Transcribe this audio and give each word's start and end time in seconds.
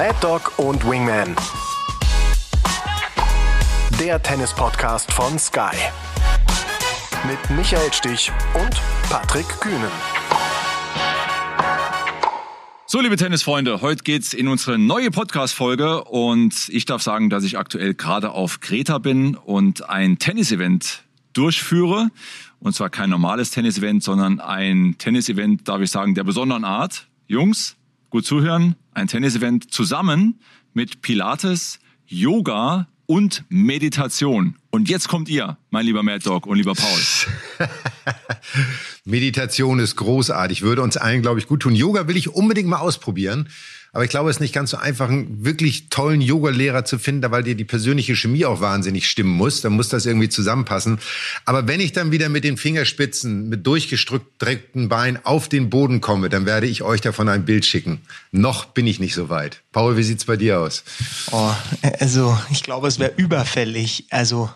Mad 0.00 0.16
Dog 0.22 0.58
und 0.58 0.82
Wingman. 0.88 1.36
Der 4.00 4.22
Tennis-Podcast 4.22 5.12
von 5.12 5.38
Sky. 5.38 5.76
Mit 7.28 7.38
Michael 7.54 7.92
Stich 7.92 8.32
und 8.54 8.80
Patrick 9.10 9.46
Kühnen. 9.60 9.90
So, 12.86 13.02
liebe 13.02 13.16
Tennisfreunde, 13.16 13.82
heute 13.82 14.02
geht's 14.02 14.32
in 14.32 14.48
unsere 14.48 14.78
neue 14.78 15.10
Podcast-Folge 15.10 16.04
und 16.04 16.70
ich 16.70 16.86
darf 16.86 17.02
sagen, 17.02 17.28
dass 17.28 17.44
ich 17.44 17.58
aktuell 17.58 17.92
gerade 17.92 18.30
auf 18.30 18.60
Kreta 18.60 18.96
bin 18.96 19.34
und 19.34 19.86
ein 19.90 20.18
Tennisevent 20.18 21.04
durchführe. 21.34 22.08
Und 22.58 22.74
zwar 22.74 22.88
kein 22.88 23.10
normales 23.10 23.50
Tennisevent, 23.50 24.02
sondern 24.02 24.40
ein 24.40 24.94
Tennisevent, 24.96 25.68
darf 25.68 25.82
ich 25.82 25.90
sagen, 25.90 26.14
der 26.14 26.24
besonderen 26.24 26.64
Art. 26.64 27.06
Jungs, 27.26 27.76
gut 28.10 28.26
zuhören, 28.26 28.74
ein 28.92 29.06
Tennisevent 29.06 29.72
zusammen 29.72 30.40
mit 30.74 31.00
Pilates, 31.00 31.78
Yoga 32.06 32.88
und 33.06 33.44
Meditation. 33.48 34.56
Und 34.70 34.88
jetzt 34.88 35.08
kommt 35.08 35.28
ihr, 35.28 35.56
mein 35.70 35.86
lieber 35.86 36.02
Mad 36.02 36.24
Dog 36.24 36.46
und 36.46 36.56
lieber 36.56 36.74
Paul. 36.74 37.00
Meditation 39.04 39.78
ist 39.78 39.96
großartig, 39.96 40.62
würde 40.62 40.82
uns 40.82 40.96
allen, 40.96 41.22
glaube 41.22 41.40
ich, 41.40 41.46
gut 41.46 41.62
tun. 41.62 41.74
Yoga 41.74 42.08
will 42.08 42.16
ich 42.16 42.28
unbedingt 42.28 42.68
mal 42.68 42.78
ausprobieren. 42.78 43.48
Aber 43.92 44.04
ich 44.04 44.10
glaube, 44.10 44.30
es 44.30 44.36
ist 44.36 44.40
nicht 44.40 44.54
ganz 44.54 44.70
so 44.70 44.76
einfach, 44.76 45.08
einen 45.08 45.44
wirklich 45.44 45.88
tollen 45.88 46.20
Yoga-Lehrer 46.20 46.84
zu 46.84 46.98
finden, 46.98 47.30
weil 47.30 47.42
dir 47.42 47.54
die 47.54 47.64
persönliche 47.64 48.14
Chemie 48.14 48.44
auch 48.44 48.60
wahnsinnig 48.60 49.08
stimmen 49.08 49.30
muss. 49.30 49.60
Dann 49.60 49.72
muss 49.72 49.88
das 49.88 50.06
irgendwie 50.06 50.28
zusammenpassen. 50.28 50.98
Aber 51.44 51.66
wenn 51.66 51.80
ich 51.80 51.92
dann 51.92 52.12
wieder 52.12 52.28
mit 52.28 52.44
den 52.44 52.56
Fingerspitzen, 52.56 53.48
mit 53.48 53.66
durchgestreckten 53.66 54.88
Beinen 54.88 55.24
auf 55.24 55.48
den 55.48 55.70
Boden 55.70 56.00
komme, 56.00 56.28
dann 56.28 56.46
werde 56.46 56.66
ich 56.66 56.82
euch 56.82 57.00
davon 57.00 57.28
ein 57.28 57.44
Bild 57.44 57.66
schicken. 57.66 58.00
Noch 58.30 58.66
bin 58.66 58.86
ich 58.86 59.00
nicht 59.00 59.14
so 59.14 59.28
weit. 59.28 59.62
Paul, 59.72 59.96
wie 59.96 60.02
sieht's 60.02 60.24
bei 60.24 60.36
dir 60.36 60.60
aus? 60.60 60.84
Oh, 61.32 61.52
also 61.98 62.38
ich 62.50 62.62
glaube, 62.62 62.88
es 62.88 62.98
wäre 62.98 63.12
überfällig. 63.16 64.06
Also 64.10 64.50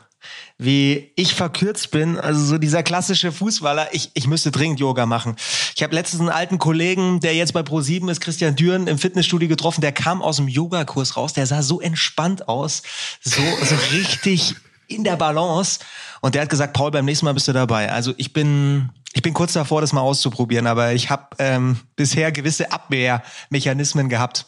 wie 0.57 1.13
ich 1.17 1.35
verkürzt 1.35 1.91
bin. 1.91 2.19
Also 2.19 2.45
so 2.45 2.59
dieser 2.59 2.83
klassische 2.83 3.33
Fußballer, 3.33 3.89
ich, 3.93 4.11
ich 4.15 4.27
müsste 4.27 4.51
dringend 4.51 4.79
Yoga 4.79 5.05
machen. 5.07 5.37
Ich 5.75 5.83
habe 5.83 5.95
letztens 5.95 6.21
einen 6.21 6.31
alten 6.31 6.59
Kollegen, 6.59 7.21
der 7.21 7.35
jetzt 7.35 7.53
bei 7.53 7.61
Pro7 7.61 8.11
ist, 8.11 8.21
Christian 8.21 8.55
Düren, 8.55 8.87
im 8.87 8.99
Fitnessstudio 8.99 9.49
getroffen, 9.49 9.81
der 9.81 9.93
kam 9.93 10.23
aus 10.23 10.37
dem 10.37 10.49
Yogakurs 10.49 11.17
raus, 11.17 11.33
der 11.33 11.47
sah 11.47 11.63
so 11.63 11.81
entspannt 11.81 12.49
aus, 12.49 12.83
so, 13.21 13.43
so 13.63 13.75
richtig 13.93 14.55
in 14.87 15.03
der 15.03 15.17
Balance. 15.17 15.81
Und 16.21 16.35
der 16.35 16.43
hat 16.43 16.51
gesagt, 16.51 16.73
Paul, 16.73 16.91
beim 16.91 17.05
nächsten 17.05 17.27
Mal 17.27 17.35
bist 17.35 17.49
du 17.49 17.53
dabei. 17.53 17.91
Also 17.91 18.15
ich 18.17 18.33
bin, 18.33 18.91
ich 19.13 19.23
bin 19.23 19.35
kurz 19.35 19.55
davor, 19.55 19.81
das 19.81 19.93
mal 19.93 20.03
auszuprobieren, 20.03 20.67
aber 20.67 20.93
ich 20.93 21.11
habe 21.11 21.29
ähm, 21.39 21.79
bisher 21.97 22.31
gewisse 22.31 22.71
Abwehrmechanismen 22.71 24.09
gehabt. 24.09 24.47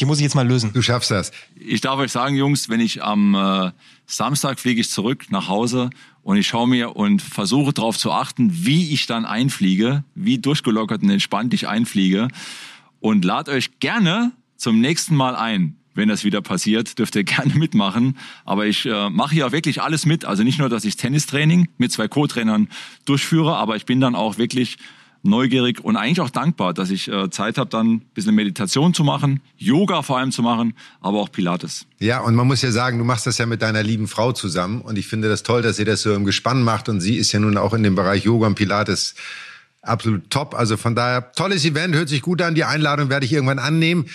Die 0.00 0.06
muss 0.06 0.18
ich 0.18 0.24
jetzt 0.24 0.34
mal 0.34 0.46
lösen. 0.46 0.72
Du 0.72 0.82
schaffst 0.82 1.12
das. 1.12 1.30
Ich 1.54 1.80
darf 1.80 2.00
euch 2.00 2.10
sagen, 2.10 2.34
Jungs, 2.34 2.68
wenn 2.68 2.80
ich 2.80 3.04
am 3.04 3.34
äh, 3.34 3.70
Samstag 4.06 4.58
fliege 4.58 4.80
ich 4.80 4.90
zurück 4.90 5.26
nach 5.30 5.48
Hause 5.48 5.90
und 6.22 6.36
ich 6.36 6.48
schaue 6.48 6.66
mir 6.66 6.96
und 6.96 7.22
versuche 7.22 7.72
darauf 7.72 7.96
zu 7.96 8.10
achten, 8.10 8.50
wie 8.66 8.92
ich 8.92 9.06
dann 9.06 9.24
einfliege, 9.24 10.02
wie 10.16 10.38
durchgelockert 10.38 11.02
und 11.02 11.10
entspannt 11.10 11.54
ich 11.54 11.68
einfliege 11.68 12.26
und 12.98 13.24
lad 13.24 13.48
euch 13.48 13.78
gerne 13.78 14.32
zum 14.56 14.80
nächsten 14.80 15.14
Mal 15.14 15.36
ein. 15.36 15.76
Wenn 15.94 16.08
das 16.08 16.24
wieder 16.24 16.42
passiert, 16.42 16.98
dürft 16.98 17.14
ihr 17.14 17.22
gerne 17.24 17.54
mitmachen. 17.54 18.18
Aber 18.44 18.66
ich 18.66 18.86
äh, 18.86 19.10
mache 19.10 19.34
hier 19.34 19.52
wirklich 19.52 19.80
alles 19.80 20.06
mit. 20.06 20.24
Also 20.24 20.42
nicht 20.42 20.58
nur, 20.58 20.68
dass 20.68 20.84
ich 20.84 20.96
Tennistraining 20.96 21.68
mit 21.78 21.92
zwei 21.92 22.08
Co-Trainern 22.08 22.68
durchführe, 23.04 23.54
aber 23.54 23.76
ich 23.76 23.86
bin 23.86 24.00
dann 24.00 24.16
auch 24.16 24.38
wirklich 24.38 24.76
neugierig 25.24 25.82
und 25.82 25.96
eigentlich 25.96 26.20
auch 26.20 26.30
dankbar, 26.30 26.74
dass 26.74 26.90
ich 26.90 27.08
äh, 27.08 27.30
Zeit 27.30 27.58
habe, 27.58 27.70
dann 27.70 27.94
ein 27.94 28.00
bisschen 28.14 28.34
Meditation 28.34 28.94
zu 28.94 29.04
machen, 29.04 29.40
Yoga 29.56 30.02
vor 30.02 30.18
allem 30.18 30.30
zu 30.30 30.42
machen, 30.42 30.74
aber 31.00 31.18
auch 31.18 31.32
Pilates. 31.32 31.86
Ja, 31.98 32.20
und 32.20 32.34
man 32.34 32.46
muss 32.46 32.62
ja 32.62 32.70
sagen, 32.70 32.98
du 32.98 33.04
machst 33.04 33.26
das 33.26 33.38
ja 33.38 33.46
mit 33.46 33.62
deiner 33.62 33.82
lieben 33.82 34.06
Frau 34.06 34.32
zusammen 34.32 34.82
und 34.82 34.98
ich 34.98 35.06
finde 35.06 35.28
das 35.28 35.42
toll, 35.42 35.62
dass 35.62 35.78
ihr 35.78 35.86
das 35.86 36.02
so 36.02 36.14
im 36.14 36.24
Gespann 36.24 36.62
macht 36.62 36.88
und 36.88 37.00
sie 37.00 37.16
ist 37.16 37.32
ja 37.32 37.40
nun 37.40 37.56
auch 37.56 37.72
in 37.72 37.82
dem 37.82 37.94
Bereich 37.94 38.24
Yoga 38.24 38.46
und 38.46 38.54
Pilates 38.54 39.14
absolut 39.82 40.30
top. 40.30 40.54
Also 40.54 40.76
von 40.76 40.94
daher, 40.94 41.32
tolles 41.32 41.64
Event, 41.64 41.94
hört 41.94 42.08
sich 42.08 42.22
gut 42.22 42.42
an. 42.42 42.54
Die 42.54 42.64
Einladung 42.64 43.08
werde 43.08 43.26
ich 43.26 43.32
irgendwann 43.32 43.58
annehmen. 43.58 44.06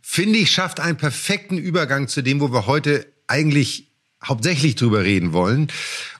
Finde 0.00 0.38
ich, 0.38 0.50
schafft 0.50 0.80
einen 0.80 0.96
perfekten 0.96 1.58
Übergang 1.58 2.08
zu 2.08 2.22
dem, 2.22 2.40
wo 2.40 2.52
wir 2.52 2.66
heute 2.66 3.06
eigentlich 3.26 3.88
hauptsächlich 4.26 4.74
drüber 4.74 5.04
reden 5.04 5.32
wollen. 5.32 5.68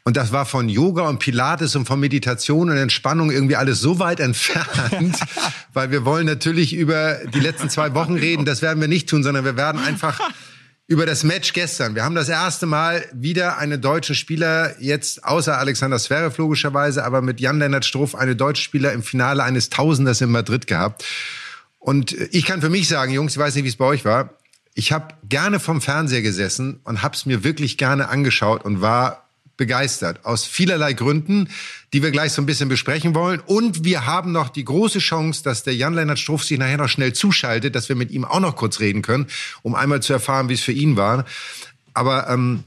Und 0.05 0.17
das 0.17 0.31
war 0.33 0.47
von 0.47 0.69
Yoga 0.69 1.09
und 1.09 1.19
Pilates 1.19 1.75
und 1.75 1.87
von 1.87 1.99
Meditation 1.99 2.71
und 2.71 2.77
Entspannung 2.77 3.31
irgendwie 3.31 3.57
alles 3.57 3.81
so 3.81 3.99
weit 3.99 4.21
entfernt, 4.29 5.19
weil 5.73 5.91
wir 5.91 6.05
wollen 6.05 6.27
natürlich 6.27 6.75
über 6.75 7.19
die 7.35 7.41
letzten 7.41 7.71
zwei 7.71 7.95
Wochen 7.95 8.15
reden. 8.15 8.45
Das 8.45 8.63
werden 8.63 8.81
wir 8.81 8.89
nicht 8.89 9.09
tun, 9.09 9.23
sondern 9.23 9.45
wir 9.45 9.57
werden 9.57 9.81
einfach 9.81 10.21
über 10.89 11.05
das 11.05 11.25
Match 11.25 11.53
gestern. 11.53 11.97
Wir 11.97 12.05
haben 12.05 12.15
das 12.15 12.29
erste 12.29 12.67
Mal 12.67 13.05
wieder 13.13 13.59
einen 13.59 13.81
deutschen 13.81 14.15
Spieler, 14.15 14.81
jetzt 14.81 15.25
außer 15.25 15.59
Alexander 15.59 15.99
Zverev 15.99 16.39
logischerweise, 16.39 17.05
aber 17.05 17.23
mit 17.23 17.41
Jan-Lennart 17.41 17.85
Struff, 17.85 18.15
eine 18.15 18.37
deutsche 18.37 18.63
Spieler 18.63 18.93
im 18.93 19.03
Finale 19.03 19.43
eines 19.43 19.69
Tausenders 19.71 20.21
in 20.21 20.31
Madrid 20.31 20.69
gehabt. 20.69 21.05
Und 21.81 22.13
ich 22.13 22.45
kann 22.45 22.61
für 22.61 22.71
mich 22.71 22.89
sagen, 22.89 23.13
Jungs, 23.13 23.33
ich 23.33 23.39
weiß 23.39 23.57
nicht, 23.57 23.65
wie 23.65 23.69
es 23.69 23.77
bei 23.77 23.85
euch 23.85 24.05
war, 24.05 24.31
ich 24.77 24.93
habe 24.93 25.15
gerne 25.27 25.59
vom 25.59 25.81
Fernseher 25.81 26.21
gesessen 26.21 26.81
und 26.85 27.03
habe 27.03 27.17
es 27.17 27.25
mir 27.25 27.43
wirklich 27.43 27.79
gerne 27.79 28.09
angeschaut 28.09 28.65
und 28.65 28.83
war 28.83 29.27
begeistert. 29.57 30.27
Aus 30.27 30.45
vielerlei 30.45 30.93
Gründen, 30.93 31.49
die 31.95 32.03
wir 32.03 32.11
gleich 32.11 32.33
so 32.33 32.43
ein 32.43 32.47
bisschen 32.47 32.69
besprechen 32.69 33.15
wollen. 33.15 33.41
Und 33.41 33.85
wir 33.85 34.05
haben 34.05 34.33
noch 34.33 34.51
die 34.51 34.67
große 34.67 34.99
Chance, 34.99 35.43
dass 35.43 35.63
der 35.63 35.75
Jan-Lennart 35.75 36.19
Struff 36.19 36.45
sich 36.45 36.59
nachher 36.59 36.77
noch 36.77 36.91
schnell 36.91 37.15
zuschaltet, 37.15 37.75
dass 37.75 37.89
wir 37.89 37.97
mit 37.97 38.11
ihm 38.11 38.27
auch 38.27 38.41
noch 38.41 38.55
kurz 38.55 38.79
reden 38.79 39.01
können, 39.01 39.29
um 39.63 39.75
einmal 39.75 40.03
zu 40.03 40.13
erfahren, 40.13 40.51
wie 40.51 40.55
es 40.55 40.61
für 40.61 40.73
ihn 40.73 40.99
war. 40.99 41.25
Aber 41.95 42.29
ähm, 42.29 42.63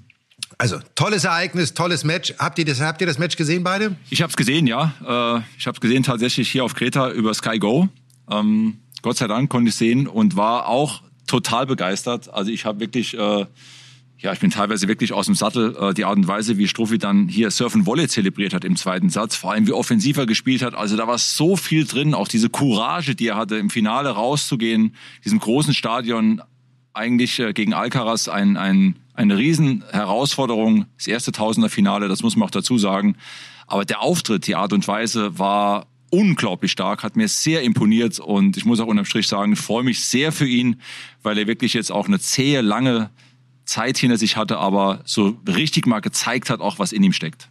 also 0.58 0.80
tolles 0.96 1.25
Ereignis, 1.25 1.75
tolles 1.75 2.03
Match. 2.03 2.34
Habt 2.40 2.58
ihr 2.58 2.66
das, 2.66 2.81
habt 2.81 3.02
ihr 3.02 3.08
das 3.08 3.19
Match 3.19 3.36
gesehen 3.36 3.64
beide? 3.64 3.96
Ich 4.09 4.24
habe 4.24 4.31
es 4.31 4.36
gesehen, 4.36 4.66
ja. 4.66 4.96
Äh, 5.06 5.42
ich 5.59 5.68
habe 5.68 5.75
es 5.75 5.81
gesehen 5.81 6.02
tatsächlich 6.02 6.50
hier 6.50 6.64
auf 6.64 6.74
Kreta 6.74 7.12
über 7.12 7.36
Sky 7.36 7.59
Go. 7.59 7.88
Ähm, 8.31 8.80
Gott 9.03 9.18
sei 9.18 9.28
Dank 9.28 9.52
konnte 9.52 9.69
ich 9.69 9.75
sehen 9.75 10.08
und 10.08 10.36
war 10.36 10.68
auch 10.68 11.03
total 11.29 11.66
begeistert. 11.66 12.34
Also 12.34 12.51
ich 12.51 12.66
habe 12.66 12.79
wirklich 12.79 13.17
äh, 13.17 13.45
ja, 14.22 14.34
ich 14.34 14.40
bin 14.40 14.51
teilweise 14.51 14.90
wirklich 14.90 15.13
aus 15.13 15.28
dem 15.28 15.35
Sattel. 15.35 15.75
Äh, 15.79 15.94
die 15.94 16.03
Art 16.03 16.17
und 16.17 16.28
Weise, 16.28 16.57
wie 16.57 16.67
Struffi 16.67 16.97
dann 16.97 17.29
hier 17.29 17.51
Surfen 17.51 17.85
Volley 17.85 18.07
zelebriert 18.07 18.53
hat 18.53 18.66
im 18.66 18.75
zweiten 18.75 19.09
Satz, 19.09 19.35
vor 19.35 19.53
allem 19.53 19.66
wie 19.66 19.72
offensiver 19.72 20.25
gespielt 20.25 20.62
hat. 20.62 20.75
Also 20.75 20.97
da 20.97 21.07
war 21.07 21.18
so 21.18 21.56
viel 21.56 21.85
drin, 21.85 22.13
auch 22.13 22.28
diese 22.28 22.50
Courage, 22.50 23.16
die 23.16 23.28
er 23.28 23.38
hatte, 23.38 23.56
im 23.57 23.69
Finale 23.69 24.09
rauszugehen, 24.09 24.94
diesem 25.23 25.39
großen 25.39 25.73
Stadion, 25.73 26.41
eigentlich 26.94 27.39
äh, 27.39 27.53
gegen 27.53 27.73
Alcaraz 27.73 28.28
ein, 28.28 28.57
ein, 28.57 28.97
eine 29.13 29.38
Riesenherausforderung. 29.38 30.85
Das 30.97 31.07
erste 31.07 31.31
Tausender-Finale, 31.31 32.09
das 32.09 32.22
muss 32.22 32.35
man 32.35 32.47
auch 32.47 32.51
dazu 32.51 32.78
sagen. 32.78 33.16
Aber 33.68 33.85
der 33.85 34.01
Auftritt, 34.01 34.47
die 34.47 34.56
Art 34.56 34.73
und 34.73 34.85
Weise 34.88 35.39
war 35.39 35.85
unglaublich 36.09 36.72
stark, 36.72 37.03
hat 37.03 37.16
mir 37.16 37.28
sehr 37.28 37.62
imponiert 37.62 38.20
und 38.20 38.58
ich 38.58 38.66
muss 38.66 38.80
auch 38.80 38.88
unterm 38.88 39.06
Strich 39.06 39.28
sagen, 39.28 39.53
ich 39.53 39.59
freue 39.59 39.84
mich 39.84 40.03
sehr 40.06 40.31
für 40.31 40.47
ihn, 40.47 40.81
weil 41.24 41.38
er 41.38 41.47
wirklich 41.47 41.74
jetzt 41.74 41.92
auch 41.92 42.08
eine 42.08 42.20
zähe, 42.20 42.62
lange 42.62 43.09
Zeit 43.66 43.97
hinter 43.97 44.18
sich 44.18 44.36
hatte, 44.36 44.58
aber 44.58 45.02
so 45.06 45.38
richtig 45.48 45.86
mal 45.86 46.00
gezeigt 46.00 46.50
hat, 46.50 46.59
auch 46.59 46.80
was 46.80 46.92
in 46.92 47.03
ihm 47.03 47.14
steckt. 47.14 47.50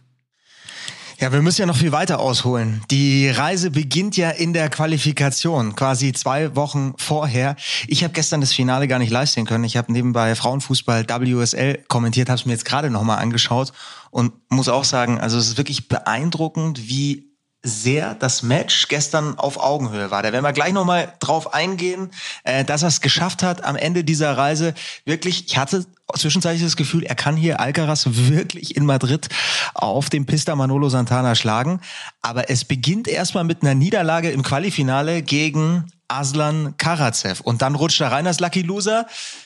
Ja, 1.21 1.33
wir 1.33 1.41
müssen 1.41 1.59
ja 1.59 1.65
noch 1.65 1.75
viel 1.75 1.91
weiter 1.91 2.21
ausholen. 2.21 2.81
Die 2.91 3.27
Reise 3.27 3.71
beginnt 3.71 4.15
ja 4.15 4.29
in 4.29 4.53
der 4.53 4.69
Qualifikation, 4.69 5.75
quasi 5.75 6.13
zwei 6.13 6.55
Wochen 6.55 6.93
vorher. 6.95 7.57
Ich 7.87 8.05
habe 8.05 8.13
gestern 8.13 8.39
das 8.39 8.53
Finale 8.53 8.87
gar 8.87 8.99
nicht 8.99 9.09
live 9.09 9.29
sehen 9.29 9.45
können. 9.45 9.65
Ich 9.65 9.75
habe 9.75 9.91
nebenbei 9.91 10.33
Frauenfußball 10.35 11.09
WSL 11.09 11.83
kommentiert, 11.89 12.29
habe 12.29 12.39
es 12.39 12.45
mir 12.45 12.53
jetzt 12.53 12.63
gerade 12.63 12.89
nochmal 12.89 13.17
angeschaut 13.19 13.73
und 14.11 14.31
muss 14.47 14.69
auch 14.69 14.85
sagen, 14.85 15.19
also 15.19 15.37
es 15.37 15.47
ist 15.49 15.57
wirklich 15.57 15.89
beeindruckend, 15.89 16.87
wie 16.87 17.28
sehr 17.61 18.15
das 18.15 18.41
Match 18.41 18.87
gestern 18.87 19.37
auf 19.37 19.61
Augenhöhe 19.61 20.11
war. 20.11 20.23
Da 20.23 20.31
werden 20.31 20.45
wir 20.45 20.53
gleich 20.53 20.71
nochmal 20.71 21.13
drauf 21.19 21.53
eingehen, 21.53 22.11
äh, 22.43 22.63
dass 22.63 22.83
er 22.83 22.87
es 22.87 23.01
geschafft 23.01 23.43
hat 23.43 23.65
am 23.65 23.75
Ende 23.75 24.03
dieser 24.03 24.37
Reise. 24.37 24.73
Wirklich, 25.03 25.45
ich 25.47 25.57
hatte 25.57 25.85
zwischenzeitlich 26.15 26.63
das 26.63 26.77
Gefühl, 26.77 27.03
er 27.03 27.15
kann 27.15 27.35
hier 27.35 27.59
Alcaraz 27.59 28.05
wirklich 28.09 28.77
in 28.77 28.85
Madrid 28.85 29.27
auf 29.73 30.09
dem 30.09 30.25
Pista 30.25 30.55
Manolo 30.55 30.89
Santana 30.89 31.35
schlagen. 31.35 31.81
Aber 32.21 32.49
es 32.49 32.63
beginnt 32.63 33.07
erstmal 33.07 33.43
mit 33.43 33.61
einer 33.61 33.75
Niederlage 33.75 34.31
im 34.31 34.41
Qualifinale 34.41 35.21
gegen 35.21 35.91
Aslan 36.07 36.75
Karatsev. 36.77 37.41
Und 37.41 37.61
dann 37.61 37.75
rutscht 37.75 38.01
er 38.01 38.11
rein 38.11 38.25
als 38.25 38.39
Lucky 38.39 38.61
Loser. 38.61 39.05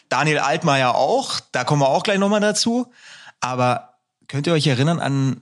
Daniel 0.09 0.39
Altmaier 0.39 0.95
auch. 0.95 1.39
Da 1.51 1.63
kommen 1.63 1.81
wir 1.81 1.89
auch 1.89 2.03
gleich 2.03 2.19
nochmal 2.19 2.41
dazu. 2.41 2.91
Aber 3.41 3.95
könnt 4.27 4.47
ihr 4.47 4.53
euch 4.53 4.67
erinnern 4.67 4.99
an 4.99 5.41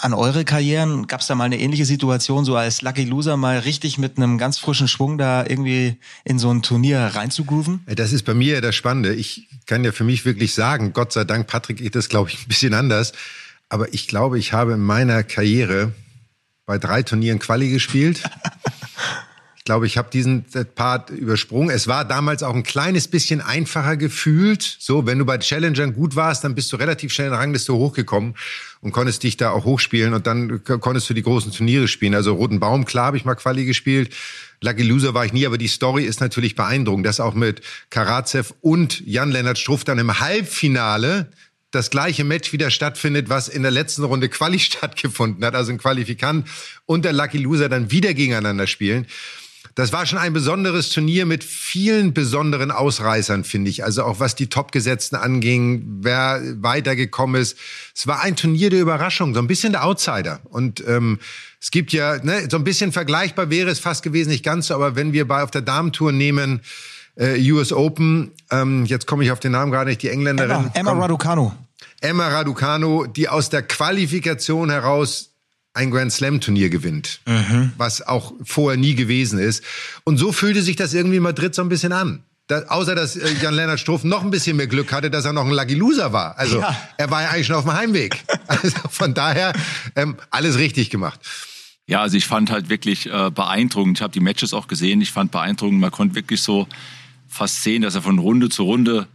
an 0.00 0.14
eure 0.14 0.44
Karrieren? 0.44 1.06
Gab 1.06 1.20
es 1.20 1.26
da 1.26 1.34
mal 1.34 1.44
eine 1.44 1.58
ähnliche 1.58 1.84
Situation, 1.84 2.44
so 2.44 2.56
als 2.56 2.82
Lucky 2.82 3.04
Loser 3.04 3.36
mal 3.36 3.58
richtig 3.58 3.98
mit 3.98 4.16
einem 4.16 4.38
ganz 4.38 4.58
frischen 4.58 4.88
Schwung 4.88 5.18
da 5.18 5.44
irgendwie 5.46 5.96
in 6.24 6.38
so 6.38 6.50
ein 6.50 6.62
Turnier 6.62 7.00
reinzugrooven? 7.14 7.80
Das 7.86 8.12
ist 8.12 8.24
bei 8.24 8.34
mir 8.34 8.60
das 8.60 8.74
Spannende. 8.74 9.14
Ich 9.14 9.48
kann 9.66 9.84
ja 9.84 9.92
für 9.92 10.04
mich 10.04 10.24
wirklich 10.24 10.54
sagen, 10.54 10.92
Gott 10.92 11.12
sei 11.12 11.24
Dank, 11.24 11.46
Patrick, 11.46 11.80
ich 11.80 11.90
das 11.90 12.08
glaube 12.08 12.30
ich 12.30 12.40
ein 12.40 12.48
bisschen 12.48 12.74
anders. 12.74 13.12
Aber 13.68 13.92
ich 13.92 14.08
glaube, 14.08 14.38
ich 14.38 14.52
habe 14.52 14.72
in 14.74 14.80
meiner 14.80 15.22
Karriere 15.22 15.92
bei 16.66 16.78
drei 16.78 17.02
Turnieren 17.02 17.38
Quali 17.38 17.70
gespielt. 17.70 18.22
glaube, 19.68 19.86
ich 19.86 19.98
habe 19.98 20.08
diesen 20.10 20.46
Part 20.76 21.10
übersprungen. 21.10 21.68
Es 21.68 21.86
war 21.86 22.06
damals 22.06 22.42
auch 22.42 22.54
ein 22.54 22.62
kleines 22.62 23.06
bisschen 23.06 23.42
einfacher 23.42 23.98
gefühlt. 23.98 24.62
So, 24.78 25.04
wenn 25.04 25.18
du 25.18 25.26
bei 25.26 25.36
Challengern 25.36 25.92
gut 25.92 26.16
warst, 26.16 26.42
dann 26.42 26.54
bist 26.54 26.72
du 26.72 26.76
relativ 26.76 27.12
schnell 27.12 27.26
in 27.26 27.32
der 27.32 27.40
Rangliste 27.40 27.74
hochgekommen 27.74 28.34
und 28.80 28.92
konntest 28.92 29.24
dich 29.24 29.36
da 29.36 29.50
auch 29.50 29.66
hochspielen 29.66 30.14
und 30.14 30.26
dann 30.26 30.64
konntest 30.64 31.10
du 31.10 31.12
die 31.12 31.22
großen 31.22 31.52
Turniere 31.52 31.86
spielen. 31.86 32.14
Also 32.14 32.32
Roten 32.32 32.60
Baum, 32.60 32.86
klar, 32.86 33.08
habe 33.08 33.18
ich 33.18 33.26
mal 33.26 33.34
Quali 33.34 33.66
gespielt. 33.66 34.14
Lucky 34.62 34.84
Loser 34.84 35.12
war 35.12 35.26
ich 35.26 35.34
nie, 35.34 35.44
aber 35.44 35.58
die 35.58 35.68
Story 35.68 36.04
ist 36.04 36.22
natürlich 36.22 36.54
beeindruckend, 36.54 37.04
dass 37.04 37.20
auch 37.20 37.34
mit 37.34 37.60
Karatsev 37.90 38.54
und 38.62 39.06
Jan-Lennart 39.06 39.58
Struff 39.58 39.84
dann 39.84 39.98
im 39.98 40.18
Halbfinale 40.18 41.28
das 41.72 41.90
gleiche 41.90 42.24
Match 42.24 42.54
wieder 42.54 42.70
stattfindet, 42.70 43.28
was 43.28 43.48
in 43.48 43.60
der 43.60 43.70
letzten 43.70 44.04
Runde 44.04 44.30
Quali 44.30 44.58
stattgefunden 44.58 45.44
hat, 45.44 45.54
also 45.54 45.72
ein 45.72 45.78
Qualifikant 45.78 46.48
und 46.86 47.04
der 47.04 47.12
Lucky 47.12 47.36
Loser 47.36 47.68
dann 47.68 47.90
wieder 47.90 48.14
gegeneinander 48.14 48.66
spielen. 48.66 49.06
Das 49.78 49.92
war 49.92 50.06
schon 50.06 50.18
ein 50.18 50.32
besonderes 50.32 50.90
Turnier 50.90 51.24
mit 51.24 51.44
vielen 51.44 52.12
besonderen 52.12 52.72
Ausreißern, 52.72 53.44
finde 53.44 53.70
ich. 53.70 53.84
Also 53.84 54.02
auch 54.02 54.18
was 54.18 54.34
die 54.34 54.48
Topgesetzten 54.48 55.16
anging, 55.16 56.00
wer 56.00 56.42
weitergekommen 56.56 57.40
ist. 57.40 57.56
Es 57.94 58.08
war 58.08 58.20
ein 58.20 58.34
Turnier 58.34 58.70
der 58.70 58.80
Überraschung, 58.80 59.34
so 59.34 59.40
ein 59.40 59.46
bisschen 59.46 59.70
der 59.70 59.84
Outsider. 59.84 60.40
Und 60.50 60.82
ähm, 60.84 61.20
es 61.60 61.70
gibt 61.70 61.92
ja, 61.92 62.16
ne, 62.24 62.48
so 62.50 62.56
ein 62.56 62.64
bisschen 62.64 62.90
vergleichbar 62.90 63.50
wäre 63.50 63.70
es 63.70 63.78
fast 63.78 64.02
gewesen, 64.02 64.30
nicht 64.30 64.44
ganz 64.44 64.66
so, 64.66 64.74
aber 64.74 64.96
wenn 64.96 65.12
wir 65.12 65.28
bei 65.28 65.44
auf 65.44 65.52
der 65.52 65.62
Damentour 65.62 66.10
nehmen, 66.10 66.62
äh, 67.14 67.40
US 67.52 67.72
Open, 67.72 68.32
ähm, 68.50 68.84
jetzt 68.84 69.06
komme 69.06 69.22
ich 69.22 69.30
auf 69.30 69.38
den 69.38 69.52
Namen 69.52 69.70
gerade 69.70 69.90
nicht, 69.90 70.02
die 70.02 70.08
Engländerin. 70.08 70.72
Emma, 70.74 70.90
Emma 70.90 70.92
Raducanu. 71.02 71.52
Emma 72.00 72.26
Raducanu, 72.26 73.06
die 73.06 73.28
aus 73.28 73.48
der 73.48 73.62
Qualifikation 73.62 74.70
heraus 74.70 75.27
ein 75.78 75.92
Grand 75.92 76.12
Slam 76.12 76.40
Turnier 76.40 76.70
gewinnt, 76.70 77.20
mhm. 77.24 77.72
was 77.76 78.02
auch 78.02 78.34
vorher 78.42 78.76
nie 78.76 78.96
gewesen 78.96 79.38
ist. 79.38 79.62
Und 80.04 80.18
so 80.18 80.32
fühlte 80.32 80.60
sich 80.62 80.74
das 80.74 80.92
irgendwie 80.92 81.18
in 81.18 81.22
Madrid 81.22 81.54
so 81.54 81.62
ein 81.62 81.68
bisschen 81.68 81.92
an. 81.92 82.24
Da, 82.48 82.62
außer 82.62 82.94
dass 82.94 83.14
äh, 83.14 83.32
Jan-Lennart 83.40 83.78
Struff 83.78 84.04
noch 84.04 84.24
ein 84.24 84.30
bisschen 84.30 84.56
mehr 84.56 84.66
Glück 84.66 84.92
hatte, 84.92 85.10
dass 85.10 85.24
er 85.24 85.32
noch 85.32 85.44
ein 85.44 85.52
Lucky 85.52 85.74
Loser 85.74 86.12
war. 86.12 86.36
Also 86.36 86.60
ja. 86.60 86.76
er 86.96 87.10
war 87.10 87.22
ja 87.22 87.28
eigentlich 87.30 87.46
schon 87.46 87.56
auf 87.56 87.64
dem 87.64 87.72
Heimweg. 87.72 88.24
Also 88.48 88.70
von 88.90 89.12
daher 89.12 89.52
ähm, 89.94 90.16
alles 90.30 90.56
richtig 90.56 90.88
gemacht. 90.88 91.20
Ja, 91.86 92.00
also 92.00 92.16
ich 92.16 92.26
fand 92.26 92.50
halt 92.50 92.70
wirklich 92.70 93.06
äh, 93.06 93.30
beeindruckend. 93.30 93.98
Ich 93.98 94.02
habe 94.02 94.12
die 94.12 94.20
Matches 94.20 94.54
auch 94.54 94.68
gesehen. 94.68 95.02
Ich 95.02 95.12
fand 95.12 95.30
beeindruckend. 95.30 95.78
Man 95.78 95.90
konnte 95.90 96.14
wirklich 96.14 96.42
so 96.42 96.66
fast 97.28 97.62
sehen, 97.62 97.82
dass 97.82 97.94
er 97.94 98.00
von 98.00 98.18
Runde 98.18 98.48
zu 98.48 98.62
Runde 98.62 99.06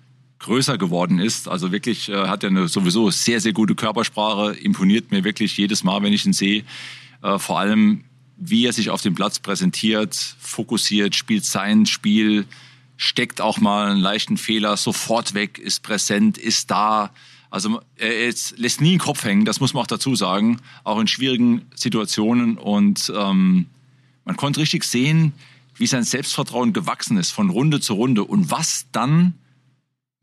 größer 0.44 0.78
geworden 0.78 1.20
ist. 1.20 1.48
Also 1.48 1.72
wirklich 1.72 2.10
äh, 2.10 2.28
hat 2.28 2.44
er 2.44 2.52
eine 2.52 2.68
sowieso 2.68 3.10
sehr, 3.10 3.42
sehr 3.42 3.54
gute 3.54 3.76
Körpersprache, 3.76 4.54
imponiert 4.54 5.12
mir 5.12 5.24
wirklich 5.24 5.58
jedes 5.58 5.84
Mal, 5.84 6.04
wenn 6.04 6.14
ich 6.14 6.26
ihn 6.26 6.34
sehe. 6.34 6.64
Äh, 7.24 7.40
vor 7.40 7.60
allem, 7.60 8.04
wie 8.38 8.66
er 8.66 8.74
sich 8.74 8.90
auf 8.90 9.02
dem 9.02 9.16
Platz 9.16 9.40
präsentiert, 9.40 10.16
fokussiert, 10.40 11.16
spielt 11.16 11.46
sein 11.46 11.86
Spiel, 11.86 12.46
steckt 12.98 13.42
auch 13.42 13.60
mal 13.60 13.92
einen 13.92 14.02
leichten 14.02 14.38
Fehler 14.38 14.78
sofort 14.78 15.34
weg, 15.34 15.58
ist 15.58 15.82
präsent, 15.82 16.38
ist 16.38 16.70
da. 16.70 17.12
Also 17.50 17.82
er 17.98 18.28
ist, 18.28 18.58
lässt 18.58 18.82
nie 18.82 18.92
den 18.92 19.00
Kopf 19.00 19.24
hängen, 19.24 19.46
das 19.46 19.60
muss 19.60 19.74
man 19.74 19.84
auch 19.84 19.88
dazu 19.88 20.16
sagen, 20.16 20.60
auch 20.84 21.00
in 21.00 21.08
schwierigen 21.08 21.64
Situationen. 21.76 22.58
Und 22.58 23.12
ähm, 23.16 23.68
man 24.26 24.38
konnte 24.38 24.60
richtig 24.60 24.84
sehen, 24.84 25.34
wie 25.76 25.88
sein 25.88 26.04
Selbstvertrauen 26.04 26.74
gewachsen 26.74 27.18
ist 27.18 27.32
von 27.32 27.50
Runde 27.50 27.80
zu 27.80 27.94
Runde 27.94 28.24
und 28.24 28.52
was 28.52 28.86
dann 28.92 29.34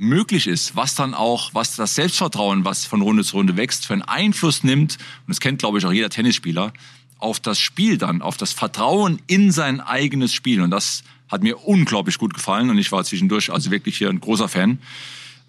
möglich 0.01 0.47
ist, 0.47 0.77
was 0.77 0.95
dann 0.95 1.13
auch, 1.13 1.53
was 1.53 1.77
das 1.77 1.95
Selbstvertrauen, 1.95 2.65
was 2.65 2.87
von 2.87 3.03
Runde 3.03 3.23
zu 3.23 3.37
Runde 3.37 3.59
wächst, 3.59 3.85
für 3.85 3.93
einen 3.93 4.03
Einfluss 4.03 4.65
nimmt, 4.65 4.95
und 4.95 5.29
das 5.29 5.41
kennt, 5.41 5.59
glaube 5.59 5.79
ich, 5.79 5.85
auch 5.85 5.93
jeder 5.93 6.09
Tennisspieler, 6.09 6.73
auf 7.19 7.39
das 7.39 7.59
Spiel 7.59 7.99
dann, 7.99 8.23
auf 8.23 8.39
das 8.39 8.55
Vertrauen 8.55 9.21
in 9.27 9.53
sein 9.53 9.79
eigenes 9.79 10.33
Spiel. 10.33 10.63
Und 10.63 10.71
das 10.71 11.05
hat 11.29 11.43
mir 11.43 11.59
unglaublich 11.67 12.17
gut 12.17 12.33
gefallen 12.33 12.71
und 12.71 12.79
ich 12.79 12.91
war 12.93 13.05
zwischendurch 13.05 13.53
also 13.53 13.71
wirklich 13.71 13.99
hier 13.99 14.09
ein 14.09 14.21
großer 14.21 14.49
Fan. 14.49 14.79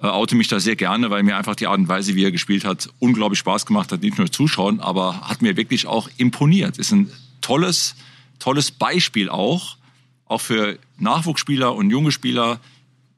Äh, 0.04 0.08
oute 0.08 0.36
mich 0.36 0.50
da 0.50 0.60
sehr 0.60 0.76
gerne, 0.76 1.10
weil 1.10 1.24
mir 1.24 1.38
einfach 1.38 1.56
die 1.56 1.68
Art 1.68 1.80
und 1.80 1.88
Weise, 1.88 2.16
wie 2.16 2.26
er 2.26 2.32
gespielt 2.32 2.66
hat, 2.66 2.90
unglaublich 3.00 3.40
Spaß 3.40 3.66
gemacht 3.66 3.94
hat, 3.94 4.02
nicht 4.02 4.18
nur 4.18 4.30
zuschauen, 4.30 4.82
aber 4.82 5.22
hat 5.30 5.42
mir 5.42 5.56
wirklich 5.56 5.88
auch 5.88 6.10
imponiert. 6.18 6.78
Ist 6.78 6.92
ein 6.92 7.10
tolles, 7.40 7.96
tolles 8.38 8.70
Beispiel 8.72 9.30
auch, 9.30 9.78
auch 10.26 10.42
für 10.42 10.78
Nachwuchsspieler 10.98 11.74
und 11.74 11.90
junge 11.90 12.12
Spieler, 12.12 12.60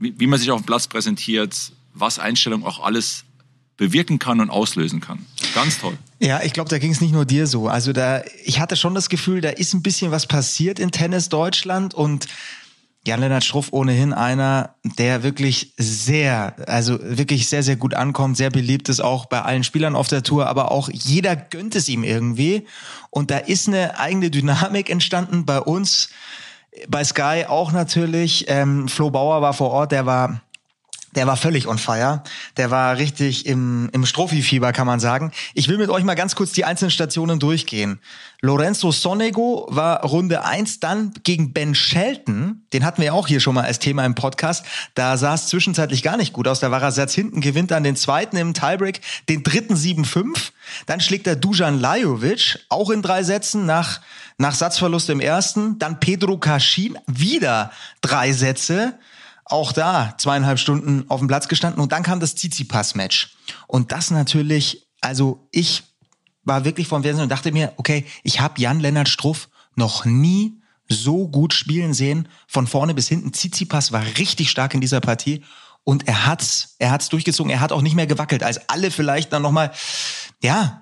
wie, 0.03 0.19
wie 0.19 0.27
man 0.27 0.39
sich 0.39 0.51
auf 0.51 0.61
dem 0.61 0.65
Platz 0.65 0.87
präsentiert, 0.87 1.71
was 1.93 2.19
Einstellung 2.19 2.65
auch 2.65 2.83
alles 2.83 3.23
bewirken 3.77 4.19
kann 4.19 4.39
und 4.39 4.49
auslösen 4.49 5.01
kann. 5.01 5.25
Ganz 5.55 5.79
toll. 5.79 5.97
Ja, 6.19 6.41
ich 6.43 6.53
glaube, 6.53 6.69
da 6.69 6.77
ging 6.77 6.91
es 6.91 7.01
nicht 7.01 7.11
nur 7.11 7.25
dir 7.25 7.47
so. 7.47 7.67
Also 7.67 7.91
da, 7.91 8.21
ich 8.43 8.59
hatte 8.59 8.75
schon 8.75 8.93
das 8.93 9.09
Gefühl, 9.09 9.41
da 9.41 9.49
ist 9.49 9.73
ein 9.73 9.81
bisschen 9.81 10.11
was 10.11 10.27
passiert 10.27 10.79
in 10.79 10.91
Tennis 10.91 11.29
Deutschland 11.29 11.93
und 11.93 12.27
Jan-Lennart 13.05 13.43
Struff 13.43 13.73
ohnehin 13.73 14.13
einer, 14.13 14.75
der 14.97 15.23
wirklich 15.23 15.73
sehr, 15.75 16.55
also 16.69 16.97
wirklich 17.01 17.49
sehr, 17.49 17.61
sehr 17.61 17.75
gut 17.75 17.93
ankommt, 17.93 18.37
sehr 18.37 18.49
beliebt 18.49 18.87
ist 18.87 19.01
auch 19.01 19.25
bei 19.25 19.41
allen 19.41 19.65
Spielern 19.65 19.97
auf 19.97 20.07
der 20.07 20.23
Tour, 20.23 20.47
aber 20.47 20.71
auch 20.71 20.89
jeder 20.89 21.35
gönnt 21.35 21.75
es 21.75 21.89
ihm 21.89 22.05
irgendwie. 22.05 22.65
Und 23.09 23.29
da 23.29 23.39
ist 23.39 23.67
eine 23.67 23.99
eigene 23.99 24.29
Dynamik 24.29 24.89
entstanden 24.89 25.45
bei 25.45 25.59
uns 25.59 26.09
bei 26.87 27.03
Sky 27.03 27.45
auch 27.47 27.71
natürlich. 27.71 28.45
Ähm, 28.47 28.87
Flo 28.87 29.09
Bauer 29.09 29.41
war 29.41 29.53
vor 29.53 29.71
Ort, 29.71 29.91
der 29.91 30.05
war 30.05 30.41
der 31.15 31.27
war 31.27 31.37
völlig 31.37 31.67
on 31.67 31.77
fire. 31.77 32.23
Der 32.57 32.71
war 32.71 32.97
richtig 32.97 33.45
im, 33.45 33.89
im 33.93 34.05
Strophi-Fieber, 34.05 34.73
kann 34.73 34.87
man 34.87 34.99
sagen. 34.99 35.31
Ich 35.53 35.67
will 35.67 35.77
mit 35.77 35.89
euch 35.89 36.03
mal 36.03 36.15
ganz 36.15 36.35
kurz 36.35 36.51
die 36.51 36.65
einzelnen 36.65 36.91
Stationen 36.91 37.39
durchgehen. 37.39 37.99
Lorenzo 38.41 38.91
Sonego 38.91 39.67
war 39.69 40.01
Runde 40.03 40.43
eins, 40.43 40.79
dann 40.79 41.13
gegen 41.23 41.53
Ben 41.53 41.75
Shelton. 41.75 42.63
Den 42.73 42.83
hatten 42.83 43.01
wir 43.01 43.13
auch 43.13 43.27
hier 43.27 43.39
schon 43.39 43.55
mal 43.55 43.63
als 43.63 43.79
Thema 43.79 44.05
im 44.05 44.15
Podcast. 44.15 44.65
Da 44.95 45.17
sah 45.17 45.35
es 45.35 45.47
zwischenzeitlich 45.47 46.03
gar 46.03 46.17
nicht 46.17 46.33
gut 46.33 46.47
aus. 46.47 46.59
Da 46.59 46.71
war 46.71 46.81
er 46.81 46.91
Satz 46.91 47.13
hinten, 47.13 47.41
gewinnt 47.41 47.71
dann 47.71 47.83
den 47.83 47.95
zweiten 47.95 48.35
im 48.35 48.53
Tiebreak, 48.53 49.01
den 49.29 49.43
dritten 49.43 49.75
7-5. 49.75 50.51
Dann 50.85 50.99
schlägt 50.99 51.27
er 51.27 51.35
Dujan 51.35 51.79
Lajovic, 51.79 52.59
auch 52.69 52.89
in 52.89 53.01
drei 53.01 53.23
Sätzen 53.23 53.65
nach 53.65 54.01
nach 54.37 54.55
Satzverlust 54.55 55.09
im 55.09 55.19
ersten, 55.19 55.77
dann 55.79 55.99
Pedro 55.99 56.37
Kaschin, 56.37 56.97
wieder 57.07 57.71
drei 58.01 58.33
Sätze, 58.33 58.97
auch 59.53 59.71
da 59.71 60.15
zweieinhalb 60.17 60.57
Stunden 60.57 61.05
auf 61.09 61.19
dem 61.19 61.27
Platz 61.27 61.47
gestanden 61.47 61.81
und 61.81 61.91
dann 61.91 62.01
kam 62.01 62.19
das 62.19 62.33
Tsitsipas-Match. 62.35 63.37
Und 63.67 63.91
das 63.91 64.09
natürlich, 64.09 64.87
also 64.99 65.47
ich 65.51 65.83
war 66.43 66.65
wirklich 66.65 66.87
vom 66.87 67.03
Fernsehen 67.03 67.23
und 67.23 67.29
dachte 67.29 67.51
mir, 67.51 67.71
okay, 67.77 68.05
ich 68.23 68.41
habe 68.41 68.59
Jan-Lennart 68.59 69.07
Struff 69.07 69.49
noch 69.75 70.05
nie 70.05 70.59
so 70.89 71.27
gut 71.27 71.53
spielen 71.53 71.93
sehen, 71.93 72.27
von 72.47 72.65
vorne 72.65 72.95
bis 72.95 73.07
hinten. 73.07 73.31
Tsitsipas 73.31 73.91
war 73.91 74.03
richtig 74.17 74.49
stark 74.49 74.73
in 74.73 74.81
dieser 74.81 75.01
Partie 75.01 75.43
und 75.83 76.07
er 76.07 76.25
hat's, 76.25 76.75
er 76.79 76.89
hat's 76.89 77.09
durchgezogen, 77.09 77.51
er 77.51 77.59
hat 77.59 77.71
auch 77.71 77.83
nicht 77.83 77.95
mehr 77.95 78.07
gewackelt, 78.07 78.41
als 78.41 78.69
alle 78.69 78.89
vielleicht 78.89 79.31
dann 79.33 79.43
nochmal, 79.43 79.71
ja, 80.41 80.81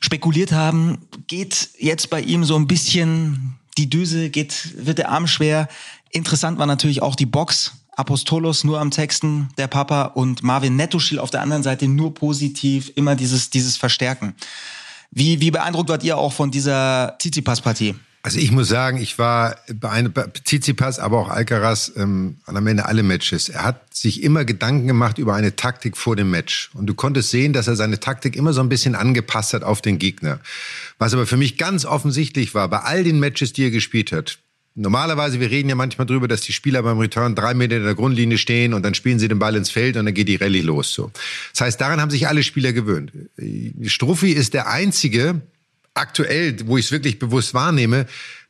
spekuliert 0.00 0.50
haben, 0.50 1.06
geht 1.28 1.70
jetzt 1.78 2.10
bei 2.10 2.20
ihm 2.20 2.44
so 2.44 2.56
ein 2.56 2.66
bisschen 2.66 3.56
die 3.78 3.88
Düse, 3.88 4.30
geht, 4.30 4.84
wird 4.84 4.98
der 4.98 5.10
Arm 5.10 5.26
schwer. 5.26 5.68
Interessant 6.10 6.58
war 6.58 6.66
natürlich 6.66 7.02
auch 7.02 7.14
die 7.14 7.26
Box. 7.26 7.83
Apostolos 7.96 8.64
nur 8.64 8.80
am 8.80 8.90
Texten, 8.90 9.48
der 9.58 9.68
Papa 9.68 10.04
und 10.04 10.42
Marvin 10.42 10.76
Nettoschil 10.76 11.18
auf 11.18 11.30
der 11.30 11.42
anderen 11.42 11.62
Seite 11.62 11.88
nur 11.88 12.14
positiv, 12.14 12.92
immer 12.96 13.14
dieses, 13.16 13.50
dieses 13.50 13.76
Verstärken. 13.76 14.34
Wie, 15.10 15.40
wie 15.40 15.50
beeindruckt 15.50 15.88
wart 15.88 16.02
ihr 16.02 16.18
auch 16.18 16.32
von 16.32 16.50
dieser 16.50 17.16
Tsitsipas-Partie? 17.20 17.94
Also 18.24 18.38
ich 18.38 18.50
muss 18.50 18.68
sagen, 18.68 18.96
ich 18.96 19.18
war 19.18 19.56
bei 19.70 20.02
Tsitsipas, 20.44 20.98
aber 20.98 21.18
auch 21.18 21.28
Alcaraz 21.28 21.92
ähm, 21.94 22.38
am 22.46 22.66
Ende 22.66 22.86
alle 22.86 23.02
Matches. 23.02 23.50
Er 23.50 23.64
hat 23.64 23.94
sich 23.94 24.22
immer 24.22 24.46
Gedanken 24.46 24.86
gemacht 24.86 25.18
über 25.18 25.34
eine 25.34 25.56
Taktik 25.56 25.98
vor 25.98 26.16
dem 26.16 26.30
Match. 26.30 26.70
Und 26.72 26.86
du 26.86 26.94
konntest 26.94 27.28
sehen, 27.28 27.52
dass 27.52 27.68
er 27.68 27.76
seine 27.76 28.00
Taktik 28.00 28.34
immer 28.34 28.54
so 28.54 28.62
ein 28.62 28.70
bisschen 28.70 28.94
angepasst 28.94 29.52
hat 29.52 29.62
auf 29.62 29.82
den 29.82 29.98
Gegner. 29.98 30.40
Was 30.98 31.12
aber 31.12 31.26
für 31.26 31.36
mich 31.36 31.58
ganz 31.58 31.84
offensichtlich 31.84 32.54
war, 32.54 32.66
bei 32.68 32.78
all 32.78 33.04
den 33.04 33.20
Matches, 33.20 33.52
die 33.52 33.64
er 33.64 33.70
gespielt 33.70 34.10
hat, 34.10 34.38
Normalerweise, 34.76 35.38
wir 35.38 35.50
reden 35.50 35.68
ja 35.68 35.76
manchmal 35.76 36.06
drüber, 36.06 36.26
dass 36.26 36.40
die 36.40 36.52
Spieler 36.52 36.82
beim 36.82 36.98
Return 36.98 37.36
drei 37.36 37.54
Meter 37.54 37.76
in 37.76 37.84
der 37.84 37.94
Grundlinie 37.94 38.38
stehen 38.38 38.74
und 38.74 38.82
dann 38.82 38.94
spielen 38.94 39.20
sie 39.20 39.28
den 39.28 39.38
Ball 39.38 39.54
ins 39.54 39.70
Feld 39.70 39.96
und 39.96 40.06
dann 40.06 40.14
geht 40.14 40.26
die 40.26 40.34
Rallye 40.34 40.62
los. 40.62 40.92
So. 40.92 41.12
Das 41.52 41.60
heißt, 41.60 41.80
daran 41.80 42.00
haben 42.00 42.10
sich 42.10 42.26
alle 42.26 42.42
Spieler 42.42 42.72
gewöhnt. 42.72 43.12
Struffi 43.86 44.32
ist 44.32 44.52
der 44.52 44.68
einzige, 44.68 45.40
aktuell, 45.94 46.56
wo 46.66 46.76
ich 46.76 46.86
es 46.86 46.92
wirklich 46.92 47.20
bewusst 47.20 47.54
wahrnehme, 47.54 48.06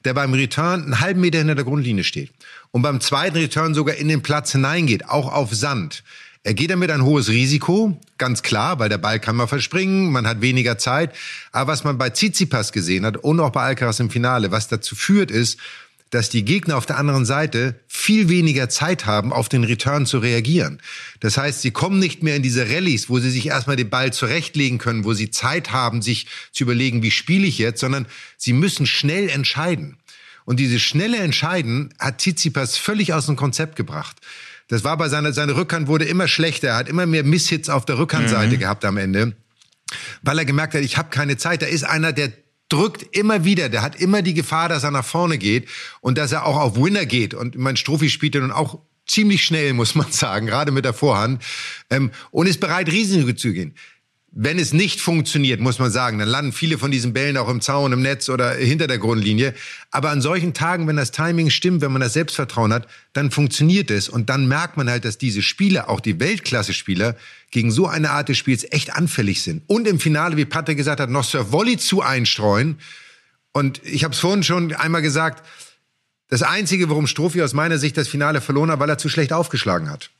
der 0.07 0.15
beim 0.15 0.33
Return 0.33 0.85
einen 0.85 1.01
halben 1.01 1.21
Meter 1.21 1.39
hinter 1.39 1.57
der 1.57 1.65
Grundlinie 1.65 2.05
steht 2.05 2.31
und 2.71 2.81
beim 2.81 3.03
zweiten 3.03 3.37
Return 3.37 3.75
sogar 3.75 3.97
in 3.97 4.09
den 4.09 4.23
Platz 4.23 4.53
hineingeht, 4.53 5.09
auch 5.09 5.31
auf 5.31 5.55
Sand. 5.55 6.05
Er 6.47 6.53
geht 6.53 6.71
damit 6.71 6.91
ein 6.91 7.03
hohes 7.03 7.31
Risiko, 7.31 7.99
ganz 8.19 8.43
klar, 8.43 8.79
weil 8.79 8.91
der 8.91 8.99
Ball 8.99 9.19
kann 9.19 9.37
mal 9.37 9.47
verspringen, 9.47 10.13
man 10.13 10.27
hat 10.27 10.43
weniger 10.43 10.77
Zeit. 10.77 11.15
Aber 11.53 11.73
was 11.73 11.85
man 11.85 11.97
bei 11.97 12.11
Tsitsipas 12.11 12.73
gesehen 12.73 13.07
hat 13.07 13.17
und 13.17 13.41
auch 13.41 13.51
bei 13.51 13.63
Alcaraz 13.63 13.99
im 14.01 14.11
Finale, 14.11 14.51
was 14.51 14.69
dazu 14.69 14.95
führt, 14.95 15.31
ist, 15.31 15.59
dass 16.11 16.29
die 16.29 16.45
Gegner 16.45 16.77
auf 16.77 16.87
der 16.87 16.99
anderen 16.99 17.25
Seite 17.25 17.81
viel 17.89 18.29
weniger 18.29 18.69
Zeit 18.69 19.05
haben, 19.07 19.33
auf 19.33 19.49
den 19.49 19.65
Return 19.65 20.07
zu 20.07 20.19
reagieren. 20.19 20.81
Das 21.21 21.37
heißt, 21.37 21.63
sie 21.63 21.73
kommen 21.73 21.99
nicht 21.99 22.23
mehr 22.23 22.37
in 22.37 22.43
diese 22.43 22.69
Rallyes, 22.69 23.09
wo 23.09 23.19
sie 23.19 23.31
sich 23.31 23.47
erstmal 23.47 23.77
den 23.77 23.91
Ball 23.91 24.13
zurechtlegen 24.13 24.79
können, 24.79 25.05
wo 25.05 25.13
sie 25.13 25.31
Zeit 25.31 25.73
haben, 25.73 26.03
sich 26.03 26.27
zu 26.53 26.65
überlegen, 26.65 27.03
wie 27.03 27.11
spiele 27.11 27.47
ich 27.47 27.59
jetzt, 27.59 27.81
sondern 27.81 28.07
sie 28.37 28.53
müssen 28.53 28.87
schnell 28.87 29.29
entscheiden. 29.29 29.99
Und 30.45 30.61
dieses 30.61 30.83
schnelle 30.83 31.19
Entscheiden 31.19 31.93
hat 31.99 32.19
Tsitsipas 32.19 32.77
völlig 32.77 33.13
aus 33.13 33.27
dem 33.27 33.37
Konzept 33.37 33.77
gebracht. 33.77 34.17
Das 34.69 34.85
war 34.85 34.97
bei 34.97 35.09
seiner, 35.09 35.33
seine 35.33 35.57
Rückhand 35.57 35.89
wurde 35.89 36.05
immer 36.05 36.29
schlechter. 36.29 36.69
Er 36.69 36.77
hat 36.77 36.89
immer 36.89 37.07
mehr 37.07 37.25
Misshits 37.25 37.69
auf 37.69 37.85
der 37.85 37.99
Rückhandseite 37.99 38.57
mhm. 38.57 38.61
gehabt 38.61 38.85
am 38.85 38.97
Ende. 38.97 39.35
Weil 40.23 40.39
er 40.39 40.45
gemerkt 40.45 40.75
hat, 40.75 40.83
ich 40.83 40.97
habe 40.97 41.11
keine 41.11 41.37
Zeit. 41.37 41.63
Da 41.63 41.67
ist 41.67 41.85
einer, 41.85 42.13
der 42.13 42.33
drückt 42.69 43.17
immer 43.17 43.45
wieder, 43.45 43.69
der 43.69 43.83
hat 43.83 44.01
immer 44.01 44.23
die 44.23 44.35
Gefahr, 44.35 44.69
dass 44.69 44.85
er 44.85 44.91
nach 44.91 45.05
vorne 45.05 45.39
geht 45.39 45.69
und 46.01 46.19
dass 46.19 46.33
er 46.33 46.47
auch 46.47 46.57
auf 46.57 46.77
Winner 46.77 47.07
geht. 47.07 47.35
Und 47.35 47.57
mein 47.57 47.77
Strophi 47.77 48.09
spielt 48.09 48.35
ja 48.35 48.41
nun 48.41 48.53
auch 48.53 48.81
ziemlich 49.07 49.45
schnell, 49.45 49.73
muss 49.75 49.95
man 49.95 50.11
sagen, 50.13 50.47
gerade 50.47 50.73
mit 50.73 50.85
der 50.85 50.95
Vorhand, 50.95 51.43
ähm, 51.91 52.11
und 52.31 52.47
ist 52.47 52.61
bereit, 52.61 52.91
Risiken 52.91 53.37
zu 53.37 53.53
gehen. 53.53 53.75
Wenn 54.37 54.59
es 54.59 54.73
nicht 54.73 55.01
funktioniert, 55.01 55.61
muss 55.61 55.79
man 55.79 55.93
sagen, 55.93 56.19
dann 56.19 56.27
landen 56.27 56.51
viele 56.51 56.77
von 56.77 56.91
diesen 56.91 57.13
Bällen 57.13 57.37
auch 57.37 57.49
im 57.49 57.61
Zaun, 57.61 57.93
im 57.93 58.03
Netz 58.03 58.29
oder 58.29 58.51
hinter 58.55 58.89
der 58.89 58.99
Grundlinie. 58.99 59.55
Aber 59.93 60.11
an 60.11 60.21
solchen 60.21 60.55
Tagen, 60.55 60.89
wenn 60.89 60.97
das 60.97 61.13
Timing 61.13 61.51
stimmt, 61.51 61.83
wenn 61.83 61.93
man 61.93 62.01
das 62.01 62.15
Selbstvertrauen 62.15 62.73
hat, 62.73 62.89
dann 63.13 63.31
funktioniert 63.31 63.93
es. 63.93 64.09
Und 64.09 64.31
dann 64.31 64.49
merkt 64.49 64.77
man 64.77 64.91
halt, 64.91 65.05
dass 65.05 65.19
diese 65.19 65.41
Spieler, 65.41 65.89
auch 65.89 66.01
die 66.01 66.19
Weltklasse-Spieler, 66.19 67.15
gegen 67.53 67.71
so 67.71 67.87
eine 67.87 68.11
Art 68.11 68.29
des 68.29 68.37
Spiels 68.37 68.67
echt 68.73 68.93
anfällig 68.93 69.41
sind. 69.41 69.63
Und 69.69 69.87
im 69.87 70.01
Finale, 70.01 70.37
wie 70.37 70.45
Patrick 70.45 70.79
gesagt 70.79 70.99
hat, 70.99 71.11
noch 71.11 71.23
Sir 71.23 71.53
Volley 71.53 71.77
zu 71.77 72.03
einstreuen. 72.03 72.81
Und 73.53 73.83
ich 73.85 74.03
habe 74.03 74.15
es 74.15 74.19
vorhin 74.19 74.43
schon 74.43 74.75
einmal 74.75 75.03
gesagt, 75.03 75.47
das 76.29 76.43
Einzige, 76.43 76.91
warum 76.91 77.07
Strophi 77.07 77.41
aus 77.41 77.53
meiner 77.53 77.79
Sicht 77.79 77.97
das 77.97 78.09
Finale 78.09 78.41
verloren 78.41 78.73
hat, 78.73 78.81
weil 78.81 78.91
er 78.91 78.99
zu 78.99 79.09
schlecht 79.09 79.33
aufgeschlagen 79.33 79.89
hat. 79.89 80.11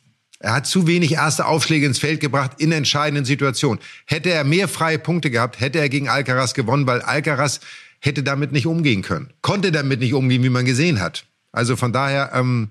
Er 0.45 0.53
hat 0.53 0.67
zu 0.67 0.87
wenig 0.87 1.13
erste 1.13 1.47
Aufschläge 1.47 1.87
ins 1.87 1.99
Feld 1.99 2.21
gebracht 2.21 2.51
in 2.59 2.71
entscheidenden 2.71 3.25
Situationen. 3.25 3.83
Hätte 4.05 4.29
er 4.29 4.45
mehr 4.45 4.69
freie 4.69 4.99
Punkte 4.99 5.31
gehabt, 5.31 5.59
hätte 5.59 5.79
er 5.79 5.89
gegen 5.89 6.11
Alcaraz 6.11 6.53
gewonnen, 6.53 6.87
weil 6.87 7.01
Alcaraz 7.01 7.61
hätte 7.99 8.23
damit 8.23 8.53
nicht 8.53 8.67
umgehen 8.67 9.01
können. 9.01 9.31
Konnte 9.41 9.73
damit 9.73 10.01
nicht 10.01 10.13
umgehen, 10.13 10.43
wie 10.43 10.51
man 10.51 10.67
gesehen 10.67 11.01
hat. 11.01 11.25
Also 11.51 11.77
von 11.77 11.95
daher 11.95 12.33
ähm, 12.35 12.69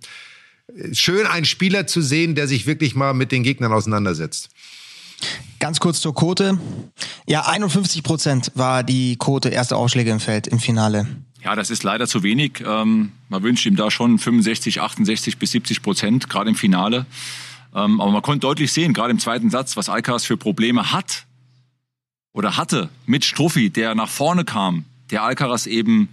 schön, 0.92 1.26
einen 1.26 1.46
Spieler 1.46 1.88
zu 1.88 2.04
sehen, 2.04 2.36
der 2.36 2.48
sich 2.48 2.68
wirklich 2.68 2.94
mal 2.94 3.16
mit 3.16 3.32
den 3.32 3.42
Gegnern 3.42 3.74
auseinandersetzt. 3.74 4.50
Ganz 5.60 5.80
kurz 5.80 6.00
zur 6.00 6.14
Quote. 6.14 6.60
Ja, 7.26 7.48
51 7.48 8.04
Prozent 8.04 8.52
war 8.54 8.84
die 8.84 9.16
Quote 9.18 9.50
erste 9.50 9.78
Aufschläge 9.78 10.12
im 10.12 10.20
Feld 10.20 10.46
im 10.46 10.60
Finale. 10.60 11.08
Ja, 11.44 11.56
das 11.56 11.72
ist 11.72 11.82
leider 11.82 12.06
zu 12.06 12.22
wenig. 12.22 12.64
Ähm, 12.64 13.14
man 13.30 13.42
wünscht 13.42 13.66
ihm 13.66 13.76
da 13.76 13.90
schon 13.90 14.20
65, 14.20 14.80
68 14.80 15.40
bis 15.40 15.50
70 15.54 15.82
Prozent, 15.82 16.30
gerade 16.30 16.52
im 16.52 16.56
Finale. 16.56 17.08
Ähm, 17.76 18.00
aber 18.00 18.12
man 18.12 18.22
konnte 18.22 18.40
deutlich 18.40 18.72
sehen, 18.72 18.94
gerade 18.94 19.12
im 19.12 19.20
zweiten 19.20 19.50
Satz, 19.50 19.76
was 19.78 19.90
Alcaraz 19.90 20.26
für 20.26 20.38
Probleme 20.38 20.92
hat 20.92 21.26
oder 22.32 22.58
hatte 22.58 22.90
mit 23.06 23.26
Struffi, 23.26 23.70
der 23.70 23.96
nach 23.96 24.10
vorne 24.10 24.46
kam, 24.46 24.86
der 25.12 25.24
Alcaraz 25.24 25.66
eben 25.66 26.10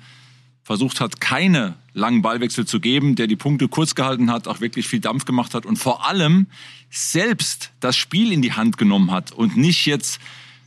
versucht 0.62 1.00
hat, 1.00 1.21
keine 1.21 1.75
langen 1.95 2.23
Ballwechsel 2.23 2.67
zu 2.67 2.81
geben, 2.81 3.17
der 3.17 3.26
die 3.26 3.37
Punkte 3.37 3.69
kurz 3.69 3.95
gehalten 3.95 4.31
hat, 4.31 4.47
auch 4.47 4.61
wirklich 4.61 4.87
viel 4.87 5.00
Dampf 5.00 5.25
gemacht 5.25 5.55
hat 5.55 5.67
und 5.67 5.76
vor 5.76 6.07
allem 6.07 6.47
selbst 6.90 7.73
das 7.81 7.97
Spiel 7.97 8.33
in 8.33 8.43
die 8.43 8.52
Hand 8.52 8.79
genommen 8.79 9.11
hat 9.11 9.33
und 9.33 9.57
nicht 9.57 9.87
jetzt 9.87 10.21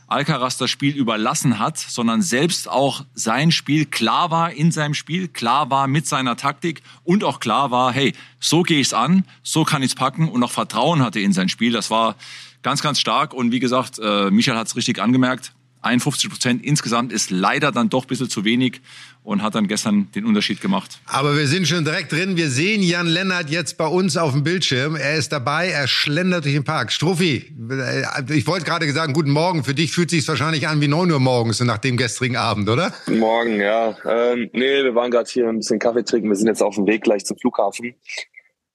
Alcaraz 0.06 0.56
das 0.58 0.70
Spiel 0.70 0.96
überlassen 0.96 1.58
hat, 1.58 1.78
sondern 1.78 2.22
selbst 2.22 2.68
auch 2.68 3.04
sein 3.14 3.50
Spiel 3.50 3.86
klar 3.86 4.30
war 4.30 4.52
in 4.52 4.70
seinem 4.72 4.94
Spiel, 4.94 5.28
klar 5.28 5.70
war 5.70 5.86
mit 5.86 6.06
seiner 6.06 6.36
Taktik 6.36 6.82
und 7.02 7.24
auch 7.24 7.40
klar 7.40 7.70
war, 7.70 7.92
hey, 7.92 8.12
so 8.40 8.62
gehe 8.62 8.80
ich 8.80 8.88
es 8.88 8.94
an, 8.94 9.24
so 9.42 9.64
kann 9.64 9.82
ich 9.82 9.88
es 9.90 9.94
packen 9.94 10.28
und 10.28 10.42
auch 10.42 10.50
Vertrauen 10.50 11.02
hatte 11.02 11.20
in 11.20 11.32
sein 11.32 11.48
Spiel. 11.48 11.72
Das 11.72 11.90
war 11.90 12.16
ganz, 12.62 12.82
ganz 12.82 13.00
stark 13.00 13.32
und 13.34 13.52
wie 13.52 13.60
gesagt, 13.60 13.98
äh, 13.98 14.30
Michael 14.30 14.58
hat 14.58 14.66
es 14.66 14.76
richtig 14.76 15.00
angemerkt, 15.00 15.52
51 15.84 16.30
Prozent 16.30 16.64
insgesamt 16.64 17.12
ist 17.12 17.30
leider 17.30 17.72
dann 17.72 17.90
doch 17.90 18.04
ein 18.04 18.08
bisschen 18.08 18.28
zu 18.28 18.44
wenig 18.44 18.80
und 19.22 19.42
hat 19.42 19.54
dann 19.54 19.68
gestern 19.68 20.10
den 20.14 20.24
Unterschied 20.24 20.60
gemacht. 20.60 21.00
Aber 21.06 21.36
wir 21.36 21.46
sind 21.46 21.66
schon 21.66 21.84
direkt 21.84 22.12
drin. 22.12 22.36
Wir 22.36 22.48
sehen 22.48 22.82
Jan 22.82 23.06
Lennart 23.06 23.50
jetzt 23.50 23.78
bei 23.78 23.86
uns 23.86 24.16
auf 24.16 24.32
dem 24.32 24.44
Bildschirm. 24.44 24.96
Er 24.96 25.16
ist 25.16 25.32
dabei, 25.32 25.68
er 25.68 25.86
schlendert 25.86 26.44
durch 26.44 26.54
den 26.54 26.64
Park. 26.64 26.92
Struffi, 26.92 27.52
äh, 27.70 28.34
ich 28.34 28.46
wollte 28.46 28.64
gerade 28.64 28.90
sagen, 28.92 29.12
guten 29.12 29.30
Morgen. 29.30 29.64
Für 29.64 29.74
dich 29.74 29.92
fühlt 29.92 30.10
sich 30.10 30.26
wahrscheinlich 30.28 30.68
an 30.68 30.80
wie 30.80 30.88
9 30.88 31.10
Uhr 31.10 31.20
morgens 31.20 31.60
nach 31.60 31.78
dem 31.78 31.96
gestrigen 31.96 32.36
Abend, 32.36 32.68
oder? 32.68 32.92
Guten 33.06 33.18
Morgen, 33.18 33.60
ja. 33.60 33.96
Ähm, 34.04 34.50
nee, 34.52 34.84
wir 34.84 34.94
waren 34.94 35.10
gerade 35.10 35.30
hier 35.30 35.48
ein 35.48 35.58
bisschen 35.58 35.78
Kaffee 35.78 36.04
trinken. 36.04 36.28
Wir 36.28 36.36
sind 36.36 36.48
jetzt 36.48 36.62
auf 36.62 36.74
dem 36.74 36.86
Weg 36.86 37.02
gleich 37.02 37.24
zum 37.24 37.38
Flughafen. 37.38 37.94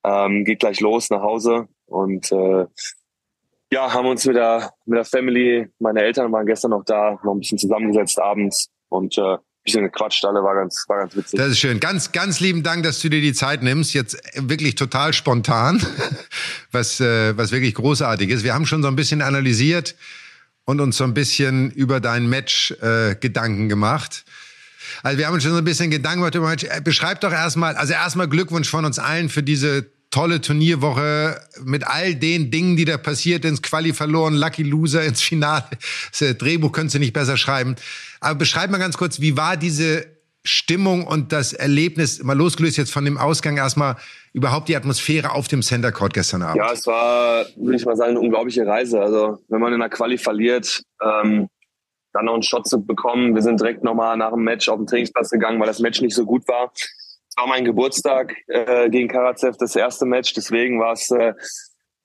Ähm, 0.03 0.45
geht 0.45 0.59
gleich 0.59 0.79
los 0.79 1.09
nach 1.09 1.21
Hause 1.21 1.67
und 1.85 2.31
äh, 2.31 2.65
ja, 3.71 3.93
haben 3.93 4.07
uns 4.07 4.25
mit 4.25 4.35
der, 4.35 4.71
mit 4.85 4.97
der 4.97 5.05
Family, 5.05 5.67
meine 5.79 6.01
Eltern 6.01 6.31
waren 6.31 6.45
gestern 6.45 6.71
noch 6.71 6.83
da, 6.85 7.19
noch 7.23 7.33
ein 7.33 7.39
bisschen 7.39 7.57
zusammengesetzt 7.57 8.19
abends 8.19 8.69
und 8.89 9.17
äh, 9.17 9.37
bisschen 9.63 9.83
gequatscht, 9.83 10.25
alle 10.25 10.41
war 10.43 10.55
ganz, 10.55 10.85
war 10.87 10.99
ganz 10.99 11.15
witzig. 11.15 11.37
Das 11.37 11.49
ist 11.49 11.59
schön. 11.59 11.79
Ganz, 11.79 12.11
ganz 12.11 12.39
lieben 12.39 12.63
Dank, 12.63 12.83
dass 12.83 13.01
du 13.01 13.09
dir 13.09 13.21
die 13.21 13.33
Zeit 13.33 13.61
nimmst. 13.61 13.93
Jetzt 13.93 14.17
wirklich 14.35 14.75
total 14.75 15.13
spontan, 15.13 15.81
was, 16.71 16.99
äh, 16.99 17.37
was 17.37 17.51
wirklich 17.51 17.75
großartig 17.75 18.29
ist. 18.29 18.43
Wir 18.43 18.53
haben 18.53 18.65
schon 18.65 18.81
so 18.81 18.87
ein 18.87 18.95
bisschen 18.95 19.21
analysiert 19.21 19.95
und 20.65 20.79
uns 20.79 20.97
so 20.97 21.03
ein 21.03 21.13
bisschen 21.13 21.71
über 21.71 21.99
dein 21.99 22.27
Match 22.29 22.71
äh, 22.81 23.15
Gedanken 23.15 23.69
gemacht. 23.69 24.25
Also 25.03 25.17
wir 25.17 25.27
haben 25.27 25.33
uns 25.35 25.43
schon 25.43 25.51
so 25.51 25.59
ein 25.59 25.65
bisschen 25.65 25.91
Gedanken 25.91 26.19
gemacht 26.19 26.35
über 26.35 26.47
Match. 26.47 26.63
Äh, 26.63 26.81
beschreib 26.81 27.21
doch 27.21 27.31
erstmal, 27.31 27.75
also 27.75 27.93
erstmal 27.93 28.27
Glückwunsch 28.27 28.69
von 28.69 28.85
uns 28.85 28.97
allen 28.97 29.29
für 29.29 29.43
diese 29.43 29.85
tolle 30.11 30.41
Turnierwoche 30.41 31.39
mit 31.63 31.85
all 31.85 32.15
den 32.15 32.51
Dingen, 32.51 32.75
die 32.75 32.85
da 32.85 32.97
passiert, 32.97 33.45
ins 33.45 33.61
Quali 33.61 33.93
verloren, 33.93 34.33
Lucky 34.35 34.63
Loser 34.63 35.03
ins 35.03 35.21
Finale. 35.21 35.65
Das 36.11 36.21
äh, 36.21 36.35
Drehbuch 36.35 36.71
könntest 36.71 36.95
du 36.95 36.99
nicht 36.99 37.13
besser 37.13 37.37
schreiben. 37.37 37.75
Aber 38.19 38.35
beschreib 38.35 38.71
mal 38.71 38.79
ganz 38.79 38.97
kurz, 38.97 39.21
wie 39.21 39.37
war 39.37 39.55
diese 39.55 40.07
Stimmung 40.43 41.05
und 41.05 41.31
das 41.31 41.53
Erlebnis, 41.53 42.23
mal 42.23 42.37
losgelöst 42.37 42.77
jetzt 42.77 42.91
von 42.91 43.05
dem 43.05 43.17
Ausgang 43.17 43.57
erstmal, 43.57 43.97
überhaupt 44.33 44.69
die 44.69 44.75
Atmosphäre 44.75 45.31
auf 45.31 45.47
dem 45.47 45.61
Center 45.61 45.91
Court 45.91 46.13
gestern 46.13 46.41
Abend? 46.41 46.57
Ja, 46.57 46.71
es 46.71 46.87
war, 46.87 47.45
würde 47.55 47.75
ich 47.75 47.85
mal 47.85 47.95
sagen, 47.95 48.11
eine 48.11 48.19
unglaubliche 48.19 48.65
Reise. 48.65 49.01
Also, 49.01 49.39
wenn 49.47 49.59
man 49.59 49.73
in 49.73 49.79
der 49.79 49.89
Quali 49.89 50.17
verliert, 50.17 50.81
ähm, 51.03 51.49
dann 52.13 52.25
noch 52.25 52.33
einen 52.33 52.43
Shot 52.43 52.67
zu 52.67 52.83
bekommen. 52.83 53.35
Wir 53.35 53.43
sind 53.43 53.59
direkt 53.59 53.83
nochmal 53.83 54.17
nach 54.17 54.31
dem 54.31 54.43
Match 54.43 54.67
auf 54.69 54.77
den 54.77 54.87
Trainingsplatz 54.87 55.29
gegangen, 55.29 55.59
weil 55.59 55.67
das 55.67 55.79
Match 55.79 56.01
nicht 56.01 56.15
so 56.15 56.25
gut 56.25 56.47
war 56.47 56.71
war 57.39 57.47
mein 57.47 57.65
Geburtstag 57.65 58.35
äh, 58.47 58.89
gegen 58.89 59.07
Karatsev, 59.07 59.55
das 59.57 59.75
erste 59.75 60.05
Match. 60.05 60.33
Deswegen 60.33 60.79
war 60.79 60.93
es 60.93 61.09
äh, 61.11 61.33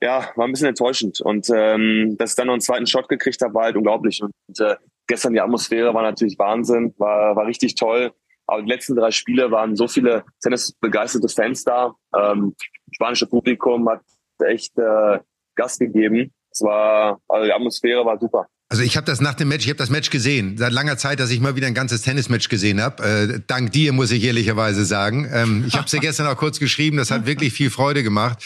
ja 0.00 0.30
war 0.36 0.46
ein 0.46 0.52
bisschen 0.52 0.68
enttäuschend. 0.68 1.20
Und 1.20 1.48
ähm, 1.54 2.16
dass 2.18 2.30
ich 2.30 2.36
dann 2.36 2.46
noch 2.46 2.54
einen 2.54 2.60
zweiten 2.60 2.86
Shot 2.86 3.08
gekriegt 3.08 3.40
habe, 3.42 3.54
war 3.54 3.64
halt 3.64 3.76
unglaublich. 3.76 4.22
Und 4.22 4.60
äh, 4.60 4.76
gestern 5.06 5.32
die 5.32 5.40
Atmosphäre 5.40 5.92
war 5.92 6.02
natürlich 6.02 6.38
Wahnsinn, 6.38 6.94
war, 6.98 7.34
war 7.34 7.46
richtig 7.46 7.74
toll. 7.74 8.12
Aber 8.46 8.62
die 8.62 8.68
letzten 8.68 8.94
drei 8.94 9.10
Spiele 9.10 9.50
waren 9.50 9.74
so 9.74 9.88
viele 9.88 10.24
tennisbegeisterte 10.42 11.28
Fans 11.28 11.64
da. 11.64 11.94
Ähm, 12.14 12.54
spanische 12.92 13.26
Publikum 13.26 13.88
hat 13.88 14.02
echt 14.44 14.78
äh, 14.78 15.18
Gas 15.56 15.78
gegeben. 15.78 16.32
Es 16.50 16.62
war, 16.62 17.20
also 17.26 17.46
die 17.46 17.52
Atmosphäre 17.52 18.04
war 18.04 18.18
super. 18.18 18.46
Also 18.75 18.83
ich 18.83 18.97
habe 18.97 19.07
das 19.07 19.21
nach 19.21 19.35
dem 19.35 19.47
Match, 19.47 19.66
ich 19.66 19.71
habe 19.71 19.78
das 19.78 19.88
Match 19.88 20.11
gesehen. 20.11 20.59
Seit 20.59 20.73
langer 20.73 20.99
Zeit, 20.99 21.21
dass 21.21 21.31
ich 21.31 21.38
mal 21.38 21.54
wieder 21.54 21.69
ein 21.69 21.75
ganzes 21.75 22.02
Tennismatch 22.02 22.49
gesehen 22.49 22.83
habe. 22.83 23.04
Äh, 23.04 23.40
dank 23.47 23.71
dir, 23.71 23.93
muss 23.93 24.11
ich 24.11 24.25
ehrlicherweise 24.25 24.85
sagen. 24.85 25.31
Ähm, 25.33 25.64
ich 25.64 25.76
habe 25.76 25.87
es 25.87 25.93
ja 25.93 26.00
gestern 26.00 26.26
auch 26.26 26.37
kurz 26.37 26.59
geschrieben, 26.59 26.97
das 26.97 27.12
hat 27.12 27.25
wirklich 27.26 27.52
viel 27.52 27.71
Freude 27.71 28.02
gemacht. 28.02 28.43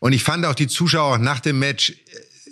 Und 0.00 0.14
ich 0.14 0.24
fand 0.24 0.44
auch 0.46 0.56
die 0.56 0.66
Zuschauer 0.66 1.18
nach 1.18 1.38
dem 1.38 1.60
Match 1.60 1.92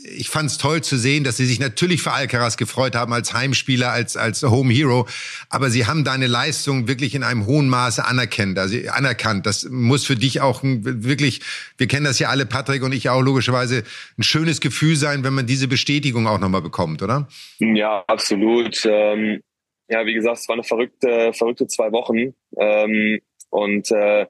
ich 0.09 0.29
fand 0.29 0.51
es 0.51 0.59
toll 0.59 0.83
zu 0.83 0.97
sehen, 0.97 1.25
dass 1.25 1.37
sie 1.37 1.47
sich 1.47 1.59
natürlich 1.59 2.03
für 2.03 2.13
Alcaraz 2.13 2.57
gefreut 2.57 2.95
haben 2.95 3.13
als 3.13 3.33
Heimspieler, 3.33 3.91
als, 3.91 4.17
als 4.17 4.43
Home 4.43 4.73
Hero. 4.73 5.07
Aber 5.51 5.71
sie 5.71 5.87
haben 5.87 6.05
deine 6.05 6.27
Leistung 6.27 6.89
wirklich 6.89 7.15
in 7.15 7.23
einem 7.23 7.47
hohen 7.47 7.69
Maße 7.69 8.05
anerkannt. 8.05 8.59
Also 8.59 8.77
anerkannt. 8.91 9.47
Das 9.47 9.69
muss 9.69 10.07
für 10.07 10.17
dich 10.17 10.41
auch 10.41 10.61
wirklich, 10.63 11.41
wir 11.79 11.87
kennen 11.89 12.05
das 12.05 12.19
ja 12.19 12.29
alle, 12.29 12.47
Patrick 12.47 12.83
und 12.83 12.93
ich 12.93 13.09
auch 13.09 13.23
logischerweise, 13.23 13.83
ein 14.19 14.23
schönes 14.23 14.61
Gefühl 14.61 14.97
sein, 14.97 15.25
wenn 15.25 15.35
man 15.35 15.47
diese 15.47 15.69
Bestätigung 15.69 16.27
auch 16.27 16.39
nochmal 16.39 16.63
bekommt, 16.63 17.03
oder? 17.03 17.29
Ja, 17.59 18.05
absolut. 18.07 18.79
Ähm, 18.85 19.41
ja, 19.89 20.05
wie 20.07 20.15
gesagt, 20.15 20.39
es 20.39 20.49
war 20.49 20.55
eine 20.55 20.65
verrückte, 20.65 21.33
verrückte 21.33 21.67
zwei 21.67 21.93
Wochen. 21.93 22.35
Ähm, 22.59 23.21
und 23.51 23.91
äh, 23.91 24.27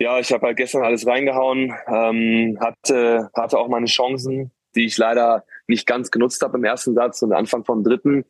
ja, 0.00 0.18
ich 0.18 0.32
habe 0.32 0.46
halt 0.46 0.56
gestern 0.56 0.82
alles 0.82 1.06
reingehauen, 1.06 1.72
ähm, 1.86 2.58
hatte, 2.60 3.30
hatte 3.34 3.58
auch 3.58 3.68
meine 3.68 3.86
Chancen, 3.86 4.50
die 4.74 4.86
ich 4.86 4.98
leider 4.98 5.44
nicht 5.66 5.86
ganz 5.86 6.10
genutzt 6.10 6.42
habe 6.42 6.58
im 6.58 6.64
ersten 6.64 6.94
Satz 6.94 7.22
und 7.22 7.32
Anfang 7.32 7.64
vom 7.64 7.84
dritten. 7.84 8.24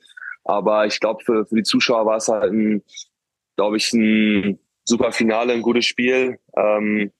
Aber 0.44 0.86
ich 0.86 1.00
glaube, 1.00 1.24
für, 1.24 1.46
für 1.46 1.56
die 1.56 1.62
Zuschauer 1.62 2.06
war 2.06 2.16
es 2.16 2.28
halt 2.28 2.52
ein, 2.52 2.82
glaube 3.56 3.76
ich, 3.76 3.92
ein 3.92 4.58
super 4.84 5.12
Finale, 5.12 5.52
ein 5.52 5.62
gutes 5.62 5.86
Spiel. 5.86 6.38
Ähm, 6.56 7.12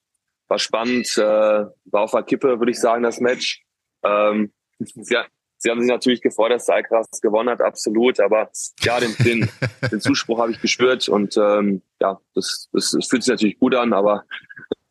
war 0.49 0.59
spannend, 0.59 1.17
äh, 1.17 1.21
war 1.23 2.03
auf 2.03 2.11
der 2.11 2.23
Kippe, 2.23 2.59
würde 2.59 2.71
ich 2.71 2.79
sagen, 2.79 3.03
das 3.03 3.21
Match. 3.21 3.65
Ähm, 4.03 4.53
sie, 4.79 5.17
sie 5.57 5.71
haben 5.71 5.81
sich 5.81 5.91
natürlich 5.91 6.21
gefreut, 6.21 6.53
dass 6.53 6.67
der 6.67 6.77
Alcaraz 6.77 7.21
gewonnen 7.21 7.49
hat, 7.49 7.63
absolut. 7.63 8.21
Aber 8.21 8.51
ja, 8.81 9.01
den, 9.01 9.15
den, 9.25 9.51
den 9.91 10.01
Zuspruch 10.01 10.39
habe 10.39 10.53
ich 10.53 10.61
gespürt 10.61 11.09
und 11.09 11.37
ähm, 11.39 11.83
ja, 12.01 12.21
das, 12.35 12.69
das, 12.73 12.91
das 12.91 13.09
fühlt 13.09 13.23
sich 13.23 13.33
natürlich 13.33 13.59
gut 13.59 13.75
an, 13.75 13.95
aber 13.95 14.25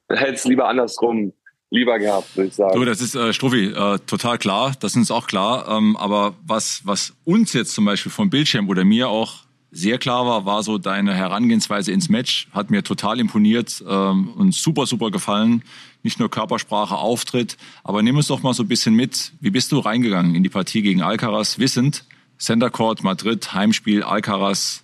hätte 0.10 0.34
es 0.34 0.46
lieber 0.46 0.68
andersrum 0.68 1.34
lieber 1.74 1.98
gehabt, 1.98 2.38
würde 2.38 2.50
ich 2.50 2.56
sagen. 2.56 2.80
Du, 2.80 2.86
das 2.86 3.02
ist 3.02 3.16
äh, 3.16 3.34
Struffi, 3.34 3.66
äh, 3.66 4.00
total 4.06 4.38
klar, 4.38 4.74
das 4.80 4.92
ist 4.92 4.98
uns 4.98 5.12
auch 5.12 5.28
klar. 5.28 5.68
Ähm, 5.68 5.98
aber 5.98 6.36
was, 6.46 6.82
was 6.86 7.14
uns 7.26 7.54
jetzt 7.54 7.74
zum 7.74 7.86
Beispiel 7.86 8.12
vom 8.12 8.30
Bildschirm 8.30 8.70
oder 8.70 8.86
mir 8.86 9.10
auch 9.10 9.44
sehr 9.72 9.98
klar 9.98 10.28
war, 10.28 10.46
war 10.46 10.62
so 10.62 10.78
deine 10.78 11.16
Herangehensweise 11.16 11.92
ins 11.92 12.08
Match. 12.08 12.48
Hat 12.52 12.70
mir 12.70 12.84
total 12.84 13.20
imponiert 13.20 13.84
ähm, 13.88 14.30
und 14.30 14.54
super, 14.54 14.86
super 14.86 15.10
gefallen. 15.10 15.64
Nicht 16.04 16.20
nur 16.20 16.30
Körpersprache, 16.30 16.96
Auftritt. 16.96 17.58
Aber 17.84 18.04
nimm 18.04 18.18
uns 18.18 18.28
doch 18.28 18.44
mal 18.44 18.54
so 18.54 18.64
ein 18.64 18.68
bisschen 18.68 18.94
mit. 18.94 19.34
Wie 19.40 19.50
bist 19.50 19.72
du 19.72 19.80
reingegangen 19.80 20.36
in 20.36 20.44
die 20.44 20.50
Partie 20.50 20.84
gegen 20.84 21.02
Alcaraz, 21.02 21.58
wissend, 21.58 22.06
Center 22.38 22.70
Court, 22.70 23.04
Madrid, 23.04 23.54
Heimspiel, 23.54 24.04
Alcaraz. 24.04 24.84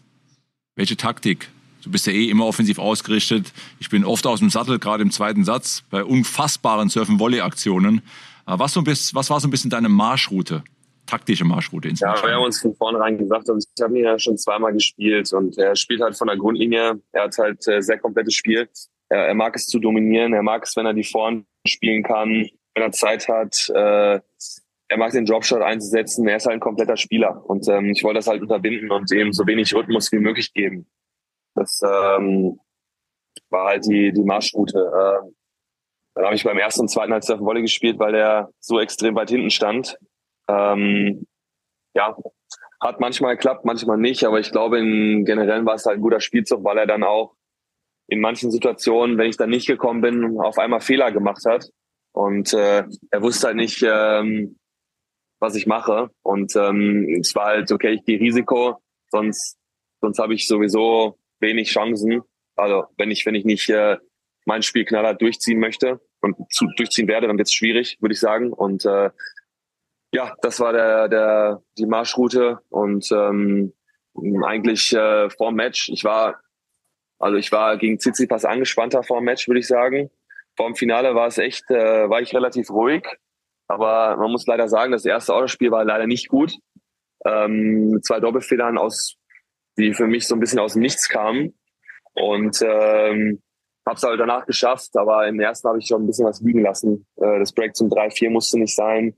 Welche 0.76 0.98
Taktik? 0.98 1.50
Du 1.82 1.92
bist 1.92 2.08
ja 2.08 2.14
eh 2.14 2.30
immer 2.30 2.46
offensiv 2.46 2.80
ausgerichtet. 2.80 3.54
Ich 3.80 3.90
bin 3.90 4.04
oft 4.04 4.26
aus 4.28 4.40
dem 4.40 4.50
Sattel, 4.50 4.80
gerade 4.80 5.04
im 5.04 5.12
zweiten 5.12 5.46
Satz, 5.46 5.84
bei 5.90 6.04
unfassbaren 6.04 6.90
Surfen-Volley-Aktionen. 6.90 8.02
Was, 8.46 8.74
so 8.74 8.86
was 8.86 9.30
war 9.30 9.40
so 9.40 9.48
ein 9.48 9.52
bisschen 9.52 9.70
deine 9.70 9.90
Marschroute? 9.90 10.64
taktische 11.10 11.44
Marschroute 11.44 11.90
ins 11.90 12.00
Ja, 12.00 12.16
wir 12.24 12.34
haben 12.34 12.44
uns 12.44 12.62
von 12.62 12.76
vornherein 12.76 13.18
gesagt, 13.18 13.50
also 13.50 13.68
ich 13.76 13.84
habe 13.84 13.98
ihn 13.98 14.06
ja 14.06 14.20
schon 14.20 14.38
zweimal 14.38 14.74
gespielt 14.74 15.32
und 15.34 15.58
er 15.58 15.76
spielt 15.76 16.02
halt 16.02 16.18
von 16.18 16.28
der 16.28 16.38
Grundlinie. 16.38 17.02
Er 17.12 17.24
hat 17.24 17.38
halt 17.38 17.68
äh, 17.68 17.82
sehr 17.82 17.98
komplettes 17.98 18.36
Spiel. 18.36 18.70
Er, 19.10 19.28
er 19.28 19.34
mag 19.34 19.56
es 19.56 19.66
zu 19.66 19.80
dominieren, 19.80 20.34
er 20.34 20.44
mag 20.44 20.64
es, 20.64 20.76
wenn 20.76 20.86
er 20.86 20.94
die 20.94 21.04
Vorn 21.04 21.46
spielen 21.66 22.04
kann, 22.04 22.48
wenn 22.76 22.84
er 22.84 22.92
Zeit 22.92 23.28
hat. 23.28 23.70
Äh, 23.70 24.20
er 24.92 24.98
mag 24.98 25.12
den 25.12 25.26
Dropshot 25.26 25.62
einzusetzen. 25.62 26.28
Er 26.28 26.38
ist 26.38 26.46
halt 26.46 26.56
ein 26.56 26.60
kompletter 26.60 26.98
Spieler 26.98 27.44
und 27.46 27.68
ähm, 27.68 27.92
ich 27.92 28.04
wollte 28.04 28.20
das 28.20 28.28
halt 28.28 28.42
unterbinden 28.42 28.92
und 28.92 29.12
ihm 29.12 29.34
so 29.34 29.46
wenig 29.46 29.74
Rhythmus 29.74 30.12
wie 30.12 30.20
möglich 30.20 30.54
geben. 30.54 30.88
Das 31.60 31.82
ähm, 31.84 32.60
war 33.50 33.68
halt 33.68 33.86
die, 33.86 34.14
die 34.14 34.24
Marschroute. 34.24 34.80
Äh, 34.80 35.32
dann 36.16 36.26
habe 36.26 36.36
ich 36.36 36.44
beim 36.44 36.58
ersten 36.58 36.82
und 36.82 36.88
zweiten 36.90 37.22
Surfen 37.22 37.46
Volley 37.46 37.62
gespielt, 37.62 38.00
weil 38.00 38.16
er 38.16 38.50
so 38.60 38.80
extrem 38.80 39.16
weit 39.16 39.30
hinten 39.30 39.50
stand. 39.50 39.98
Ähm, 40.48 41.28
ja, 41.94 42.16
hat 42.80 43.00
manchmal 43.02 43.36
geklappt, 43.36 43.66
manchmal 43.66 43.98
nicht, 43.98 44.24
aber 44.24 44.40
ich 44.40 44.52
glaube, 44.52 44.80
in 44.80 45.26
generell 45.26 45.66
war 45.66 45.76
es 45.76 45.86
halt 45.86 45.98
ein 45.98 46.02
guter 46.02 46.22
Spielzug, 46.22 46.64
weil 46.64 46.78
er 46.78 46.88
dann 46.88 47.04
auch 47.04 47.36
in 48.08 48.22
manchen 48.22 48.52
Situationen, 48.52 49.18
wenn 49.18 49.30
ich 49.30 49.38
dann 49.38 49.50
nicht 49.50 49.68
gekommen 49.68 50.02
bin, 50.02 50.40
auf 50.40 50.58
einmal 50.58 50.80
Fehler 50.80 51.12
gemacht 51.12 51.44
hat. 51.46 51.70
Und 52.14 52.54
äh, 52.54 52.86
er 53.12 53.22
wusste 53.22 53.48
halt 53.48 53.58
nicht, 53.58 53.84
ähm, 53.86 54.58
was 55.40 55.56
ich 55.56 55.68
mache. 55.68 56.10
Und 56.24 56.56
ähm, 56.56 57.18
es 57.20 57.36
war 57.36 57.48
halt, 57.48 57.72
okay, 57.72 57.92
ich 57.92 58.06
gehe 58.06 58.20
Risiko, 58.20 58.82
sonst, 59.12 59.58
sonst 60.02 60.20
habe 60.20 60.34
ich 60.34 60.48
sowieso 60.48 61.20
wenig 61.40 61.72
Chancen. 61.72 62.22
Also 62.56 62.86
wenn 62.98 63.12
ich, 63.12 63.26
wenn 63.26 63.36
ich 63.36 63.46
nicht 63.46 63.70
äh, 63.70 63.98
mein 64.46 64.64
Spiel 64.64 64.86
knallhart 64.86 65.22
durchziehen 65.22 65.60
möchte 65.60 66.00
und 66.22 66.36
zu, 66.52 66.68
durchziehen 66.76 67.08
werde, 67.08 67.28
dann 67.28 67.38
wird 67.38 67.48
es 67.48 67.54
schwierig, 67.54 67.98
würde 68.02 68.14
ich 68.14 68.20
sagen. 68.20 68.52
Und 68.52 68.86
äh, 68.86 69.10
ja, 70.12 70.36
das 70.42 70.60
war 70.60 70.74
der, 70.74 71.08
der, 71.08 71.64
die 71.78 71.86
Marschroute 71.86 72.60
und 72.70 73.10
ähm, 73.12 73.74
eigentlich 74.44 74.94
äh, 74.94 75.30
vor 75.30 75.52
dem 75.52 75.56
Match. 75.56 75.90
Ich 75.90 76.04
war, 76.04 76.42
also 77.20 77.38
ich 77.38 77.52
war 77.52 77.78
gegen 77.78 78.00
Tsitsipas 78.00 78.46
angespannter 78.46 79.04
vor 79.04 79.20
dem 79.20 79.26
Match, 79.26 79.48
würde 79.48 79.60
ich 79.60 79.68
sagen. 79.68 80.10
Vor 80.58 80.68
dem 80.68 80.76
Finale 80.76 81.16
war 81.16 81.28
es 81.28 81.38
echt, 81.38 81.70
äh, 81.70 82.10
war 82.10 82.22
ich 82.22 82.34
relativ 82.34 82.70
ruhig. 82.70 83.04
Aber 83.68 84.18
man 84.18 84.32
muss 84.32 84.48
leider 84.48 84.68
sagen, 84.68 84.92
das 84.92 85.06
erste 85.06 85.34
Autospiel 85.34 85.70
war 85.70 85.86
leider 85.86 86.08
nicht 86.08 86.28
gut. 86.28 86.54
Ähm, 87.26 88.00
zwei 88.02 88.20
Doppelfehlern 88.20 88.78
aus, 88.78 89.16
die 89.80 89.94
für 89.94 90.08
mich 90.08 90.28
so 90.28 90.36
ein 90.36 90.40
bisschen 90.40 90.60
aus 90.60 90.74
dem 90.74 90.82
Nichts 90.82 91.10
kamen. 91.10 91.58
Und 92.14 92.62
ähm, 92.62 93.42
habe 93.86 93.96
es 93.96 94.04
halt 94.04 94.20
danach 94.20 94.46
geschafft, 94.46 94.96
aber 94.96 95.28
im 95.28 95.40
ersten 95.40 95.68
habe 95.68 95.80
ich 95.80 95.88
schon 95.88 96.04
ein 96.04 96.08
bisschen 96.08 96.26
was 96.26 96.42
liegen 96.42 96.62
lassen. 96.62 97.08
Äh, 97.16 97.40
das 97.40 97.54
Break 97.54 97.76
zum 97.76 97.90
3-4 97.90 98.30
musste 98.30 98.60
nicht 98.60 98.76
sein 98.76 99.16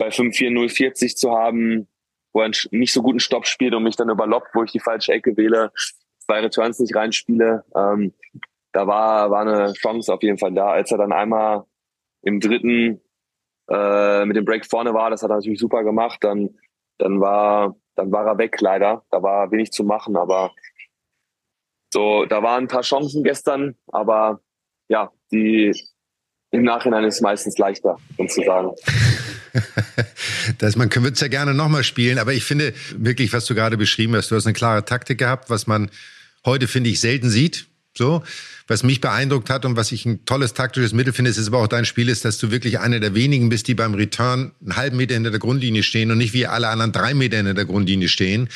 bei 0.00 0.08
5-4-0-40 0.08 1.14
zu 1.14 1.30
haben, 1.32 1.86
wo 2.32 2.40
er 2.40 2.46
einen 2.46 2.54
nicht 2.70 2.92
so 2.92 3.02
guten 3.02 3.20
Stopp 3.20 3.46
spielt 3.46 3.74
und 3.74 3.82
mich 3.82 3.96
dann 3.96 4.08
überloppt, 4.08 4.48
wo 4.54 4.62
ich 4.64 4.72
die 4.72 4.80
falsche 4.80 5.12
Ecke 5.12 5.36
wähle, 5.36 5.72
zwei 6.20 6.40
Returns 6.40 6.78
nicht 6.78 6.96
reinspiele. 6.96 7.64
Ähm, 7.76 8.14
da 8.72 8.86
war, 8.86 9.30
war 9.30 9.42
eine 9.42 9.74
Chance 9.74 10.12
auf 10.12 10.22
jeden 10.22 10.38
Fall 10.38 10.52
da. 10.52 10.70
Als 10.70 10.90
er 10.90 10.98
dann 10.98 11.12
einmal 11.12 11.64
im 12.22 12.40
dritten 12.40 13.02
äh, 13.68 14.24
mit 14.24 14.36
dem 14.36 14.46
Break 14.46 14.64
vorne 14.64 14.94
war, 14.94 15.10
das 15.10 15.22
hat 15.22 15.30
er 15.30 15.36
natürlich 15.36 15.60
super 15.60 15.84
gemacht, 15.84 16.18
dann, 16.22 16.58
dann 16.96 17.20
war, 17.20 17.76
dann 18.00 18.12
war 18.12 18.26
er 18.26 18.38
weg 18.38 18.60
leider. 18.60 19.04
Da 19.10 19.22
war 19.22 19.50
wenig 19.50 19.70
zu 19.72 19.84
machen, 19.84 20.16
aber 20.16 20.52
so, 21.92 22.24
da 22.24 22.42
waren 22.42 22.64
ein 22.64 22.68
paar 22.68 22.82
Chancen 22.82 23.22
gestern, 23.24 23.74
aber 23.88 24.40
ja, 24.88 25.10
die 25.30 25.74
im 26.50 26.62
Nachhinein 26.62 27.04
ist 27.04 27.20
meistens 27.20 27.58
leichter, 27.58 27.98
sozusagen. 28.16 28.72
das, 30.58 30.76
man 30.76 30.92
würde 30.94 31.10
es 31.10 31.20
ja 31.20 31.28
gerne 31.28 31.52
nochmal 31.54 31.84
spielen, 31.84 32.18
aber 32.18 32.32
ich 32.32 32.44
finde 32.44 32.72
wirklich, 32.96 33.32
was 33.32 33.46
du 33.46 33.54
gerade 33.54 33.76
beschrieben 33.76 34.16
hast, 34.16 34.30
du 34.30 34.36
hast 34.36 34.46
eine 34.46 34.54
klare 34.54 34.84
Taktik 34.84 35.18
gehabt, 35.18 35.50
was 35.50 35.66
man 35.66 35.90
heute, 36.44 36.68
finde 36.68 36.90
ich, 36.90 37.00
selten 37.00 37.28
sieht. 37.28 37.66
So, 37.96 38.22
was 38.68 38.84
mich 38.84 39.00
beeindruckt 39.00 39.50
hat 39.50 39.64
und 39.64 39.76
was 39.76 39.90
ich 39.90 40.06
ein 40.06 40.24
tolles 40.24 40.54
taktisches 40.54 40.92
Mittel 40.92 41.12
finde, 41.12 41.30
ist 41.30 41.46
aber 41.48 41.58
auch 41.58 41.66
dein 41.66 41.84
Spiel, 41.84 42.08
ist, 42.08 42.24
dass 42.24 42.38
du 42.38 42.52
wirklich 42.52 42.78
einer 42.78 43.00
der 43.00 43.14
wenigen 43.14 43.48
bist, 43.48 43.66
die 43.66 43.74
beim 43.74 43.94
Return 43.94 44.52
einen 44.60 44.76
halben 44.76 44.96
Meter 44.96 45.14
hinter 45.14 45.30
der 45.30 45.40
Grundlinie 45.40 45.82
stehen 45.82 46.10
und 46.12 46.18
nicht 46.18 46.32
wie 46.32 46.46
alle 46.46 46.68
anderen 46.68 46.92
drei 46.92 47.14
Meter 47.14 47.38
hinter 47.38 47.54
der 47.54 47.64
Grundlinie 47.64 48.08
stehen, 48.08 48.48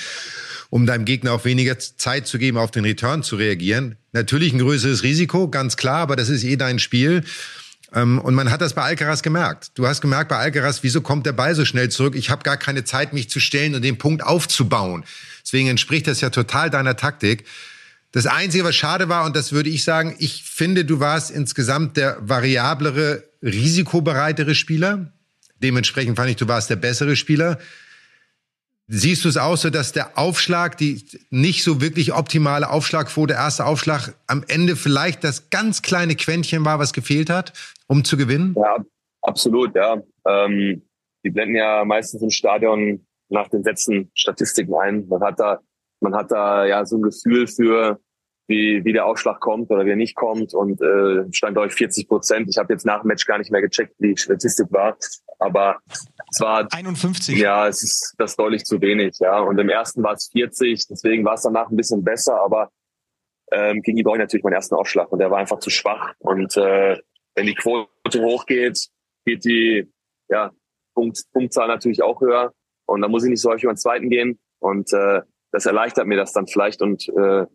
um 0.71 0.87
deinem 0.87 1.05
Gegner 1.05 1.33
auch 1.33 1.45
weniger 1.45 1.79
Zeit 1.79 2.29
zu 2.29 2.39
geben, 2.39 2.59
auf 2.59 2.71
den 2.71 2.85
Return 2.85 3.25
zu 3.25 3.35
reagieren. 3.35 3.97
Natürlich 4.13 4.53
ein 4.53 4.61
größeres 4.61 5.03
Risiko, 5.03 5.49
ganz 5.49 5.77
klar, 5.77 5.99
aber 5.99 6.15
das 6.15 6.29
ist 6.29 6.45
eh 6.45 6.57
dein 6.57 6.79
Spiel. 6.79 7.25
Ähm, 7.93 8.21
und 8.21 8.35
man 8.35 8.53
hat 8.53 8.61
das 8.61 8.75
bei 8.75 8.83
Alcaraz 8.83 9.23
gemerkt. 9.23 9.73
Du 9.75 9.89
hast 9.89 10.01
gemerkt 10.01 10.29
bei 10.29 10.37
Alcaraz, 10.37 10.83
wieso 10.83 11.01
kommt 11.01 11.27
der 11.27 11.33
Ball 11.33 11.57
so 11.57 11.65
schnell 11.65 11.89
zurück? 11.89 12.15
Ich 12.15 12.31
habe 12.31 12.45
gar 12.45 12.57
keine 12.57 12.85
Zeit, 12.85 13.13
mich 13.13 13.31
zu 13.31 13.41
stellen 13.41 13.75
und 13.75 13.83
den 13.83 13.99
Punkt 13.99 14.23
aufzubauen. 14.23 15.05
Deswegen 15.43 15.69
entspricht 15.69 16.07
das 16.07 16.21
ja 16.21 16.31
total 16.31 16.71
deiner 16.71 16.97
Taktik. 16.97 17.45
Das 18.15 18.27
Einzige, 18.27 18.63
was 18.63 18.77
schade 18.77 19.09
war, 19.09 19.25
und 19.25 19.35
das 19.35 19.51
würde 19.51 19.69
ich 19.71 19.83
sagen, 19.83 20.15
ich 20.21 20.45
finde, 20.45 20.85
du 20.85 21.01
warst 21.01 21.33
insgesamt 21.33 21.97
der 21.97 22.17
variablere, 22.21 23.25
risikobereitere 23.43 24.55
Spieler. 24.55 25.13
Dementsprechend 25.61 26.15
fand 26.15 26.31
ich, 26.31 26.37
du 26.37 26.47
warst 26.47 26.71
der 26.71 26.77
bessere 26.77 27.17
Spieler. 27.17 27.59
Siehst 28.87 29.25
du 29.25 29.29
es 29.29 29.37
auch 29.37 29.57
so, 29.57 29.69
dass 29.69 29.91
der 29.91 30.17
Aufschlag, 30.17 30.79
die 30.79 31.05
nicht 31.31 31.65
so 31.65 31.81
wirklich 31.81 32.13
optimale 32.13 32.71
Aufschlagquote, 32.71 33.35
erster 33.35 33.67
Aufschlag, 33.67 34.15
am 34.29 34.45
Ende 34.47 34.77
vielleicht 34.77 35.25
das 35.25 35.51
ganz 35.51 35.83
kleine 35.83 36.15
Quäntchen 36.15 36.65
war, 36.65 36.79
was 36.79 36.93
gefehlt 36.93 37.31
hat, 37.31 37.53
um 37.89 38.05
zu 38.05 38.17
gewinnen? 38.17 38.55
Ja, 38.57 38.77
absolut, 39.23 39.75
ja. 39.75 40.01
Ähm, 40.25 40.83
die 41.25 41.31
blenden 41.31 41.57
ja 41.57 41.85
meistens 41.85 42.23
im 42.23 42.31
Stadion 42.31 43.05
nach 43.29 43.49
den 43.49 43.65
Sätzen 43.65 44.13
Statistiken 44.15 44.75
ein. 44.75 45.09
Man 45.09 45.21
hat 45.21 45.41
da, 45.41 45.59
man 46.01 46.15
hat 46.15 46.31
da 46.31 46.65
ja 46.65 46.85
so 46.85 46.97
ein 46.97 47.03
Gefühl 47.03 47.47
für, 47.47 48.01
wie, 48.47 48.85
wie 48.85 48.93
der 48.93 49.07
Aufschlag 49.07 49.41
kommt 49.41 49.71
oder 49.71 49.87
wie 49.87 49.91
er 49.91 49.97
nicht 49.97 50.17
kommt 50.17 50.55
und 50.55 50.81
äh, 50.83 51.25
stand 51.33 51.57
euch 51.57 51.73
40 51.73 52.09
Prozent. 52.09 52.49
Ich 52.51 52.59
habe 52.59 52.73
jetzt 52.73 52.85
nach 52.85 53.01
dem 53.03 53.09
Match 53.09 53.27
gar 53.27 53.39
nicht 53.39 53.51
mehr 53.51 53.63
gecheckt, 53.63 53.95
wie 53.99 54.15
die 54.15 54.21
Statistik 54.21 54.67
war, 54.71 54.97
aber 55.39 55.79
es 56.31 56.41
war 56.41 56.67
51. 56.71 57.39
Ja, 57.39 57.69
es 57.69 57.83
ist 57.83 58.15
das 58.19 58.37
deutlich 58.37 58.65
zu 58.65 58.81
wenig, 58.81 59.17
ja. 59.21 59.39
Und 59.41 59.59
im 59.59 59.69
ersten 59.69 60.03
war 60.03 60.15
es 60.15 60.29
40, 60.33 60.89
deswegen 60.89 61.25
war 61.25 61.35
es 61.35 61.43
danach 61.43 61.71
ein 61.71 61.77
bisschen 61.77 62.05
besser, 62.05 62.41
aber 62.41 62.71
ähm, 63.53 63.83
gegen 63.83 63.97
die 63.97 64.03
ich 64.03 64.19
natürlich 64.19 64.45
meinen 64.45 64.55
ersten 64.55 64.75
Aufschlag 64.75 65.11
und 65.13 65.19
der 65.19 65.31
war 65.31 65.39
einfach 65.39 65.59
zu 65.59 65.71
schwach. 65.71 66.13
Und 66.19 66.57
äh, 66.57 66.99
wenn 67.35 67.47
die 67.47 67.55
Quote 67.55 67.89
hochgeht, 68.21 68.89
geht 69.25 69.45
die 69.45 69.91
ja, 70.29 70.51
Punkt, 70.95 71.23
Punktzahl 71.33 71.69
natürlich 71.69 72.03
auch 72.03 72.21
höher. 72.21 72.53
Und 72.87 73.01
da 73.01 73.09
muss 73.09 73.25
ich 73.25 73.31
nicht 73.31 73.41
so 73.41 73.51
häufig 73.51 73.65
über 73.65 73.73
den 73.73 73.79
zweiten 73.79 74.11
gehen. 74.11 74.39
Und 74.59 74.93
äh, 74.93 75.23
das 75.55 75.67
erleichtert 75.67 76.09
mir 76.09 76.17
das 76.17 76.33
dann 76.33 76.49
vielleicht 76.49 76.83
und 76.83 77.09
äh, 77.11 77.47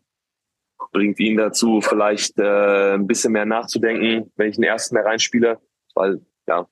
bringt 0.93 1.19
ihn 1.19 1.35
dazu, 1.35 1.81
vielleicht 1.81 2.39
äh, 2.39 2.93
ein 2.93 3.07
bisschen 3.07 3.33
mehr 3.33 3.45
nachzudenken, 3.45 4.31
wenn 4.37 4.49
ich 4.49 4.55
den 4.55 4.63
ersten 4.63 4.95
mehr 4.95 5.03
reinspiele. 5.03 5.59
Weil, 5.95 6.21
ja, 6.47 6.65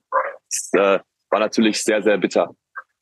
es 0.49 0.69
äh, 0.71 0.99
war 1.29 1.39
natürlich 1.39 1.83
sehr, 1.83 2.01
sehr 2.01 2.17
bitter, 2.17 2.55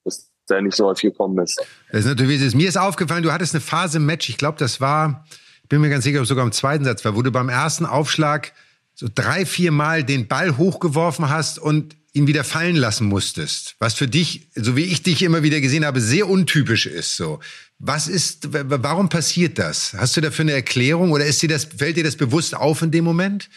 dass 0.04 0.32
der 0.50 0.64
nicht 0.64 0.76
so 0.76 0.88
häufig 0.88 1.12
gekommen 1.12 1.38
ist. 1.38 1.64
Das 1.92 2.00
ist 2.00 2.08
natürlich, 2.08 2.42
ist. 2.42 2.56
Mir 2.56 2.68
ist 2.68 2.78
aufgefallen, 2.78 3.22
du 3.22 3.32
hattest 3.32 3.54
eine 3.54 3.62
Phase 3.62 4.00
im 4.00 4.08
Match, 4.08 4.28
ich 4.28 4.38
glaube, 4.38 4.58
das 4.58 4.82
war, 4.82 5.24
ich 5.62 5.70
bin 5.70 5.80
mir 5.82 5.92
ganz 5.92 6.04
sicher, 6.04 6.18
ob 6.18 6.24
es 6.24 6.30
sogar 6.30 6.46
im 6.46 6.52
zweiten 6.52 6.84
Satz 6.84 7.06
war, 7.06 7.16
wo 7.16 7.22
du 7.22 7.32
beim 7.32 7.50
ersten 7.50 7.86
Aufschlag 7.86 8.54
so 8.96 9.08
drei, 9.14 9.46
vier 9.46 9.72
Mal 9.72 10.04
den 10.04 10.28
Ball 10.28 10.58
hochgeworfen 10.58 11.30
hast 11.30 11.60
und 11.60 11.96
ihn 12.16 12.28
wieder 12.28 12.44
fallen 12.44 12.78
lassen 12.78 13.08
musstest. 13.08 13.76
Was 13.80 13.94
für 13.94 14.08
dich, 14.08 14.48
so 14.56 14.78
wie 14.78 14.86
ich 14.86 15.04
dich 15.04 15.22
immer 15.22 15.44
wieder 15.44 15.60
gesehen 15.60 15.86
habe, 15.86 16.00
sehr 16.00 16.30
untypisch 16.30 16.86
ist. 16.86 17.18
So, 17.18 17.40
was 17.78 18.08
ist, 18.08 18.48
warum 18.52 19.10
passiert 19.10 19.60
das? 19.60 19.94
Hast 19.94 20.16
du 20.16 20.22
dafür 20.22 20.44
eine 20.44 20.54
Erklärung 20.54 21.12
oder 21.12 21.26
ist 21.26 21.42
dir 21.42 21.50
das, 21.50 21.66
fällt 21.66 21.98
dir 21.98 22.06
das 22.06 22.16
bewusst 22.16 22.56
auf 22.56 22.82
in 22.82 22.92
dem 22.92 23.04
Moment? 23.04 23.50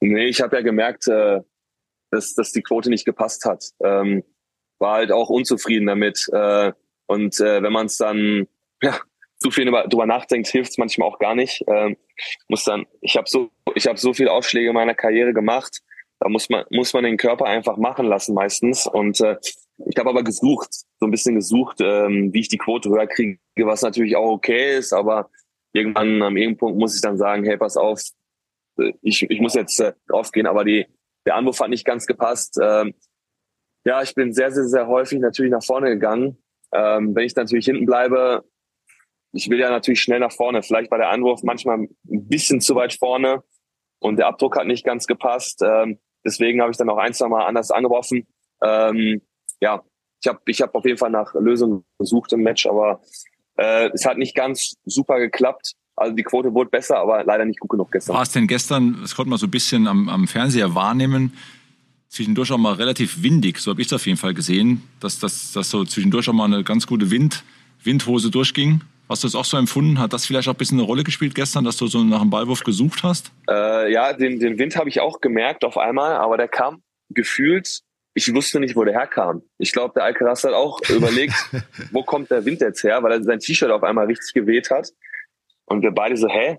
Nee, 0.00 0.26
ich 0.26 0.40
habe 0.40 0.56
ja 0.56 0.62
gemerkt, 0.62 1.06
äh, 1.06 1.40
dass, 2.10 2.34
dass 2.34 2.50
die 2.50 2.62
Quote 2.62 2.90
nicht 2.90 3.04
gepasst 3.04 3.44
hat. 3.44 3.64
Ähm, 3.84 4.24
war 4.80 4.94
halt 4.94 5.12
auch 5.12 5.28
unzufrieden 5.28 5.86
damit. 5.86 6.26
Äh, 6.32 6.72
und 7.06 7.38
äh, 7.38 7.62
wenn 7.62 7.72
man 7.72 7.86
es 7.86 7.96
dann 7.96 8.48
ja, 8.82 8.98
zu 9.38 9.52
viel 9.52 9.68
über, 9.68 9.86
drüber 9.86 10.06
nachdenkt, 10.06 10.48
hilft 10.48 10.70
es 10.70 10.78
manchmal 10.78 11.08
auch 11.08 11.20
gar 11.20 11.36
nicht. 11.36 11.62
Ähm, 11.68 11.96
muss 12.48 12.64
dann, 12.64 12.86
ich 13.02 13.16
habe 13.16 13.28
so, 13.28 13.50
ich 13.76 13.86
habe 13.86 13.98
so 13.98 14.12
viele 14.14 14.32
Aufschläge 14.32 14.68
in 14.68 14.74
meiner 14.74 14.94
Karriere 14.94 15.32
gemacht 15.32 15.80
da 16.20 16.28
muss 16.28 16.48
man, 16.50 16.64
muss 16.70 16.92
man 16.92 17.04
den 17.04 17.16
Körper 17.16 17.46
einfach 17.46 17.78
machen 17.78 18.06
lassen 18.06 18.34
meistens. 18.34 18.86
Und 18.86 19.20
äh, 19.20 19.36
ich 19.86 19.96
habe 19.98 20.10
aber 20.10 20.22
gesucht. 20.22 20.68
so 20.72 21.06
ein 21.06 21.10
bisschen 21.10 21.34
gesucht, 21.34 21.78
ähm, 21.80 22.32
wie 22.32 22.40
ich 22.40 22.48
die 22.48 22.58
Quote 22.58 22.90
höher 22.90 23.06
kriege, 23.06 23.40
was 23.56 23.82
natürlich 23.82 24.16
auch 24.16 24.30
okay 24.30 24.76
ist, 24.76 24.92
aber 24.92 25.30
irgendwann 25.72 26.22
am 26.22 26.36
irgendeinem 26.36 26.58
Punkt 26.58 26.78
muss 26.78 26.94
ich 26.94 27.00
dann 27.00 27.16
sagen, 27.16 27.44
hey, 27.44 27.56
pass 27.56 27.76
auf, 27.76 28.02
ich, 29.02 29.22
ich 29.22 29.40
muss 29.40 29.54
jetzt 29.54 29.80
äh, 29.80 29.94
draufgehen, 30.08 30.46
aber 30.46 30.64
die, 30.64 30.86
der 31.26 31.36
Anwurf 31.36 31.60
hat 31.60 31.70
nicht 31.70 31.86
ganz 31.86 32.06
gepasst. 32.06 32.58
Ähm, 32.62 32.94
ja, 33.84 34.02
ich 34.02 34.14
bin 34.14 34.34
sehr, 34.34 34.52
sehr, 34.52 34.64
sehr 34.64 34.88
häufig 34.88 35.20
natürlich 35.20 35.50
nach 35.50 35.64
vorne 35.64 35.88
gegangen. 35.88 36.36
Ähm, 36.72 37.14
wenn 37.14 37.24
ich 37.24 37.34
natürlich 37.34 37.64
hinten 37.64 37.86
bleibe, 37.86 38.44
ich 39.32 39.48
will 39.48 39.58
ja 39.58 39.70
natürlich 39.70 40.02
schnell 40.02 40.20
nach 40.20 40.32
vorne. 40.32 40.62
Vielleicht 40.62 40.90
war 40.90 40.98
der 40.98 41.10
Anwurf 41.10 41.42
manchmal 41.42 41.78
ein 41.78 41.88
bisschen 42.04 42.60
zu 42.60 42.74
weit 42.74 42.92
vorne 42.92 43.42
und 44.00 44.18
der 44.18 44.26
Abdruck 44.26 44.58
hat 44.58 44.66
nicht 44.66 44.84
ganz 44.84 45.06
gepasst. 45.06 45.62
Ähm, 45.62 45.98
deswegen 46.24 46.60
habe 46.60 46.70
ich 46.70 46.76
dann 46.76 46.88
auch 46.90 46.98
ein, 46.98 47.14
zwei 47.14 47.28
Mal 47.28 47.46
anders 47.46 47.70
angeworfen. 47.70 48.26
Ähm, 48.62 49.22
ja, 49.60 49.82
ich 50.22 50.28
habe 50.28 50.40
ich 50.46 50.60
hab 50.60 50.74
auf 50.74 50.84
jeden 50.84 50.98
Fall 50.98 51.10
nach 51.10 51.34
Lösungen 51.34 51.84
gesucht 51.98 52.32
im 52.32 52.42
Match, 52.42 52.66
aber 52.66 53.00
äh, 53.56 53.90
es 53.92 54.04
hat 54.04 54.18
nicht 54.18 54.34
ganz 54.34 54.74
super 54.84 55.18
geklappt. 55.18 55.74
Also 55.96 56.14
die 56.14 56.22
Quote 56.22 56.54
wurde 56.54 56.70
besser, 56.70 56.98
aber 56.98 57.24
leider 57.24 57.44
nicht 57.44 57.60
gut 57.60 57.70
genug 57.70 57.92
gestern. 57.92 58.14
War 58.14 58.22
es 58.22 58.32
denn 58.32 58.46
gestern, 58.46 58.98
das 59.02 59.14
konnte 59.14 59.30
man 59.30 59.38
so 59.38 59.46
ein 59.46 59.50
bisschen 59.50 59.86
am, 59.86 60.08
am 60.08 60.26
Fernseher 60.26 60.74
wahrnehmen, 60.74 61.34
zwischendurch 62.08 62.50
auch 62.52 62.58
mal 62.58 62.74
relativ 62.74 63.22
windig, 63.22 63.58
so 63.58 63.70
habe 63.70 63.80
ich 63.80 63.86
es 63.86 63.92
auf 63.92 64.06
jeden 64.06 64.18
Fall 64.18 64.34
gesehen, 64.34 64.82
dass, 64.98 65.18
dass, 65.18 65.52
dass 65.52 65.70
so 65.70 65.84
zwischendurch 65.84 66.28
auch 66.28 66.32
mal 66.32 66.46
eine 66.46 66.64
ganz 66.64 66.86
gute 66.86 67.10
Wind, 67.10 67.44
Windhose 67.82 68.30
durchging. 68.30 68.80
Hast 69.10 69.24
du 69.24 69.26
das 69.26 69.34
auch 69.34 69.44
so 69.44 69.56
empfunden? 69.56 69.98
Hat 69.98 70.12
das 70.12 70.24
vielleicht 70.24 70.48
auch 70.48 70.54
ein 70.54 70.58
bisschen 70.58 70.78
eine 70.78 70.86
Rolle 70.86 71.04
gespielt 71.04 71.34
gestern, 71.34 71.64
dass 71.64 71.76
du 71.76 71.88
so 71.88 72.02
nach 72.04 72.20
einem 72.20 72.30
Ballwurf 72.30 72.62
gesucht 72.64 73.02
hast? 73.02 73.32
Äh, 73.50 73.92
ja, 73.92 74.12
den, 74.12 74.38
den 74.38 74.58
Wind 74.58 74.76
habe 74.76 74.88
ich 74.88 75.00
auch 75.00 75.20
gemerkt 75.20 75.64
auf 75.64 75.76
einmal, 75.76 76.14
aber 76.14 76.36
der 76.36 76.48
kam 76.48 76.82
gefühlt 77.08 77.82
ich 78.14 78.34
wusste 78.34 78.60
nicht, 78.60 78.76
wo 78.76 78.84
der 78.84 78.94
herkam. 78.94 79.42
Ich 79.58 79.72
glaube, 79.72 79.94
der 79.94 80.04
Alcaraz 80.04 80.44
hat 80.44 80.52
auch 80.52 80.80
überlegt, 80.88 81.34
wo 81.92 82.02
kommt 82.02 82.30
der 82.30 82.44
Wind 82.44 82.60
jetzt 82.60 82.82
her, 82.82 83.02
weil 83.02 83.12
er 83.12 83.22
sein 83.22 83.38
T-Shirt 83.38 83.70
auf 83.70 83.82
einmal 83.82 84.06
richtig 84.06 84.32
geweht 84.34 84.70
hat. 84.70 84.90
Und 85.66 85.82
wir 85.82 85.92
beide 85.92 86.16
so, 86.16 86.28
hä? 86.28 86.58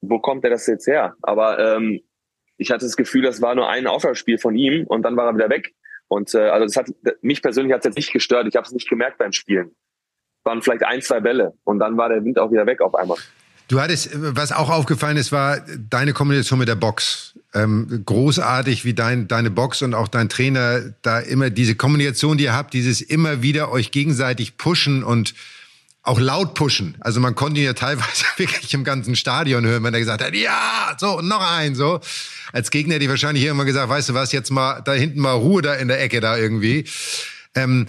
Wo 0.00 0.18
kommt 0.18 0.44
der 0.44 0.50
das 0.50 0.66
jetzt 0.66 0.86
her? 0.86 1.14
Aber 1.22 1.58
ähm, 1.58 2.00
ich 2.56 2.70
hatte 2.70 2.84
das 2.84 2.96
Gefühl, 2.96 3.22
das 3.22 3.40
war 3.40 3.54
nur 3.54 3.68
ein 3.68 3.86
Aufwärtsspiel 3.86 4.38
von 4.38 4.54
ihm 4.54 4.86
und 4.86 5.02
dann 5.02 5.16
war 5.16 5.26
er 5.26 5.34
wieder 5.34 5.50
weg. 5.50 5.74
Und 6.08 6.34
äh, 6.34 6.48
also 6.48 6.66
das 6.66 6.76
hat 6.76 6.88
mich 7.22 7.42
persönlich 7.42 7.72
hat 7.72 7.80
es 7.80 7.86
jetzt 7.86 7.96
nicht 7.96 8.12
gestört. 8.12 8.46
Ich 8.48 8.56
habe 8.56 8.66
es 8.66 8.72
nicht 8.72 8.88
gemerkt 8.88 9.18
beim 9.18 9.32
Spielen. 9.32 9.74
Waren 10.44 10.62
vielleicht 10.62 10.84
ein, 10.84 11.00
zwei 11.02 11.20
Bälle 11.20 11.54
und 11.64 11.78
dann 11.78 11.96
war 11.96 12.08
der 12.08 12.24
Wind 12.24 12.38
auch 12.38 12.50
wieder 12.50 12.66
weg 12.66 12.80
auf 12.80 12.94
einmal. 12.94 13.18
Du 13.68 13.80
hattest, 13.80 14.10
was 14.12 14.52
auch 14.52 14.68
aufgefallen 14.68 15.16
ist, 15.16 15.32
war 15.32 15.60
deine 15.88 16.12
Kombination 16.12 16.58
mit 16.58 16.68
der 16.68 16.74
Box. 16.74 17.38
Ähm, 17.54 18.02
großartig, 18.04 18.84
wie 18.84 18.92
dein, 18.92 19.28
deine 19.28 19.50
Box 19.50 19.82
und 19.82 19.94
auch 19.94 20.08
dein 20.08 20.28
Trainer 20.28 20.80
da 21.02 21.20
immer 21.20 21.48
diese 21.48 21.74
Kommunikation, 21.74 22.36
die 22.36 22.44
ihr 22.44 22.54
habt, 22.54 22.74
dieses 22.74 23.00
immer 23.00 23.42
wieder 23.42 23.70
euch 23.70 23.90
gegenseitig 23.90 24.56
pushen 24.56 25.02
und 25.04 25.34
auch 26.02 26.18
laut 26.18 26.54
pushen. 26.54 26.96
Also 27.00 27.20
man 27.20 27.34
konnte 27.34 27.60
ihn 27.60 27.66
ja 27.66 27.72
teilweise 27.74 28.24
wirklich 28.36 28.74
im 28.74 28.84
ganzen 28.84 29.16
Stadion 29.16 29.64
hören, 29.64 29.82
wenn 29.84 29.94
er 29.94 30.00
gesagt 30.00 30.22
hat, 30.22 30.34
ja, 30.34 30.96
so, 30.98 31.20
noch 31.20 31.40
ein, 31.40 31.74
so. 31.74 32.00
Als 32.52 32.70
Gegner 32.70 32.94
hätte 32.94 33.04
ich 33.04 33.10
wahrscheinlich 33.10 33.44
irgendwann 33.44 33.66
gesagt, 33.66 33.88
weißt 33.88 34.10
du 34.10 34.14
was, 34.14 34.32
jetzt 34.32 34.50
mal 34.50 34.80
da 34.80 34.92
hinten 34.92 35.20
mal 35.20 35.32
Ruhe 35.32 35.62
da 35.62 35.74
in 35.74 35.88
der 35.88 36.02
Ecke 36.02 36.20
da 36.20 36.36
irgendwie. 36.36 36.84
Ähm, 37.54 37.86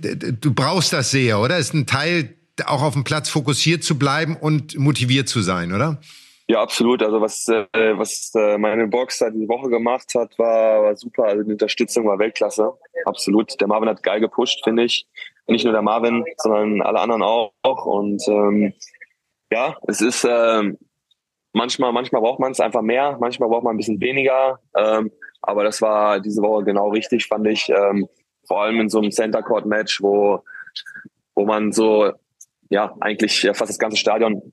du 0.00 0.54
brauchst 0.54 0.92
das 0.92 1.10
sehr, 1.10 1.40
oder? 1.40 1.58
Ist 1.58 1.74
ein 1.74 1.86
Teil 1.86 2.34
auch 2.66 2.82
auf 2.82 2.94
dem 2.94 3.04
Platz 3.04 3.28
fokussiert 3.28 3.82
zu 3.82 3.98
bleiben 3.98 4.36
und 4.36 4.78
motiviert 4.78 5.28
zu 5.28 5.40
sein, 5.40 5.72
oder? 5.72 5.98
Ja, 6.46 6.60
absolut. 6.60 7.02
Also 7.02 7.20
was, 7.20 7.48
äh, 7.48 7.64
was 7.96 8.32
äh, 8.34 8.58
meine 8.58 8.86
Box 8.86 9.18
da 9.18 9.30
die 9.30 9.48
Woche 9.48 9.70
gemacht 9.70 10.12
hat, 10.14 10.38
war, 10.38 10.82
war 10.82 10.96
super. 10.96 11.24
Also 11.24 11.42
die 11.42 11.52
Unterstützung 11.52 12.06
war 12.06 12.18
Weltklasse. 12.18 12.72
Absolut. 13.06 13.58
Der 13.60 13.66
Marvin 13.66 13.88
hat 13.88 14.02
geil 14.02 14.20
gepusht, 14.20 14.60
finde 14.62 14.84
ich. 14.84 15.06
Nicht 15.46 15.64
nur 15.64 15.72
der 15.72 15.82
Marvin, 15.82 16.24
sondern 16.36 16.82
alle 16.82 17.00
anderen 17.00 17.22
auch. 17.22 17.52
Und 17.86 18.22
ähm, 18.28 18.74
ja, 19.50 19.76
es 19.86 20.02
ist 20.02 20.24
äh, 20.24 20.72
manchmal, 21.54 21.92
manchmal 21.92 22.20
braucht 22.20 22.40
man 22.40 22.52
es 22.52 22.60
einfach 22.60 22.82
mehr, 22.82 23.16
manchmal 23.20 23.48
braucht 23.48 23.64
man 23.64 23.74
ein 23.74 23.78
bisschen 23.78 24.00
weniger. 24.00 24.60
Ähm, 24.76 25.10
aber 25.40 25.64
das 25.64 25.80
war 25.80 26.20
diese 26.20 26.42
Woche 26.42 26.64
genau 26.64 26.90
richtig, 26.90 27.26
fand 27.26 27.46
ich. 27.46 27.70
Ähm, 27.70 28.06
vor 28.46 28.62
allem 28.62 28.80
in 28.80 28.88
so 28.88 28.98
einem 28.98 29.10
Center 29.10 29.42
Court 29.42 29.66
Match, 29.66 30.02
wo 30.02 30.42
wo 31.34 31.44
man 31.44 31.72
so 31.72 32.12
ja 32.70 32.94
eigentlich 33.00 33.40
fast 33.54 33.70
das 33.70 33.78
ganze 33.78 33.96
Stadion 33.96 34.52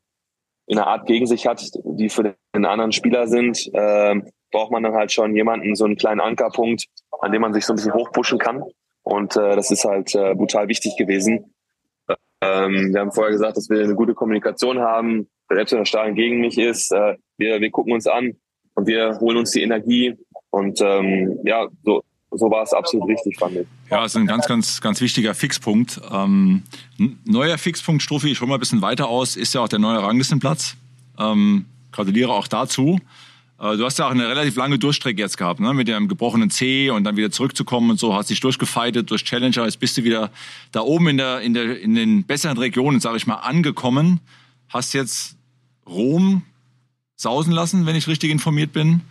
in 0.68 0.78
einer 0.78 0.88
Art 0.88 1.06
gegen 1.06 1.28
sich 1.28 1.48
hat, 1.48 1.64
die 1.84 2.10
für 2.10 2.36
den 2.56 2.66
anderen 2.66 2.92
Spieler 2.92 3.28
sind, 3.28 3.70
ähm, 3.74 4.30
braucht 4.52 4.72
man 4.72 4.84
dann 4.84 4.94
halt 4.94 5.12
schon 5.12 5.36
jemanden, 5.36 5.76
so 5.76 5.86
einen 5.86 5.96
kleinen 5.98 6.22
Ankerpunkt, 6.22 6.86
an 7.20 7.32
dem 7.32 7.42
man 7.42 7.54
sich 7.54 7.66
so 7.66 7.74
ein 7.74 7.76
bisschen 7.76 7.94
hochpushen 7.94 8.40
kann. 8.40 8.64
Und 9.04 9.36
äh, 9.36 9.56
das 9.56 9.72
ist 9.72 9.84
halt 9.84 10.14
äh, 10.16 10.36
brutal 10.36 10.68
wichtig 10.68 10.96
gewesen. 10.98 11.54
Ähm, 12.42 12.94
wir 12.94 13.02
haben 13.02 13.12
vorher 13.12 13.32
gesagt, 13.32 13.58
dass 13.58 13.70
wir 13.70 13.84
eine 13.84 13.96
gute 13.96 14.14
Kommunikation 14.14 14.80
haben, 14.80 15.30
selbst 15.50 15.72
wenn 15.72 15.80
der 15.80 15.86
Stadion 15.86 16.16
gegen 16.16 16.40
mich 16.40 16.58
ist. 16.58 16.92
Äh, 16.92 17.18
wir, 17.38 17.62
wir 17.62 17.72
gucken 17.72 17.94
uns 17.94 18.08
an 18.08 18.36
und 18.76 18.88
wir 18.88 19.20
holen 19.20 19.38
uns 19.38 19.52
die 19.52 19.64
Energie. 19.64 20.18
Und 20.50 20.82
ähm, 20.82 21.40
ja, 21.44 21.68
so, 21.84 22.04
so 22.32 22.50
war 22.50 22.64
es 22.64 22.74
absolut 22.74 23.10
richtig, 23.10 23.38
fand 23.38 23.58
ich. 23.58 23.68
Ja, 23.90 24.06
ist 24.06 24.16
ein 24.16 24.26
ganz, 24.26 24.48
ganz, 24.48 24.80
ganz 24.80 25.02
wichtiger 25.02 25.36
Fixpunkt. 25.36 26.00
Ähm, 26.12 26.64
neuer 27.26 27.58
Fixpunkt, 27.58 28.02
Strophi, 28.02 28.32
ich 28.32 28.40
hole 28.40 28.48
mal 28.48 28.56
ein 28.56 28.60
bisschen 28.60 28.82
weiter 28.82 29.10
aus, 29.10 29.36
ist 29.36 29.54
ja 29.54 29.62
auch 29.62 29.68
der 29.68 29.80
neue 29.80 30.02
Ranglistenplatz. 30.02 30.78
Ähm, 31.20 31.66
gratuliere 31.92 32.32
auch 32.32 32.48
dazu. 32.48 33.00
Äh, 33.60 33.76
du 33.76 33.86
hast 33.86 34.00
ja 34.00 34.08
auch 34.08 34.12
eine 34.12 34.28
relativ 34.28 34.56
lange 34.56 34.80
Durchstrecke 34.80 35.22
jetzt 35.22 35.38
gehabt, 35.38 35.60
ne? 35.60 35.74
mit 35.74 35.90
dem 35.90 36.08
gebrochenen 36.08 36.50
C 36.50 36.90
und 36.90 37.04
dann 37.04 37.18
wieder 37.18 37.32
zurückzukommen 37.32 37.92
und 37.92 38.00
so, 38.00 38.16
hast 38.16 38.30
dich 38.30 38.40
durchgefeitet 38.40 39.12
durch 39.12 39.26
Challenger, 39.26 39.66
jetzt 39.66 39.80
bist 39.80 39.98
du 39.98 40.04
wieder 40.04 40.32
da 40.72 40.82
oben 40.82 41.10
in, 41.10 41.18
der, 41.18 41.42
in, 41.42 41.54
der, 41.54 41.80
in 41.80 41.96
den 41.96 42.24
besseren 42.24 42.58
Regionen, 42.58 43.02
sage 43.02 43.18
ich 43.18 43.28
mal, 43.28 43.36
angekommen. 43.36 44.22
Hast 44.70 44.94
jetzt 44.94 45.36
Rom 45.86 46.44
sausen 47.18 47.52
lassen, 47.52 47.86
wenn 47.86 47.96
ich 47.98 48.08
richtig 48.08 48.32
informiert 48.32 48.72
bin. 48.72 49.02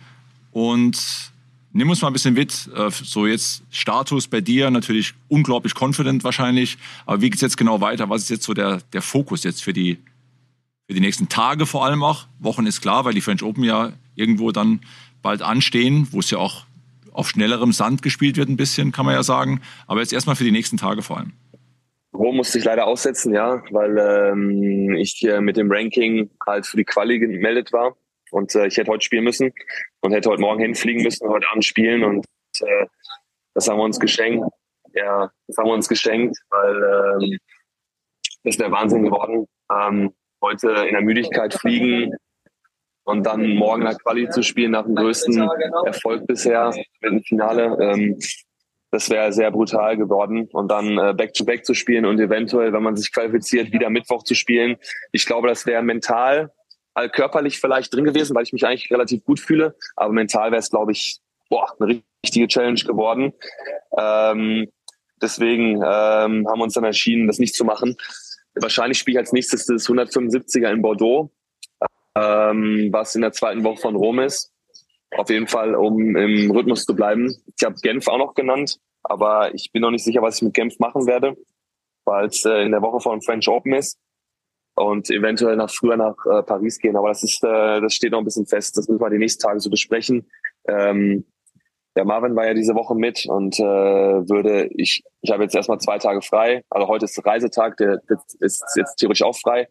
Und 0.51 1.30
Nimm 1.73 1.89
uns 1.89 2.01
mal 2.01 2.09
ein 2.09 2.13
bisschen 2.13 2.33
mit. 2.33 2.69
Äh, 2.75 2.89
so 2.91 3.25
jetzt 3.25 3.63
Status 3.69 4.27
bei 4.27 4.41
dir, 4.41 4.69
natürlich 4.71 5.13
unglaublich 5.29 5.73
confident 5.79 6.23
wahrscheinlich. 6.23 6.77
Aber 7.05 7.21
wie 7.21 7.29
geht's 7.29 7.41
jetzt 7.41 7.57
genau 7.57 7.79
weiter? 7.81 8.09
Was 8.09 8.23
ist 8.23 8.29
jetzt 8.29 8.43
so 8.43 8.53
der, 8.53 8.81
der 8.93 9.01
Fokus 9.01 9.43
jetzt 9.43 9.63
für 9.63 9.73
die, 9.73 9.97
für 10.87 10.93
die 10.93 10.99
nächsten 10.99 11.29
Tage 11.29 11.65
vor 11.65 11.85
allem 11.85 12.03
auch? 12.03 12.27
Wochen 12.39 12.65
ist 12.65 12.81
klar, 12.81 13.05
weil 13.05 13.13
die 13.13 13.21
French 13.21 13.43
Open 13.43 13.63
ja 13.63 13.93
irgendwo 14.15 14.51
dann 14.51 14.81
bald 15.21 15.41
anstehen, 15.41 16.07
wo 16.11 16.19
es 16.19 16.29
ja 16.29 16.39
auch 16.39 16.65
auf 17.13 17.29
schnellerem 17.29 17.71
Sand 17.71 18.01
gespielt 18.01 18.37
wird 18.37 18.49
ein 18.49 18.57
bisschen, 18.57 18.91
kann 18.91 19.05
man 19.05 19.15
ja 19.15 19.23
sagen. 19.23 19.61
Aber 19.87 20.01
jetzt 20.01 20.13
erstmal 20.13 20.35
für 20.35 20.43
die 20.43 20.51
nächsten 20.51 20.77
Tage 20.77 21.01
vor 21.01 21.17
allem. 21.17 21.33
Rom 22.13 22.37
musste 22.37 22.59
ich 22.59 22.65
leider 22.65 22.87
aussetzen, 22.87 23.33
ja, 23.33 23.63
weil 23.71 23.97
ähm, 23.97 24.95
ich 24.95 25.23
äh, 25.23 25.39
mit 25.39 25.55
dem 25.55 25.71
Ranking 25.71 26.29
halt 26.45 26.65
für 26.65 26.77
die 26.77 26.83
Quali 26.83 27.19
gemeldet 27.19 27.71
war. 27.71 27.95
Und 28.31 28.55
äh, 28.55 28.67
ich 28.67 28.77
hätte 28.77 28.91
heute 28.91 29.03
spielen 29.03 29.25
müssen 29.25 29.53
und 29.99 30.13
hätte 30.13 30.29
heute 30.29 30.41
Morgen 30.41 30.61
hinfliegen 30.61 31.03
müssen, 31.03 31.29
heute 31.29 31.47
Abend 31.49 31.65
spielen. 31.65 32.03
Und 32.03 32.25
äh, 32.61 32.85
das 33.53 33.67
haben 33.67 33.77
wir 33.77 33.83
uns 33.83 33.99
geschenkt. 33.99 34.45
Ja, 34.93 35.31
das 35.47 35.57
haben 35.57 35.67
wir 35.67 35.73
uns 35.73 35.87
geschenkt, 35.87 36.37
weil 36.49 37.21
ähm, 37.21 37.37
das 38.43 38.57
wäre 38.57 38.71
Wahnsinn 38.71 39.03
geworden. 39.03 39.47
Ähm, 39.71 40.13
heute 40.41 40.69
in 40.71 40.93
der 40.93 41.01
Müdigkeit 41.01 41.53
fliegen 41.53 42.15
und 43.03 43.25
dann 43.25 43.55
morgen 43.55 43.83
nach 43.83 43.97
Quali 43.99 44.29
zu 44.29 44.43
spielen, 44.43 44.71
nach 44.71 44.85
dem 44.85 44.95
größten 44.95 45.49
Erfolg 45.85 46.25
bisher 46.27 46.73
mit 47.01 47.11
dem 47.11 47.23
Finale. 47.23 47.77
Ähm, 47.79 48.19
das 48.91 49.09
wäre 49.09 49.31
sehr 49.31 49.51
brutal 49.51 49.95
geworden. 49.97 50.49
Und 50.51 50.69
dann 50.69 50.97
äh, 50.97 51.13
Back-to-Back 51.13 51.61
-back 51.61 51.63
zu 51.63 51.73
spielen 51.73 52.05
und 52.05 52.19
eventuell, 52.19 52.73
wenn 52.73 52.83
man 52.83 52.97
sich 52.97 53.13
qualifiziert, 53.13 53.71
wieder 53.71 53.89
Mittwoch 53.89 54.23
zu 54.23 54.35
spielen. 54.35 54.77
Ich 55.11 55.25
glaube, 55.25 55.47
das 55.47 55.65
wäre 55.65 55.81
mental 55.81 56.51
körperlich 56.93 57.59
vielleicht 57.59 57.93
drin 57.93 58.05
gewesen, 58.05 58.35
weil 58.35 58.43
ich 58.43 58.53
mich 58.53 58.65
eigentlich 58.65 58.91
relativ 58.91 59.23
gut 59.23 59.39
fühle. 59.39 59.75
Aber 59.95 60.13
mental 60.13 60.51
wäre 60.51 60.59
es, 60.59 60.69
glaube 60.69 60.91
ich, 60.91 61.19
boah, 61.49 61.67
eine 61.79 62.01
richtige 62.23 62.47
Challenge 62.47 62.81
geworden. 62.81 63.33
Ähm, 63.97 64.71
deswegen 65.21 65.77
ähm, 65.77 66.47
haben 66.47 66.59
wir 66.59 66.63
uns 66.63 66.73
dann 66.73 66.83
entschieden, 66.83 67.27
das 67.27 67.39
nicht 67.39 67.55
zu 67.55 67.65
machen. 67.65 67.95
Wahrscheinlich 68.55 68.99
spiele 68.99 69.15
ich 69.15 69.19
als 69.19 69.31
nächstes 69.31 69.65
das 69.65 69.87
175er 69.87 70.71
in 70.71 70.81
Bordeaux, 70.81 71.31
ähm, 72.15 72.89
was 72.91 73.15
in 73.15 73.21
der 73.21 73.31
zweiten 73.31 73.63
Woche 73.63 73.81
von 73.81 73.95
Rom 73.95 74.19
ist. 74.19 74.51
Auf 75.17 75.29
jeden 75.29 75.47
Fall, 75.47 75.75
um 75.75 76.15
im 76.15 76.51
Rhythmus 76.51 76.85
zu 76.85 76.95
bleiben. 76.95 77.35
Ich 77.57 77.65
habe 77.65 77.75
Genf 77.81 78.07
auch 78.07 78.17
noch 78.17 78.33
genannt, 78.33 78.79
aber 79.03 79.53
ich 79.53 79.71
bin 79.71 79.81
noch 79.81 79.91
nicht 79.91 80.03
sicher, 80.03 80.21
was 80.21 80.37
ich 80.37 80.41
mit 80.41 80.53
Genf 80.53 80.79
machen 80.79 81.05
werde, 81.05 81.35
weil 82.05 82.27
es 82.27 82.45
äh, 82.45 82.63
in 82.63 82.71
der 82.71 82.81
Woche 82.81 83.01
von 83.01 83.21
French 83.21 83.47
Open 83.47 83.73
ist 83.73 83.97
und 84.75 85.09
eventuell 85.09 85.55
nach 85.55 85.69
früher 85.69 85.97
nach 85.97 86.15
äh, 86.25 86.43
Paris 86.43 86.79
gehen. 86.79 86.95
Aber 86.95 87.09
das 87.09 87.23
ist, 87.23 87.43
äh, 87.43 87.81
das 87.81 87.93
steht 87.93 88.11
noch 88.11 88.19
ein 88.19 88.25
bisschen 88.25 88.45
fest. 88.45 88.77
Das 88.77 88.87
müssen 88.87 89.01
wir 89.01 89.09
die 89.09 89.17
nächsten 89.17 89.41
Tage 89.41 89.59
so 89.59 89.69
besprechen. 89.69 90.29
Ähm, 90.67 91.25
der 91.95 92.05
Marvin 92.05 92.35
war 92.35 92.45
ja 92.45 92.53
diese 92.53 92.73
Woche 92.73 92.95
mit 92.95 93.25
und 93.27 93.59
äh, 93.59 93.63
würde 93.63 94.67
ich, 94.67 95.03
ich 95.21 95.31
habe 95.31 95.43
jetzt 95.43 95.55
erstmal 95.55 95.79
zwei 95.79 95.97
Tage 95.97 96.21
frei. 96.21 96.63
Also 96.69 96.87
heute 96.87 97.05
ist 97.05 97.25
Reisetag, 97.25 97.75
der, 97.77 97.97
der 98.09 98.17
ist 98.39 98.63
jetzt 98.77 98.95
theoretisch 98.95 99.23
auch 99.23 99.35
frei. 99.37 99.67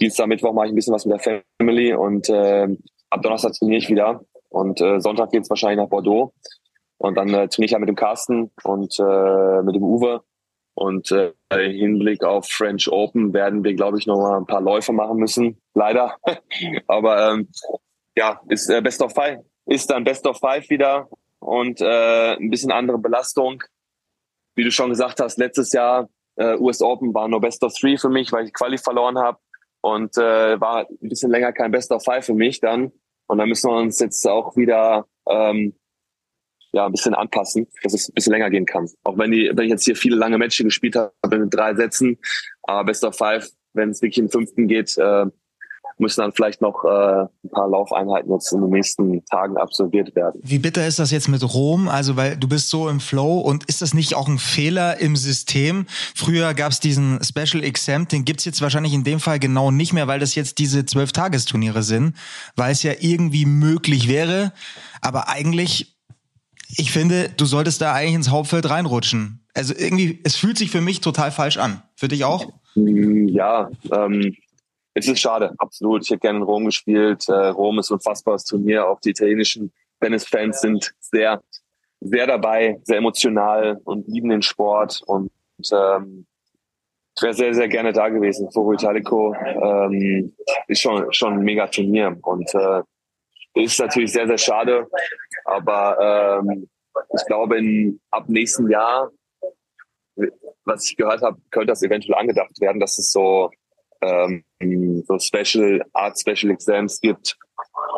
Dienstag, 0.00 0.28
Mittwoch 0.28 0.54
mache 0.54 0.66
ich 0.66 0.72
ein 0.72 0.76
bisschen 0.76 0.94
was 0.94 1.04
mit 1.04 1.20
der 1.20 1.42
Family 1.60 1.92
und 1.92 2.30
äh, 2.30 2.68
ab 3.10 3.22
Donnerstag 3.22 3.52
trainiere 3.52 3.78
ich 3.78 3.90
wieder. 3.90 4.22
Und 4.48 4.80
äh, 4.80 5.00
Sonntag 5.00 5.30
geht's 5.30 5.50
wahrscheinlich 5.50 5.78
nach 5.78 5.90
Bordeaux. 5.90 6.32
Und 6.96 7.16
dann 7.16 7.28
äh, 7.28 7.48
trainiere 7.48 7.66
ich 7.66 7.70
ja 7.72 7.78
mit 7.78 7.88
dem 7.88 7.96
Carsten 7.96 8.50
und 8.64 8.98
äh, 8.98 9.62
mit 9.62 9.74
dem 9.74 9.82
Uwe 9.82 10.22
Und 10.78 11.10
äh, 11.10 11.32
im 11.50 11.72
Hinblick 11.72 12.22
auf 12.22 12.46
French 12.46 12.88
Open 12.88 13.34
werden 13.34 13.64
wir, 13.64 13.74
glaube 13.74 13.98
ich, 13.98 14.06
noch 14.06 14.16
mal 14.16 14.36
ein 14.36 14.46
paar 14.46 14.60
Läufe 14.60 14.92
machen 14.92 15.16
müssen. 15.16 15.60
Leider. 15.74 16.16
Aber 16.86 17.32
ähm, 17.32 17.48
ja, 18.16 18.40
ist 18.48 18.70
äh, 18.70 18.80
Best 18.80 19.02
of 19.02 19.12
Five. 19.12 19.40
Ist 19.66 19.90
dann 19.90 20.04
Best 20.04 20.24
of 20.24 20.38
Five 20.38 20.70
wieder 20.70 21.08
und 21.40 21.80
äh, 21.80 22.36
ein 22.36 22.48
bisschen 22.48 22.70
andere 22.70 22.96
Belastung. 22.96 23.64
Wie 24.54 24.62
du 24.62 24.70
schon 24.70 24.90
gesagt 24.90 25.18
hast, 25.18 25.36
letztes 25.38 25.72
Jahr 25.72 26.08
äh, 26.36 26.54
US 26.58 26.80
Open 26.80 27.12
war 27.12 27.26
nur 27.26 27.40
Best 27.40 27.64
of 27.64 27.72
Three 27.74 27.96
für 27.96 28.08
mich, 28.08 28.30
weil 28.30 28.44
ich 28.44 28.52
Quali 28.52 28.78
verloren 28.78 29.18
habe 29.18 29.38
und 29.80 30.16
äh, 30.16 30.60
war 30.60 30.86
ein 30.88 31.08
bisschen 31.08 31.32
länger 31.32 31.52
kein 31.52 31.72
Best 31.72 31.90
of 31.90 32.04
Five 32.04 32.24
für 32.24 32.34
mich 32.34 32.60
dann. 32.60 32.92
Und 33.26 33.38
da 33.38 33.46
müssen 33.46 33.68
wir 33.68 33.78
uns 33.78 33.98
jetzt 33.98 34.24
auch 34.28 34.56
wieder 34.56 35.06
ähm, 35.28 35.74
ja, 36.78 36.86
ein 36.86 36.92
bisschen 36.92 37.14
anpassen, 37.14 37.66
dass 37.82 37.92
es 37.92 38.08
ein 38.08 38.14
bisschen 38.14 38.32
länger 38.32 38.50
gehen 38.50 38.66
kann. 38.66 38.88
Auch 39.04 39.18
wenn, 39.18 39.32
die, 39.32 39.50
wenn 39.52 39.64
ich 39.64 39.70
jetzt 39.70 39.84
hier 39.84 39.96
viele 39.96 40.16
lange 40.16 40.38
Matches 40.38 40.64
gespielt 40.64 40.96
habe 40.96 41.36
in 41.36 41.50
drei 41.50 41.74
Sätzen, 41.74 42.18
aber 42.62 42.84
Best 42.84 43.04
of 43.04 43.16
Five, 43.16 43.48
wenn 43.74 43.90
es 43.90 44.00
wirklich 44.00 44.16
den 44.16 44.30
fünften 44.30 44.68
geht, 44.68 44.96
äh, 44.96 45.26
müssen 45.98 46.20
dann 46.20 46.32
vielleicht 46.32 46.60
noch 46.60 46.84
äh, 46.84 47.22
ein 47.22 47.50
paar 47.50 47.68
Laufeinheiten 47.68 48.32
jetzt 48.32 48.52
in 48.52 48.60
den 48.60 48.70
nächsten 48.70 49.24
Tagen 49.24 49.56
absolviert 49.56 50.14
werden. 50.14 50.40
Wie 50.44 50.60
bitter 50.60 50.86
ist 50.86 51.00
das 51.00 51.10
jetzt 51.10 51.28
mit 51.28 51.42
Rom? 51.42 51.88
Also, 51.88 52.14
weil 52.14 52.36
du 52.36 52.48
bist 52.48 52.70
so 52.70 52.88
im 52.88 53.00
Flow 53.00 53.40
und 53.40 53.64
ist 53.64 53.82
das 53.82 53.94
nicht 53.94 54.14
auch 54.14 54.28
ein 54.28 54.38
Fehler 54.38 55.00
im 55.00 55.16
System? 55.16 55.86
Früher 56.14 56.54
gab 56.54 56.70
es 56.70 56.78
diesen 56.78 57.18
Special 57.24 57.64
Exempt, 57.64 58.12
den 58.12 58.24
gibt's 58.24 58.44
jetzt 58.44 58.62
wahrscheinlich 58.62 58.94
in 58.94 59.02
dem 59.02 59.18
Fall 59.18 59.40
genau 59.40 59.72
nicht 59.72 59.92
mehr, 59.92 60.06
weil 60.06 60.20
das 60.20 60.36
jetzt 60.36 60.58
diese 60.58 60.86
Zwölf-Tagesturniere 60.86 61.82
sind, 61.82 62.14
weil 62.54 62.70
es 62.70 62.84
ja 62.84 62.92
irgendwie 63.00 63.46
möglich 63.46 64.08
wäre. 64.08 64.52
Aber 65.00 65.28
eigentlich 65.28 65.97
ich 66.76 66.92
finde, 66.92 67.30
du 67.36 67.44
solltest 67.46 67.80
da 67.80 67.94
eigentlich 67.94 68.14
ins 68.14 68.30
Hauptfeld 68.30 68.68
reinrutschen. 68.68 69.46
Also 69.54 69.74
irgendwie, 69.76 70.20
es 70.24 70.36
fühlt 70.36 70.58
sich 70.58 70.70
für 70.70 70.80
mich 70.80 71.00
total 71.00 71.30
falsch 71.30 71.56
an. 71.56 71.82
Für 71.96 72.08
dich 72.08 72.24
auch? 72.24 72.46
Mm, 72.74 73.28
ja, 73.28 73.70
ähm, 73.90 74.36
es 74.94 75.08
ist 75.08 75.20
schade, 75.20 75.54
absolut. 75.58 76.04
Ich 76.04 76.10
hätte 76.10 76.20
gerne 76.20 76.38
in 76.38 76.44
Rom 76.44 76.66
gespielt. 76.66 77.28
Äh, 77.28 77.32
Rom 77.32 77.78
ist 77.78 77.90
ein 77.90 77.94
unfassbares 77.94 78.44
Turnier. 78.44 78.86
Auch 78.86 79.00
die 79.00 79.10
italienischen 79.10 79.72
Tennisfans 80.00 80.60
sind 80.60 80.92
sehr, 81.00 81.42
sehr 82.00 82.26
dabei, 82.26 82.80
sehr 82.84 82.98
emotional 82.98 83.80
und 83.84 84.06
lieben 84.08 84.28
den 84.28 84.42
Sport. 84.42 85.02
Und 85.06 85.30
ähm, 85.72 86.26
ich 87.16 87.22
wäre 87.22 87.34
sehr, 87.34 87.54
sehr 87.54 87.68
gerne 87.68 87.92
da 87.92 88.08
gewesen. 88.08 88.50
Foro 88.52 88.72
Italico 88.74 89.34
ähm, 89.34 90.34
ist 90.68 90.80
schon, 90.80 91.12
schon 91.12 91.34
ein 91.34 91.42
mega 91.42 91.66
Turnier. 91.66 92.16
Und 92.22 92.54
äh, 92.54 92.82
ist 93.62 93.78
natürlich 93.78 94.12
sehr, 94.12 94.26
sehr 94.26 94.38
schade. 94.38 94.86
Aber 95.44 96.42
ähm, 96.44 96.68
ich 97.14 97.26
glaube, 97.26 97.58
in, 97.58 98.00
ab 98.10 98.24
nächsten 98.28 98.70
Jahr, 98.70 99.10
was 100.64 100.88
ich 100.88 100.96
gehört 100.96 101.22
habe, 101.22 101.38
könnte 101.50 101.68
das 101.68 101.82
eventuell 101.82 102.18
angedacht 102.18 102.60
werden, 102.60 102.80
dass 102.80 102.98
es 102.98 103.10
so, 103.10 103.50
ähm, 104.02 104.44
so 105.06 105.18
Special 105.18 105.84
Art 105.92 106.18
Special 106.18 106.52
Exams 106.52 107.00
gibt, 107.00 107.36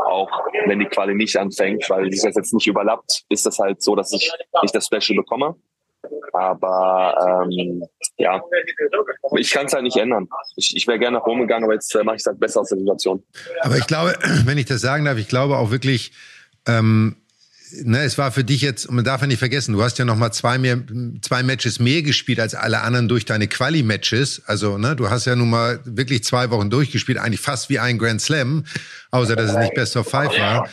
auch 0.07 0.31
wenn 0.67 0.79
die 0.79 0.87
Quali 0.87 1.15
nicht 1.15 1.37
anfängt, 1.37 1.89
weil 1.89 2.11
sich 2.11 2.23
das 2.23 2.37
jetzt 2.37 2.53
nicht 2.53 2.67
überlappt, 2.67 3.25
ist 3.29 3.47
das 3.47 3.59
halt 3.59 3.83
so, 3.83 3.95
dass 3.97 4.13
ich 4.13 4.33
nicht 4.63 4.75
das 4.75 4.87
Special 4.87 5.17
bekomme. 5.17 5.57
Aber 6.33 7.47
ähm, 7.51 7.85
ja, 8.21 8.41
ich 9.39 9.51
kann 9.51 9.67
es 9.67 9.73
halt 9.73 9.83
nicht 9.83 9.97
ändern. 9.97 10.29
Ich, 10.57 10.77
ich 10.77 10.87
wäre 10.87 10.99
gerne 10.99 11.17
nach 11.17 11.27
Rom 11.27 11.41
gegangen, 11.41 11.65
aber 11.65 11.75
jetzt 11.75 11.95
äh, 11.95 12.05
mache 12.05 12.17
ich 12.17 12.21
es 12.21 12.27
halt 12.27 12.39
besser 12.39 12.61
aus 12.61 12.69
der 12.69 12.79
Situation. 12.79 13.23
Aber 13.63 13.79
ich 13.79 13.87
glaube, 13.87 14.15
wenn 14.45 14.59
ich 14.59 14.67
das 14.67 14.83
sagen 14.83 15.07
darf, 15.07 15.17
ich 15.17 15.29
glaube 15.29 15.57
auch 15.57 15.71
wirklich, 15.71 16.13
ähm, 16.67 17.17
ne, 17.83 18.03
es 18.03 18.19
war 18.19 18.31
für 18.31 18.45
dich 18.45 18.61
jetzt, 18.61 18.87
und 18.87 18.97
man 18.97 19.05
darf 19.05 19.23
ja 19.23 19.27
nicht 19.27 19.39
vergessen, 19.39 19.73
du 19.73 19.83
hast 19.83 19.99
ja 19.99 20.05
noch 20.05 20.17
mal 20.17 20.33
zwei, 20.33 20.59
mehr, 20.59 20.79
zwei 21.23 21.43
Matches 21.43 21.81
mehr 21.81 22.03
gespielt 22.03 22.41
als 22.41 22.55
alle 22.55 22.83
anderen 22.83 23.09
durch 23.09 23.25
deine 23.25 23.49
Quali-Matches. 23.49 24.43
Also, 24.45 24.77
ne, 24.77 24.97
du 24.97 25.09
hast 25.09 25.25
ja 25.25 25.35
nun 25.35 25.49
mal 25.49 25.81
wirklich 25.85 26.23
zwei 26.23 26.51
Wochen 26.51 26.69
durchgespielt, 26.69 27.19
eigentlich 27.19 27.41
fast 27.41 27.71
wie 27.71 27.79
ein 27.79 27.99
Grand 27.99 28.21
Slam, 28.21 28.65
außer 29.11 29.35
dass 29.35 29.53
es 29.53 29.57
nicht 29.57 29.75
Best 29.75 29.97
of 29.97 30.09
Five 30.09 30.39
war. 30.39 30.69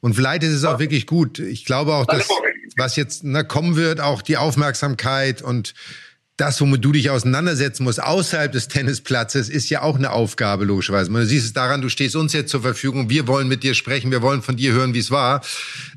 Und 0.00 0.14
vielleicht 0.14 0.44
ist 0.44 0.52
es 0.52 0.64
auch 0.64 0.78
wirklich 0.78 1.06
gut. 1.06 1.40
Ich 1.40 1.64
glaube 1.64 1.94
auch, 1.94 2.06
dass 2.06 2.28
was 2.76 2.94
jetzt 2.96 3.24
ne, 3.24 3.44
kommen 3.44 3.74
wird, 3.74 4.00
auch 4.00 4.22
die 4.22 4.36
Aufmerksamkeit 4.36 5.42
und 5.42 5.74
das, 6.36 6.60
womit 6.60 6.84
du 6.84 6.90
dich 6.90 7.10
auseinandersetzen 7.10 7.84
musst, 7.84 8.02
außerhalb 8.02 8.50
des 8.50 8.66
Tennisplatzes, 8.66 9.48
ist 9.48 9.70
ja 9.70 9.82
auch 9.82 9.96
eine 9.96 10.10
Aufgabe, 10.10 10.64
logischerweise. 10.64 11.10
Du 11.10 11.24
siehst 11.24 11.46
es 11.46 11.52
daran, 11.52 11.80
du 11.80 11.88
stehst 11.88 12.16
uns 12.16 12.32
jetzt 12.32 12.50
zur 12.50 12.62
Verfügung, 12.62 13.08
wir 13.08 13.28
wollen 13.28 13.46
mit 13.46 13.62
dir 13.62 13.74
sprechen, 13.74 14.10
wir 14.10 14.20
wollen 14.20 14.42
von 14.42 14.56
dir 14.56 14.72
hören, 14.72 14.94
wie 14.94 14.98
es 14.98 15.12
war. 15.12 15.42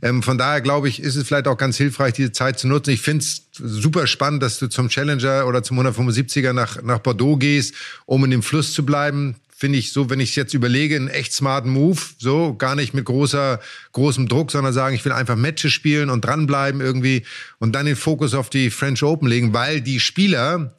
Ähm, 0.04 0.22
von 0.22 0.38
daher, 0.38 0.62
glaube 0.62 0.90
ich, 0.90 1.02
ist 1.02 1.16
es 1.16 1.28
vielleicht 1.28 1.48
auch 1.48 1.58
ganz 1.58 1.78
hilfreich, 1.78 2.14
diese 2.14 2.32
Zeit 2.32 2.60
zu 2.60 2.68
nutzen. 2.68 2.92
Ich 2.92 3.02
finde 3.02 3.24
es 3.24 3.48
super 3.52 4.06
spannend, 4.06 4.44
dass 4.44 4.60
du 4.60 4.68
zum 4.68 4.90
Challenger 4.90 5.48
oder 5.48 5.64
zum 5.64 5.80
175er 5.80 6.54
nach, 6.54 6.84
nach 6.84 7.00
Bordeaux 7.00 7.38
gehst, 7.38 7.74
um 8.06 8.24
in 8.24 8.30
dem 8.30 8.44
Fluss 8.44 8.74
zu 8.74 8.86
bleiben 8.86 9.38
finde 9.58 9.80
ich 9.80 9.92
so, 9.92 10.12
wenn 10.12 10.20
ich 10.20 10.30
es 10.30 10.36
jetzt 10.36 10.54
überlege, 10.54 10.96
einen 10.96 11.08
echt 11.08 11.34
smarten 11.34 11.72
Move. 11.72 12.00
So, 12.20 12.54
gar 12.54 12.76
nicht 12.76 12.94
mit 12.94 13.06
großer, 13.06 13.60
großem 13.92 14.28
Druck, 14.28 14.52
sondern 14.52 14.72
sagen, 14.72 14.94
ich 14.94 15.04
will 15.04 15.12
einfach 15.12 15.36
Matches 15.36 15.74
spielen 15.74 16.12
und 16.12 16.24
dranbleiben 16.24 16.80
irgendwie 16.80 17.24
und 17.58 17.74
dann 17.74 17.88
den 17.88 17.96
Fokus 17.96 18.36
auf 18.36 18.52
die 18.52 18.70
French 18.70 19.02
Open 19.02 19.28
legen, 19.28 19.54
weil 19.54 19.82
die 19.82 20.00
Spieler 20.00 20.76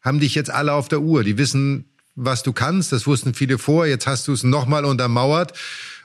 haben 0.00 0.20
dich 0.20 0.36
jetzt 0.36 0.48
alle 0.48 0.74
auf 0.74 0.86
der 0.86 1.00
Uhr. 1.00 1.24
Die 1.24 1.38
wissen, 1.38 1.86
was 2.14 2.44
du 2.44 2.52
kannst. 2.52 2.92
Das 2.92 3.04
wussten 3.08 3.34
viele 3.34 3.58
vor. 3.58 3.84
Jetzt 3.86 4.06
hast 4.06 4.28
du 4.28 4.32
es 4.32 4.44
nochmal 4.44 4.84
untermauert. 4.84 5.58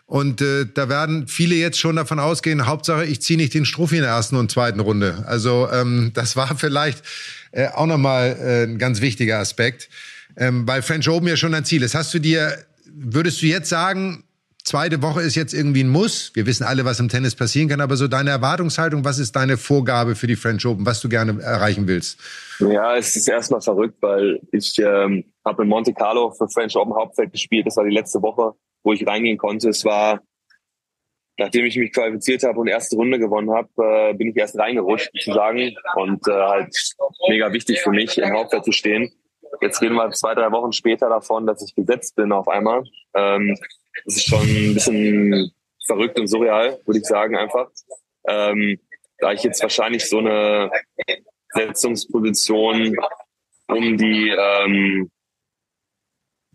Und 0.07 0.41
äh, 0.41 0.65
da 0.71 0.89
werden 0.89 1.27
viele 1.27 1.53
jetzt 1.53 1.79
schon 1.79 1.95
davon 1.95 2.19
ausgehen, 2.19 2.65
Hauptsache, 2.65 3.05
ich 3.05 3.21
ziehe 3.21 3.37
nicht 3.37 3.53
den 3.53 3.65
Struffi 3.65 3.97
in 3.97 4.01
der 4.01 4.11
ersten 4.11 4.35
und 4.35 4.51
zweiten 4.51 4.79
Runde. 4.79 5.23
Also 5.27 5.69
ähm, 5.71 6.11
das 6.15 6.35
war 6.35 6.55
vielleicht 6.57 7.03
äh, 7.51 7.67
auch 7.67 7.85
nochmal 7.85 8.35
äh, 8.39 8.63
ein 8.63 8.79
ganz 8.79 9.01
wichtiger 9.01 9.37
Aspekt 9.37 9.89
ähm, 10.37 10.67
weil 10.67 10.81
French 10.81 11.09
Open 11.09 11.27
ja 11.27 11.35
schon 11.35 11.53
ein 11.53 11.65
Ziel 11.65 11.83
ist. 11.83 11.95
Hast 11.95 12.13
du 12.13 12.19
dir, 12.19 12.57
würdest 12.85 13.41
du 13.41 13.45
jetzt 13.45 13.69
sagen, 13.69 14.23
zweite 14.63 15.01
Woche 15.01 15.21
ist 15.21 15.35
jetzt 15.35 15.53
irgendwie 15.53 15.83
ein 15.83 15.89
Muss? 15.89 16.31
Wir 16.33 16.45
wissen 16.45 16.63
alle, 16.63 16.85
was 16.85 16.99
im 16.99 17.09
Tennis 17.09 17.35
passieren 17.35 17.69
kann, 17.69 17.81
aber 17.81 17.97
so 17.97 18.07
deine 18.07 18.31
Erwartungshaltung, 18.31 19.05
was 19.05 19.19
ist 19.19 19.35
deine 19.35 19.57
Vorgabe 19.57 20.15
für 20.15 20.27
die 20.27 20.35
French 20.35 20.65
Open, 20.65 20.85
was 20.85 21.01
du 21.01 21.09
gerne 21.09 21.41
erreichen 21.41 21.87
willst? 21.87 22.19
Ja, 22.59 22.95
es 22.95 23.15
ist 23.15 23.27
erstmal 23.27 23.61
verrückt, 23.61 23.97
weil 24.01 24.39
ich 24.51 24.77
ähm, 24.79 25.25
habe 25.45 25.63
in 25.63 25.69
Monte 25.69 25.93
Carlo 25.93 26.31
für 26.31 26.47
French 26.49 26.75
Open 26.75 26.93
Hauptfeld 26.95 27.31
gespielt. 27.31 27.67
Das 27.67 27.77
war 27.77 27.85
die 27.85 27.93
letzte 27.93 28.21
Woche, 28.21 28.53
wo 28.83 28.93
ich 28.93 29.05
reingehen 29.05 29.37
konnte. 29.37 29.69
Es 29.69 29.85
war 29.85 30.21
nachdem 31.37 31.65
ich 31.65 31.75
mich 31.77 31.93
qualifiziert 31.93 32.43
habe 32.43 32.59
und 32.59 32.67
erste 32.67 32.95
Runde 32.95 33.19
gewonnen 33.19 33.51
habe, 33.51 33.69
äh, 33.77 34.13
bin 34.13 34.29
ich 34.29 34.37
erst 34.37 34.57
reingerutscht, 34.57 35.09
sozusagen. 35.13 35.75
Und 35.95 36.27
äh, 36.27 36.31
halt 36.31 36.75
mega 37.27 37.51
wichtig 37.51 37.81
für 37.81 37.91
mich, 37.91 38.17
im 38.17 38.31
Hauptfeld 38.31 38.65
zu 38.65 38.71
stehen. 38.71 39.11
Jetzt 39.61 39.81
reden 39.81 39.95
wir 39.95 40.11
zwei, 40.11 40.33
drei 40.35 40.51
Wochen 40.51 40.71
später 40.71 41.09
davon, 41.09 41.45
dass 41.45 41.63
ich 41.63 41.75
gesetzt 41.75 42.15
bin 42.15 42.31
auf 42.31 42.47
einmal. 42.47 42.83
Ähm, 43.13 43.57
das 44.05 44.17
ist 44.17 44.27
schon 44.27 44.41
ein 44.41 44.73
bisschen 44.73 45.51
verrückt 45.85 46.19
und 46.19 46.27
surreal, 46.27 46.79
würde 46.85 46.99
ich 46.99 47.05
sagen, 47.05 47.35
einfach. 47.35 47.69
Ähm, 48.27 48.79
da 49.19 49.31
ich 49.31 49.43
jetzt 49.43 49.61
wahrscheinlich 49.61 50.09
so 50.09 50.19
eine 50.19 50.71
Setzungsposition 51.53 52.95
um 53.67 53.97
die 53.97 54.29
ähm, 54.29 55.09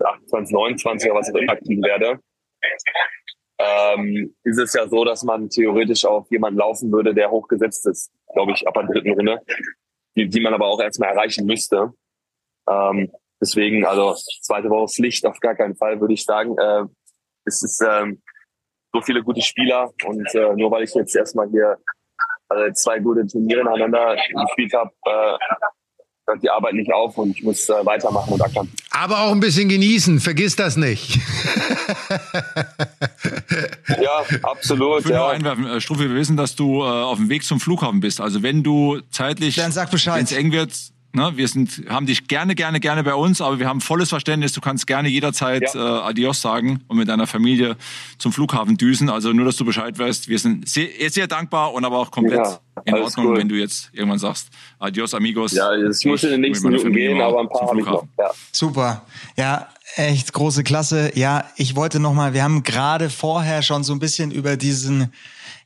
28, 0.02 0.52
29 0.52 1.10
oder 1.10 1.20
was 1.20 1.30
auch 1.30 1.34
immer 1.36 1.52
aktiv 1.52 1.82
werde, 1.82 2.20
ähm, 3.58 4.34
ist 4.44 4.58
es 4.58 4.72
ja 4.72 4.88
so, 4.88 5.04
dass 5.04 5.22
man 5.22 5.48
theoretisch 5.50 6.04
auf 6.04 6.30
jemanden 6.30 6.58
laufen 6.58 6.90
würde, 6.92 7.14
der 7.14 7.30
hochgesetzt 7.30 7.86
ist, 7.86 8.10
glaube 8.32 8.52
ich, 8.52 8.66
ab 8.66 8.74
der 8.74 8.84
dritten 8.84 9.12
Runde, 9.12 9.40
die, 10.16 10.28
die 10.28 10.40
man 10.40 10.54
aber 10.54 10.66
auch 10.66 10.80
erstmal 10.80 11.10
erreichen 11.10 11.46
müsste. 11.46 11.92
Ähm, 12.70 13.11
deswegen, 13.40 13.85
also 13.85 14.14
zweite 14.42 14.70
Woche 14.70 14.88
Pflicht 14.88 15.26
auf 15.26 15.40
gar 15.40 15.54
keinen 15.54 15.76
Fall, 15.76 16.00
würde 16.00 16.14
ich 16.14 16.24
sagen. 16.24 16.56
Äh, 16.59 16.85
es 17.44 17.62
ist 17.62 17.83
ähm, 17.83 18.22
so 18.92 19.00
viele 19.00 19.22
gute 19.22 19.42
Spieler 19.42 19.90
und 20.04 20.35
äh, 20.35 20.54
nur 20.56 20.70
weil 20.70 20.85
ich 20.85 20.94
jetzt 20.94 21.14
erstmal 21.16 21.48
hier 21.48 21.78
äh, 22.50 22.72
zwei 22.72 22.98
gute 22.98 23.26
Turniere 23.26 23.64
nacheinander 23.64 24.16
gespielt 24.46 24.72
habe, 24.74 24.90
äh, 25.06 25.38
hört 26.26 26.42
die 26.42 26.50
Arbeit 26.50 26.74
nicht 26.74 26.92
auf 26.92 27.16
und 27.18 27.37
ich 27.37 27.42
muss 27.42 27.68
äh, 27.68 27.85
weitermachen 27.85 28.33
und 28.33 28.42
ackern. 28.42 28.68
Aber 28.90 29.20
auch 29.20 29.33
ein 29.33 29.40
bisschen 29.40 29.68
genießen, 29.68 30.20
vergiss 30.20 30.56
das 30.56 30.76
nicht. 30.76 31.16
ja, 33.88 34.24
absolut. 34.42 35.00
Ich 35.00 35.06
will 35.06 35.12
ja. 35.12 35.18
nur 35.18 35.30
einwerfen, 35.30 35.66
äh, 35.66 35.80
Struffi, 35.80 36.09
wir 36.09 36.14
wissen, 36.14 36.37
dass 36.37 36.56
du 36.56 36.83
äh, 36.83 36.85
auf 36.85 37.18
dem 37.18 37.28
Weg 37.28 37.44
zum 37.44 37.61
Flughafen 37.61 38.00
bist. 38.00 38.20
Also 38.20 38.42
wenn 38.42 38.62
du 38.62 39.00
zeitlich, 39.11 39.56
Dann 39.56 39.72
sag 39.72 39.90
Bescheid. 39.90 40.18
wenn 40.18 40.24
es 40.24 40.33
eng 40.33 40.52
wird, 40.52 40.72
Ne, 41.12 41.32
wir 41.36 41.48
sind, 41.48 41.82
haben 41.88 42.06
dich 42.06 42.28
gerne, 42.28 42.54
gerne, 42.54 42.78
gerne 42.78 43.02
bei 43.02 43.14
uns, 43.14 43.40
aber 43.40 43.58
wir 43.58 43.66
haben 43.68 43.80
volles 43.80 44.10
Verständnis. 44.10 44.52
Du 44.52 44.60
kannst 44.60 44.86
gerne 44.86 45.08
jederzeit 45.08 45.74
Ja. 45.74 45.98
äh, 45.98 46.08
Adios 46.08 46.40
sagen 46.40 46.84
und 46.86 46.98
mit 46.98 47.08
deiner 47.08 47.26
Familie 47.26 47.76
zum 48.18 48.32
Flughafen 48.32 48.76
düsen. 48.76 49.08
Also 49.10 49.32
nur, 49.32 49.44
dass 49.44 49.56
du 49.56 49.64
Bescheid 49.64 49.98
weißt. 49.98 50.28
Wir 50.28 50.38
sind 50.38 50.68
sehr, 50.68 50.86
sehr 51.10 51.26
dankbar 51.26 51.72
und 51.74 51.84
aber 51.84 51.98
auch 51.98 52.12
komplett 52.12 52.38
Ja, 52.46 52.60
in 52.84 52.94
Ordnung, 52.94 53.26
cool. 53.26 53.38
wenn 53.38 53.48
du 53.48 53.56
jetzt 53.56 53.90
irgendwann 53.92 54.20
sagst 54.20 54.50
Adios, 54.78 55.12
amigos. 55.12 55.50
Ja, 55.52 55.72
ich 55.74 56.04
muss 56.06 56.22
in 56.22 56.30
den 56.30 56.42
nächsten 56.42 56.68
Minuten 56.68 56.92
gehen, 56.92 57.20
aber 57.20 57.40
ein 57.40 57.48
paar 57.48 57.68
habe 57.68 57.80
ich 57.80 57.86
noch. 57.86 58.04
Flughafen. 58.04 58.08
Ja. 58.16 58.30
Super. 58.52 59.02
Ja, 59.36 59.68
echt 59.96 60.32
große 60.32 60.62
Klasse. 60.62 61.10
Ja, 61.16 61.44
ich 61.56 61.74
wollte 61.74 61.98
noch 61.98 62.14
mal, 62.14 62.34
wir 62.34 62.44
haben 62.44 62.62
gerade 62.62 63.10
vorher 63.10 63.62
schon 63.62 63.82
so 63.82 63.92
ein 63.92 63.98
bisschen 63.98 64.30
über 64.30 64.56
diesen 64.56 65.12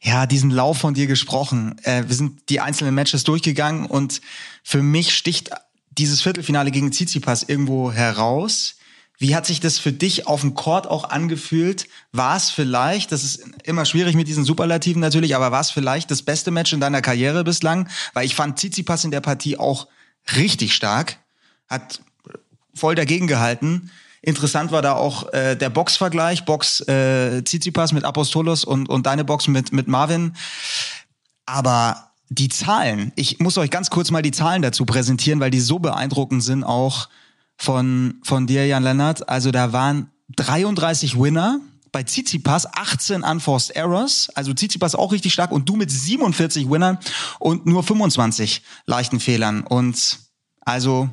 ja, 0.05 0.27
diesen 0.27 0.51
Lauf 0.51 0.79
von 0.79 0.95
dir 0.95 1.07
gesprochen. 1.07 1.77
Äh, 1.83 2.05
wir 2.07 2.15
sind 2.15 2.51
die 2.51 2.61
einzelnen 2.61 2.95
Matches 2.95 3.25
durchgegangen 3.25 3.87
und 3.87 4.21
für 4.63 4.83
mich 4.83 5.15
sticht 5.15 5.51
dieses 5.91 6.21
Viertelfinale 6.21 6.71
gegen 6.71 6.93
Tsitsipas 6.93 7.43
irgendwo 7.45 7.91
heraus. 7.91 8.77
Wie 9.17 9.35
hat 9.35 9.47
sich 9.47 9.61
das 9.61 9.79
für 9.79 9.93
dich 9.93 10.27
auf 10.27 10.43
dem 10.43 10.55
Court 10.55 10.87
auch 10.87 11.09
angefühlt? 11.09 11.87
War 12.13 12.37
es 12.37 12.51
vielleicht, 12.51 13.13
das 13.13 13.25
ist 13.25 13.45
immer 13.63 13.87
schwierig 13.87 14.15
mit 14.15 14.29
diesen 14.29 14.45
Superlativen 14.45 15.01
natürlich, 15.01 15.35
aber 15.35 15.53
war 15.53 15.61
es 15.61 15.71
vielleicht 15.71 16.11
das 16.11 16.23
beste 16.23 16.51
Match 16.51 16.73
in 16.73 16.81
deiner 16.81 17.01
Karriere 17.01 17.43
bislang? 17.43 17.89
Weil 18.13 18.27
ich 18.27 18.35
fand 18.35 18.59
Tsitsipas 18.59 19.05
in 19.05 19.11
der 19.11 19.23
Partie 19.23 19.57
auch 19.57 19.89
richtig 20.37 20.75
stark, 20.75 21.19
hat 21.69 22.03
voll 22.75 22.95
dagegen 22.95 23.27
gehalten. 23.27 23.91
Interessant 24.27 24.73
war 24.73 24.81
da 24.81 24.95
auch 24.95 25.33
äh, 25.35 25.55
der 25.55 25.69
Boxvergleich, 25.69 26.47
Box 26.47 26.81
äh, 26.81 27.43
Tsitsipas 27.43 27.93
mit 27.93 28.05
Apostolos 28.05 28.65
und, 28.65 28.89
und 28.89 29.05
deine 29.05 29.23
Box 29.23 29.49
mit, 29.49 29.73
mit 29.73 29.87
Marvin. 29.87 30.35
Aber 31.45 32.11
die 32.31 32.49
Zahlen, 32.49 33.13
ich 33.17 33.39
muss 33.41 33.59
euch 33.59 33.71
ganz 33.71 33.91
kurz 33.91 34.11
mal 34.11 34.23
die 34.23 34.31
Zahlen 34.31 34.63
dazu 34.63 34.87
präsentieren, 34.87 35.41
weil 35.41 35.51
die 35.51 35.61
so 35.61 35.79
beeindruckend 35.79 36.43
sind 36.43 36.65
auch 36.65 37.11
von, 37.59 38.15
von 38.23 38.47
dir, 38.47 38.67
Jan 38.67 38.83
Lennart. 38.83 39.29
Also 39.29 39.51
da 39.51 39.75
waren 39.75 40.11
33 40.37 41.19
Winner, 41.21 41.61
bei 41.93 42.03
Tsitsipas 42.03 42.67
18 42.67 43.23
Unforced 43.23 43.77
Errors, 43.77 44.29
also 44.35 44.53
Tsitsipas 44.55 44.95
auch 44.95 45.13
richtig 45.13 45.33
stark 45.33 45.53
und 45.53 45.69
du 45.69 45.77
mit 45.77 45.91
47 45.91 46.69
Winnern 46.69 46.99
und 47.39 47.67
nur 47.67 47.85
25 47.85 48.63
leichten 48.87 49.21
Fehlern. 49.21 49.63
Und 49.63 50.19
also, 50.63 51.11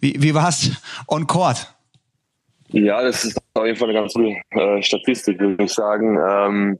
wie, 0.00 0.20
wie 0.20 0.34
war's 0.34 0.72
on 1.06 1.26
court? 1.26 1.75
Ja, 2.68 3.02
das 3.02 3.24
ist 3.24 3.38
auf 3.54 3.64
jeden 3.64 3.76
Fall 3.76 3.90
eine 3.90 3.98
ganz 3.98 4.14
gute 4.14 4.36
äh, 4.50 4.82
Statistik, 4.82 5.38
würde 5.38 5.64
ich 5.64 5.72
sagen. 5.72 6.18
Ähm, 6.18 6.78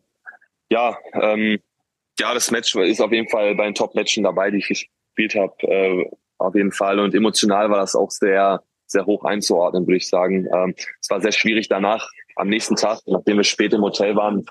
ja, 0.68 0.96
ähm, 1.14 1.58
ja, 2.18 2.34
das 2.34 2.50
Match 2.50 2.74
ist 2.74 3.00
auf 3.00 3.12
jeden 3.12 3.28
Fall 3.28 3.54
bei 3.54 3.64
den 3.64 3.74
Top-Matchen 3.74 4.24
dabei, 4.24 4.50
die 4.50 4.58
ich 4.58 4.68
gespielt 4.68 5.34
habe. 5.34 5.54
Äh, 5.62 6.10
auf 6.38 6.54
jeden 6.54 6.72
Fall. 6.72 6.98
Und 6.98 7.14
emotional 7.14 7.70
war 7.70 7.78
das 7.78 7.94
auch 7.94 8.10
sehr, 8.10 8.62
sehr 8.86 9.06
hoch 9.06 9.24
einzuordnen, 9.24 9.86
würde 9.86 9.96
ich 9.96 10.08
sagen. 10.08 10.46
Ähm, 10.52 10.74
es 11.00 11.08
war 11.10 11.20
sehr 11.20 11.32
schwierig 11.32 11.68
danach, 11.68 12.08
am 12.36 12.48
nächsten 12.48 12.76
Tag, 12.76 13.00
nachdem 13.06 13.38
wir 13.38 13.44
spät 13.44 13.72
im 13.72 13.82
Hotel 13.82 14.14
waren, 14.16 14.44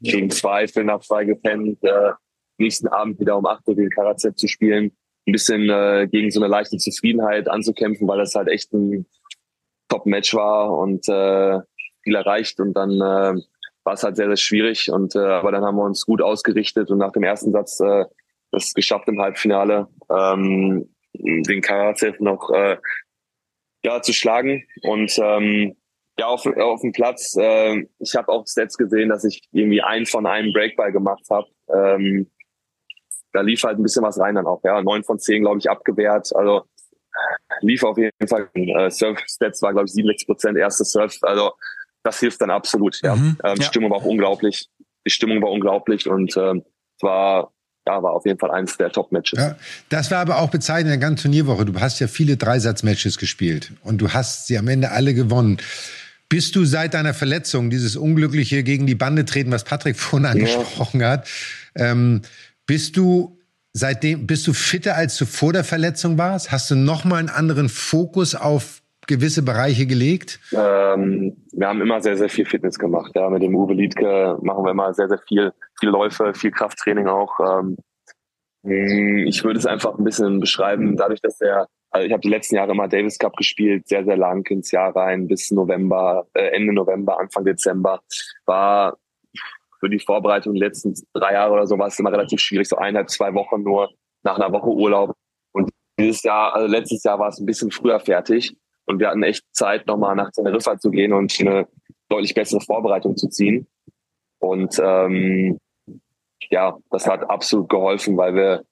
gegen 0.00 0.30
zwei, 0.30 0.66
Viertel 0.68 0.84
nach 0.84 1.00
zwei 1.00 1.24
gepennt, 1.24 1.82
äh, 1.82 2.12
nächsten 2.58 2.88
Abend 2.88 3.18
wieder 3.20 3.36
um 3.36 3.46
acht 3.46 3.66
Uhr 3.66 3.74
gegen 3.74 3.90
Karazep 3.90 4.38
zu 4.38 4.46
spielen, 4.46 4.92
ein 5.26 5.32
bisschen 5.32 5.68
äh, 5.68 6.08
gegen 6.10 6.30
so 6.30 6.40
eine 6.40 6.48
leichte 6.48 6.76
Zufriedenheit 6.76 7.48
anzukämpfen, 7.48 8.06
weil 8.06 8.18
das 8.18 8.34
halt 8.34 8.48
echt 8.48 8.72
ein 8.72 9.06
Top-Match 9.88 10.34
war 10.34 10.76
und 10.76 11.08
äh, 11.08 11.60
viel 12.02 12.14
erreicht 12.14 12.60
und 12.60 12.74
dann 12.74 12.92
äh, 12.92 13.40
war 13.84 13.94
es 13.94 14.02
halt 14.02 14.16
sehr, 14.16 14.26
sehr 14.26 14.36
schwierig. 14.36 14.90
Und 14.90 15.14
äh, 15.16 15.18
aber 15.18 15.52
dann 15.52 15.64
haben 15.64 15.76
wir 15.76 15.84
uns 15.84 16.04
gut 16.04 16.22
ausgerichtet 16.22 16.90
und 16.90 16.98
nach 16.98 17.12
dem 17.12 17.22
ersten 17.22 17.52
Satz 17.52 17.80
äh, 17.80 18.04
das 18.50 18.72
geschafft 18.74 19.08
im 19.08 19.20
Halbfinale, 19.20 19.88
ähm, 20.10 20.94
den 21.14 21.60
Karatev 21.62 22.18
noch 22.20 22.50
äh, 22.50 22.76
ja, 23.84 24.02
zu 24.02 24.12
schlagen. 24.12 24.64
Und 24.82 25.18
ähm, 25.18 25.76
ja, 26.18 26.26
auf, 26.26 26.46
auf 26.46 26.80
dem 26.80 26.92
Platz, 26.92 27.36
äh, 27.38 27.84
ich 27.98 28.14
habe 28.14 28.28
auch 28.28 28.46
Stats 28.46 28.76
gesehen, 28.76 29.08
dass 29.08 29.24
ich 29.24 29.40
irgendwie 29.52 29.82
einen 29.82 30.06
von 30.06 30.26
einem 30.26 30.52
Breakball 30.52 30.92
gemacht 30.92 31.24
habe. 31.30 31.46
Ähm, 31.72 32.30
da 33.32 33.42
lief 33.42 33.62
halt 33.62 33.78
ein 33.78 33.82
bisschen 33.82 34.02
was 34.02 34.18
rein 34.18 34.34
dann 34.34 34.46
auch, 34.46 34.60
ja. 34.64 34.82
Neun 34.82 35.04
von 35.04 35.18
zehn, 35.18 35.42
glaube 35.42 35.58
ich, 35.58 35.70
abgewehrt. 35.70 36.34
Also 36.34 36.64
lief 37.60 37.82
auf 37.82 37.98
jeden 37.98 38.28
Fall. 38.28 38.48
Äh, 38.54 38.90
Surf-Stats 38.90 39.62
war, 39.62 39.72
glaube 39.72 39.86
ich, 39.86 39.92
67 39.92 40.26
Prozent 40.26 40.58
erste 40.58 40.84
Surf. 40.84 41.16
Also 41.22 41.52
das 42.02 42.20
hilft 42.20 42.40
dann 42.40 42.50
absolut. 42.50 43.00
Ja. 43.02 43.16
Mhm, 43.16 43.38
ähm, 43.44 43.56
ja. 43.56 43.62
Stimmung 43.62 43.90
war 43.90 43.98
auch 43.98 44.04
unglaublich. 44.04 44.68
Die 45.06 45.10
Stimmung 45.10 45.42
war 45.42 45.50
unglaublich 45.50 46.08
und 46.08 46.36
ähm, 46.36 46.64
es 46.96 47.02
war 47.02 47.52
ja, 47.86 48.02
war 48.02 48.12
auf 48.12 48.26
jeden 48.26 48.38
Fall 48.38 48.50
eines 48.50 48.76
der 48.76 48.92
Top-Matches. 48.92 49.38
Ja, 49.38 49.56
das 49.88 50.10
war 50.10 50.18
aber 50.18 50.40
auch 50.40 50.50
bezeichnend 50.50 50.92
in 50.92 51.00
der 51.00 51.08
ganzen 51.08 51.22
Turnierwoche. 51.22 51.64
Du 51.64 51.80
hast 51.80 52.00
ja 52.00 52.06
viele 52.06 52.36
Dreisatz-Matches 52.36 53.16
gespielt 53.16 53.72
und 53.82 53.98
du 53.98 54.10
hast 54.10 54.46
sie 54.46 54.58
am 54.58 54.68
Ende 54.68 54.90
alle 54.90 55.14
gewonnen. 55.14 55.56
Bist 56.28 56.54
du 56.54 56.66
seit 56.66 56.92
deiner 56.92 57.14
Verletzung, 57.14 57.70
dieses 57.70 57.96
unglückliche 57.96 58.62
gegen 58.62 58.86
die 58.86 58.94
Bande 58.94 59.24
treten, 59.24 59.50
was 59.50 59.64
Patrick 59.64 59.96
vorhin 59.98 60.26
angesprochen 60.26 61.00
ja. 61.00 61.10
hat, 61.10 61.28
ähm, 61.74 62.20
bist 62.66 62.98
du 62.98 63.37
seitdem, 63.72 64.26
bist 64.26 64.46
du 64.46 64.52
fitter 64.52 64.96
als 64.96 65.16
du 65.18 65.24
vor 65.24 65.52
der 65.52 65.64
Verletzung 65.64 66.18
warst? 66.18 66.50
Hast 66.52 66.70
du 66.70 66.74
nochmal 66.74 67.20
einen 67.20 67.28
anderen 67.28 67.68
Fokus 67.68 68.34
auf 68.34 68.82
gewisse 69.06 69.42
Bereiche 69.42 69.86
gelegt? 69.86 70.38
Ähm, 70.52 71.36
wir 71.52 71.66
haben 71.66 71.80
immer 71.80 72.00
sehr, 72.00 72.16
sehr 72.16 72.28
viel 72.28 72.44
Fitness 72.44 72.78
gemacht. 72.78 73.12
Ja. 73.14 73.28
Mit 73.30 73.42
dem 73.42 73.54
Uwe 73.56 73.74
Liedke 73.74 74.38
machen 74.42 74.64
wir 74.64 74.70
immer 74.70 74.94
sehr, 74.94 75.08
sehr 75.08 75.18
viel, 75.26 75.52
viel 75.80 75.88
Läufe, 75.88 76.34
viel 76.34 76.50
Krafttraining 76.50 77.08
auch. 77.08 77.38
Ähm, 77.40 77.76
ich 78.64 79.44
würde 79.44 79.58
es 79.58 79.66
einfach 79.66 79.96
ein 79.98 80.04
bisschen 80.04 80.40
beschreiben, 80.40 80.96
dadurch, 80.96 81.20
dass 81.20 81.40
er, 81.40 81.68
also 81.90 82.06
ich 82.06 82.12
habe 82.12 82.20
die 82.20 82.28
letzten 82.28 82.56
Jahre 82.56 82.72
immer 82.72 82.88
Davis 82.88 83.18
Cup 83.18 83.36
gespielt, 83.36 83.88
sehr, 83.88 84.04
sehr 84.04 84.16
lang 84.16 84.46
ins 84.50 84.70
Jahr 84.72 84.94
rein, 84.94 85.26
bis 85.26 85.50
November, 85.50 86.26
äh, 86.34 86.48
Ende 86.48 86.74
November, 86.74 87.18
Anfang 87.18 87.44
Dezember, 87.44 88.00
war 88.44 88.98
für 89.78 89.88
die 89.88 89.98
Vorbereitung 89.98 90.54
die 90.54 90.60
letzten 90.60 90.94
drei 91.12 91.34
Jahre 91.34 91.52
oder 91.52 91.66
so 91.66 91.78
war 91.78 91.86
es 91.86 91.98
immer 91.98 92.12
relativ 92.12 92.40
schwierig, 92.40 92.68
so 92.68 92.76
eineinhalb, 92.76 93.10
zwei 93.10 93.32
Wochen 93.34 93.62
nur 93.62 93.90
nach 94.22 94.36
einer 94.36 94.52
Woche 94.52 94.68
Urlaub. 94.68 95.14
Und 95.52 95.70
dieses 95.98 96.22
Jahr, 96.22 96.54
also 96.54 96.66
letztes 96.66 97.02
Jahr 97.04 97.18
war 97.18 97.28
es 97.28 97.38
ein 97.38 97.46
bisschen 97.46 97.70
früher 97.70 98.00
fertig. 98.00 98.56
Und 98.86 99.00
wir 99.00 99.08
hatten 99.08 99.22
echt 99.22 99.44
Zeit, 99.52 99.86
nochmal 99.86 100.16
nach 100.16 100.30
Teneriffa 100.30 100.78
zu 100.78 100.90
gehen 100.90 101.12
und 101.12 101.34
eine 101.40 101.68
deutlich 102.08 102.34
bessere 102.34 102.60
Vorbereitung 102.60 103.16
zu 103.16 103.28
ziehen. 103.28 103.66
Und 104.38 104.80
ähm, 104.82 105.58
ja, 106.50 106.78
das 106.90 107.06
hat 107.06 107.28
absolut 107.28 107.68
geholfen, 107.68 108.16
weil 108.16 108.34
wir 108.34 108.64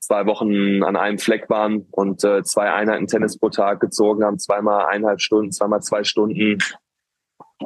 zwei 0.00 0.26
Wochen 0.26 0.82
an 0.82 0.96
einem 0.96 1.18
Fleck 1.18 1.48
waren 1.48 1.86
und 1.90 2.22
äh, 2.24 2.42
zwei 2.42 2.70
Einheiten 2.70 3.06
Tennis 3.06 3.38
pro 3.38 3.48
Tag 3.48 3.80
gezogen 3.80 4.24
haben, 4.24 4.38
zweimal 4.38 4.86
eineinhalb 4.86 5.20
Stunden, 5.20 5.50
zweimal 5.50 5.80
zwei 5.80 6.04
Stunden, 6.04 6.58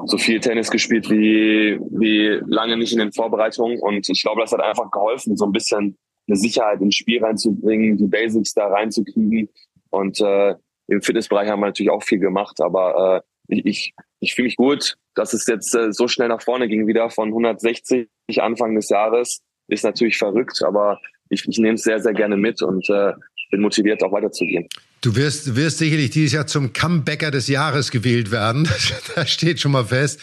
so 0.06 0.18
viel 0.18 0.40
Tennis 0.40 0.70
gespielt 0.70 1.08
wie, 1.10 1.78
wie 1.90 2.40
lange 2.46 2.76
nicht 2.76 2.92
in 2.92 2.98
den 2.98 3.12
Vorbereitungen. 3.12 3.80
Und 3.80 4.08
ich 4.08 4.22
glaube, 4.22 4.40
das 4.40 4.52
hat 4.52 4.60
einfach 4.60 4.90
geholfen, 4.90 5.36
so 5.36 5.46
ein 5.46 5.52
bisschen 5.52 5.96
eine 6.26 6.36
Sicherheit 6.36 6.80
ins 6.80 6.96
Spiel 6.96 7.22
reinzubringen, 7.24 7.96
die 7.96 8.06
Basics 8.06 8.54
da 8.54 8.66
reinzukriegen. 8.66 9.48
Und 9.90 10.20
äh, 10.20 10.54
im 10.88 11.02
Fitnessbereich 11.02 11.48
haben 11.48 11.60
wir 11.60 11.66
natürlich 11.66 11.90
auch 11.90 12.02
viel 12.02 12.18
gemacht, 12.18 12.60
aber 12.60 13.22
äh, 13.48 13.54
ich, 13.54 13.66
ich, 13.66 13.94
ich 14.20 14.34
fühle 14.34 14.46
mich 14.46 14.56
gut, 14.56 14.96
dass 15.14 15.32
es 15.32 15.46
jetzt 15.46 15.74
äh, 15.74 15.92
so 15.92 16.08
schnell 16.08 16.28
nach 16.28 16.42
vorne 16.42 16.68
ging 16.68 16.86
wieder 16.86 17.10
von 17.10 17.28
160 17.28 18.08
Anfang 18.36 18.74
des 18.74 18.88
Jahres. 18.90 19.42
Ist 19.68 19.84
natürlich 19.84 20.18
verrückt, 20.18 20.62
aber 20.62 21.00
ich, 21.30 21.46
ich 21.46 21.58
nehme 21.58 21.74
es 21.74 21.82
sehr, 21.82 22.00
sehr 22.00 22.14
gerne 22.14 22.36
mit 22.36 22.62
und 22.62 22.88
äh, 22.90 23.12
bin 23.50 23.60
motiviert, 23.60 24.02
auch 24.02 24.12
weiterzugehen. 24.12 24.66
Du 25.00 25.14
wirst, 25.14 25.54
wirst 25.54 25.78
sicherlich 25.78 26.10
dieses 26.10 26.32
Jahr 26.32 26.46
zum 26.46 26.72
Comebacker 26.72 27.30
des 27.30 27.46
Jahres 27.48 27.90
gewählt 27.90 28.30
werden. 28.30 28.68
Das 29.14 29.30
steht 29.30 29.60
schon 29.60 29.72
mal 29.72 29.84
fest. 29.84 30.20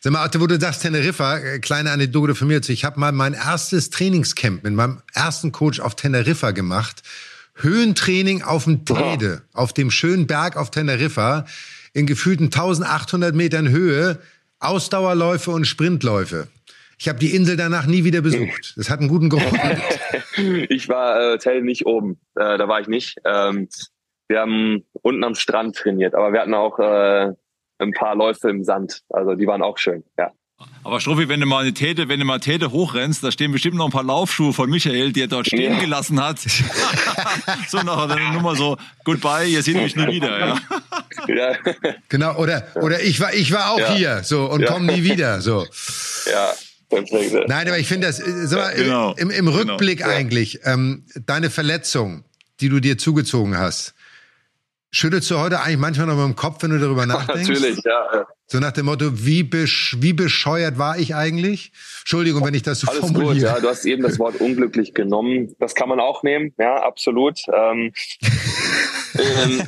Sag 0.00 0.12
mal, 0.12 0.28
wo 0.38 0.46
du 0.46 0.58
sagst 0.60 0.82
Teneriffa, 0.82 1.38
äh, 1.38 1.58
kleine 1.58 1.90
Anekdote 1.90 2.34
von 2.34 2.48
mir. 2.48 2.60
Ich 2.68 2.84
habe 2.84 2.98
mal 3.00 3.12
mein 3.12 3.34
erstes 3.34 3.90
Trainingscamp 3.90 4.64
mit 4.64 4.74
meinem 4.74 5.02
ersten 5.14 5.52
Coach 5.52 5.80
auf 5.80 5.94
Teneriffa 5.96 6.50
gemacht 6.50 7.02
Höhentraining 7.56 8.42
auf 8.42 8.64
dem 8.64 8.84
Tede, 8.84 9.42
oh. 9.54 9.58
auf 9.58 9.72
dem 9.72 9.90
schönen 9.90 10.26
Berg 10.26 10.56
auf 10.56 10.70
Teneriffa, 10.70 11.46
in 11.92 12.06
gefühlten 12.06 12.46
1800 12.46 13.34
Metern 13.34 13.68
Höhe, 13.68 14.18
Ausdauerläufe 14.58 15.50
und 15.50 15.66
Sprintläufe. 15.66 16.48
Ich 16.98 17.08
habe 17.08 17.18
die 17.18 17.34
Insel 17.34 17.56
danach 17.56 17.86
nie 17.86 18.04
wieder 18.04 18.20
besucht. 18.20 18.74
Das 18.76 18.90
hat 18.90 19.00
einen 19.00 19.08
guten 19.08 19.28
Grund. 19.28 19.44
ich 20.68 20.88
war 20.88 21.34
äh, 21.34 21.38
Tell 21.38 21.62
nicht 21.62 21.86
oben, 21.86 22.18
äh, 22.34 22.58
da 22.58 22.68
war 22.68 22.80
ich 22.80 22.88
nicht. 22.88 23.16
Ähm, 23.24 23.68
wir 24.28 24.40
haben 24.40 24.84
unten 25.02 25.24
am 25.24 25.34
Strand 25.34 25.76
trainiert, 25.76 26.14
aber 26.14 26.32
wir 26.32 26.40
hatten 26.40 26.54
auch 26.54 26.78
äh, 26.78 27.32
ein 27.78 27.92
paar 27.92 28.16
Läufe 28.16 28.50
im 28.50 28.64
Sand. 28.64 29.02
Also 29.08 29.34
die 29.34 29.46
waren 29.46 29.62
auch 29.62 29.78
schön, 29.78 30.04
ja. 30.18 30.32
Aber 30.84 31.00
Struffi, 31.00 31.28
wenn 31.28 31.40
du 31.40 31.46
mal 31.46 31.62
eine 31.62 31.74
Täte, 31.74 32.08
wenn 32.08 32.18
du 32.18 32.24
mal 32.24 32.38
Täte 32.38 32.70
hochrennst, 32.70 33.22
da 33.22 33.30
stehen 33.30 33.52
bestimmt 33.52 33.76
noch 33.76 33.86
ein 33.86 33.90
paar 33.90 34.04
Laufschuhe 34.04 34.54
von 34.54 34.70
Michael, 34.70 35.12
die 35.12 35.20
er 35.20 35.26
dort 35.26 35.46
stehen 35.46 35.74
ja. 35.74 35.80
gelassen 35.80 36.22
hat. 36.22 36.38
so 37.68 37.82
nachher 37.82 38.06
dann 38.06 38.32
nur 38.32 38.40
mal 38.40 38.56
so, 38.56 38.78
goodbye, 39.04 39.44
ihr 39.44 39.62
seht 39.62 39.76
mich 39.76 39.96
nie 39.96 40.06
wieder, 40.06 40.38
ja. 40.38 40.56
ja. 41.28 41.56
Genau, 42.08 42.36
oder, 42.36 42.68
oder 42.76 43.02
ich 43.02 43.20
war, 43.20 43.34
ich 43.34 43.52
war 43.52 43.72
auch 43.72 43.78
ja. 43.78 43.92
hier, 43.94 44.22
so, 44.22 44.46
und 44.46 44.62
ja. 44.62 44.72
komm 44.72 44.86
nie 44.86 45.02
wieder, 45.02 45.42
so. 45.42 45.66
Ja. 46.30 46.52
Nein, 47.46 47.68
aber 47.68 47.78
ich 47.78 47.88
finde 47.88 48.06
das, 48.06 48.20
äh, 48.20 48.46
sag 48.46 48.58
mal, 48.58 48.74
genau. 48.74 49.14
im, 49.14 49.30
im 49.30 49.46
genau. 49.46 49.58
Rückblick 49.58 49.98
genau. 49.98 50.10
eigentlich, 50.10 50.60
ähm, 50.64 51.04
deine 51.26 51.50
Verletzung, 51.50 52.24
die 52.60 52.68
du 52.68 52.80
dir 52.80 52.98
zugezogen 52.98 53.58
hast, 53.58 53.94
Schüttelst 54.92 55.30
du 55.30 55.38
heute 55.38 55.60
eigentlich 55.60 55.78
manchmal 55.78 56.06
noch 56.06 56.16
mit 56.16 56.24
dem 56.24 56.36
Kopf, 56.36 56.62
wenn 56.62 56.70
du 56.70 56.78
darüber 56.78 57.04
nachdenkst? 57.06 57.48
Natürlich, 57.48 57.84
ja. 57.84 58.26
So 58.46 58.60
nach 58.60 58.72
dem 58.72 58.86
Motto, 58.86 59.26
wie, 59.26 59.42
besch 59.42 59.96
wie 60.00 60.14
bescheuert 60.14 60.78
war 60.78 60.98
ich 60.98 61.14
eigentlich? 61.14 61.72
Entschuldigung, 62.00 62.42
wenn 62.46 62.54
ich 62.54 62.62
das 62.62 62.80
so 62.80 62.88
Alles 62.88 63.00
formuliere. 63.00 63.34
Gut, 63.34 63.42
ja. 63.42 63.60
Du 63.60 63.68
hast 63.68 63.84
eben 63.84 64.02
das 64.02 64.18
Wort 64.18 64.40
unglücklich 64.40 64.94
genommen. 64.94 65.54
Das 65.58 65.74
kann 65.74 65.90
man 65.90 66.00
auch 66.00 66.22
nehmen, 66.22 66.54
ja, 66.56 66.76
absolut. 66.76 67.40
Ähm, 67.52 67.92
ähm, 69.18 69.62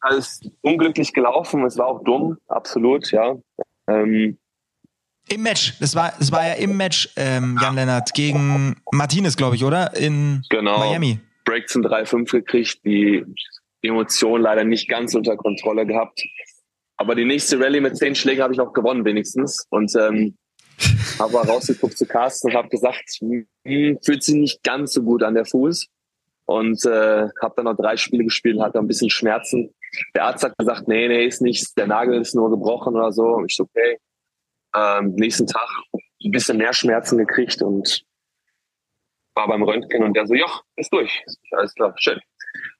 alles 0.00 0.40
unglücklich 0.62 1.12
gelaufen, 1.12 1.62
es 1.66 1.76
war 1.76 1.86
auch 1.86 2.02
dumm, 2.02 2.38
absolut, 2.48 3.10
ja. 3.10 3.36
Ähm, 3.86 4.38
Im 5.28 5.42
Match, 5.42 5.74
das 5.80 5.94
war, 5.94 6.12
das 6.18 6.30
war 6.32 6.46
ja 6.46 6.54
im 6.54 6.76
Match, 6.76 7.08
ähm, 7.16 7.58
Jan 7.60 7.74
Lennart, 7.74 8.12
gegen 8.12 8.76
Martinez, 8.92 9.36
glaube 9.36 9.56
ich, 9.56 9.64
oder? 9.64 9.96
In 9.96 10.42
genau. 10.50 10.78
Miami. 10.78 11.18
Breaks 11.44 11.74
in 11.74 11.84
3-5 11.84 12.30
gekriegt, 12.30 12.80
die 12.84 13.24
Emotionen 13.82 14.42
leider 14.42 14.64
nicht 14.64 14.88
ganz 14.88 15.14
unter 15.14 15.36
Kontrolle 15.36 15.86
gehabt. 15.86 16.22
Aber 16.96 17.14
die 17.14 17.24
nächste 17.24 17.58
Rallye 17.58 17.80
mit 17.80 17.96
zehn 17.96 18.14
Schlägen 18.14 18.42
habe 18.42 18.52
ich 18.52 18.58
noch 18.58 18.72
gewonnen 18.72 19.04
wenigstens. 19.04 19.66
Und 19.70 19.94
ähm, 19.96 20.36
habe 21.18 21.36
rausgeguckt 21.36 21.96
zu 21.96 22.06
Carsten 22.06 22.50
und 22.50 22.56
habe 22.56 22.68
gesagt, 22.68 23.18
hm, 23.20 23.46
fühlt 24.04 24.22
sich 24.22 24.34
nicht 24.34 24.62
ganz 24.62 24.92
so 24.92 25.02
gut 25.02 25.22
an 25.22 25.34
der 25.34 25.44
Fuß. 25.44 25.88
Und 26.46 26.84
äh, 26.84 27.28
habe 27.42 27.54
dann 27.56 27.64
noch 27.64 27.76
drei 27.76 27.96
Spiele 27.96 28.24
gespielt 28.24 28.56
und 28.56 28.62
hatte 28.62 28.78
ein 28.78 28.86
bisschen 28.86 29.10
Schmerzen. 29.10 29.74
Der 30.14 30.24
Arzt 30.24 30.44
hat 30.44 30.56
gesagt, 30.58 30.88
nee, 30.88 31.08
nee, 31.08 31.24
ist 31.24 31.40
nichts, 31.40 31.72
der 31.74 31.86
Nagel 31.86 32.20
ist 32.20 32.34
nur 32.34 32.50
gebrochen 32.50 32.94
oder 32.94 33.12
so. 33.12 33.24
Und 33.24 33.50
ich 33.50 33.56
so, 33.56 33.64
okay. 33.64 33.98
Ähm, 34.76 35.14
nächsten 35.14 35.46
Tag 35.46 35.68
ein 35.92 36.30
bisschen 36.30 36.58
mehr 36.58 36.72
Schmerzen 36.72 37.18
gekriegt 37.18 37.62
und 37.62 38.04
war 39.34 39.48
beim 39.48 39.62
Röntgen 39.62 40.02
und 40.02 40.14
der 40.14 40.26
so, 40.26 40.34
ja, 40.34 40.46
ist 40.76 40.92
durch. 40.92 41.24
Alles 41.52 41.74
klar, 41.74 41.94
schön. 41.96 42.20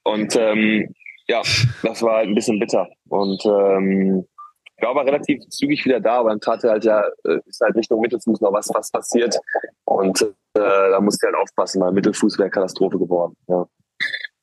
Und 0.04 0.36
ähm, 0.36 0.94
ja, 1.26 1.42
das 1.82 2.02
war 2.02 2.16
halt 2.16 2.28
ein 2.28 2.34
bisschen 2.34 2.58
bitter. 2.58 2.88
Und 3.08 3.44
ähm, 3.44 4.26
war 4.80 4.90
aber 4.90 5.06
relativ 5.06 5.40
zügig 5.48 5.84
wieder 5.84 6.00
da, 6.00 6.18
aber 6.18 6.30
dann 6.30 6.40
tat 6.40 6.64
er 6.64 6.72
halt 6.72 6.84
ja, 6.84 7.02
äh, 7.24 7.38
ist 7.46 7.60
halt 7.60 7.76
Richtung 7.76 8.00
Mittelfuß 8.00 8.40
noch 8.40 8.52
was, 8.52 8.68
was 8.74 8.90
passiert. 8.90 9.36
Und 9.84 10.20
äh, 10.22 10.26
da 10.54 11.00
musste 11.00 11.26
er 11.26 11.32
halt 11.32 11.42
aufpassen, 11.42 11.80
weil 11.80 11.92
Mittelfuß 11.92 12.38
wäre 12.38 12.50
Katastrophe 12.50 12.98
geworden. 12.98 13.36
Ja. 13.48 13.66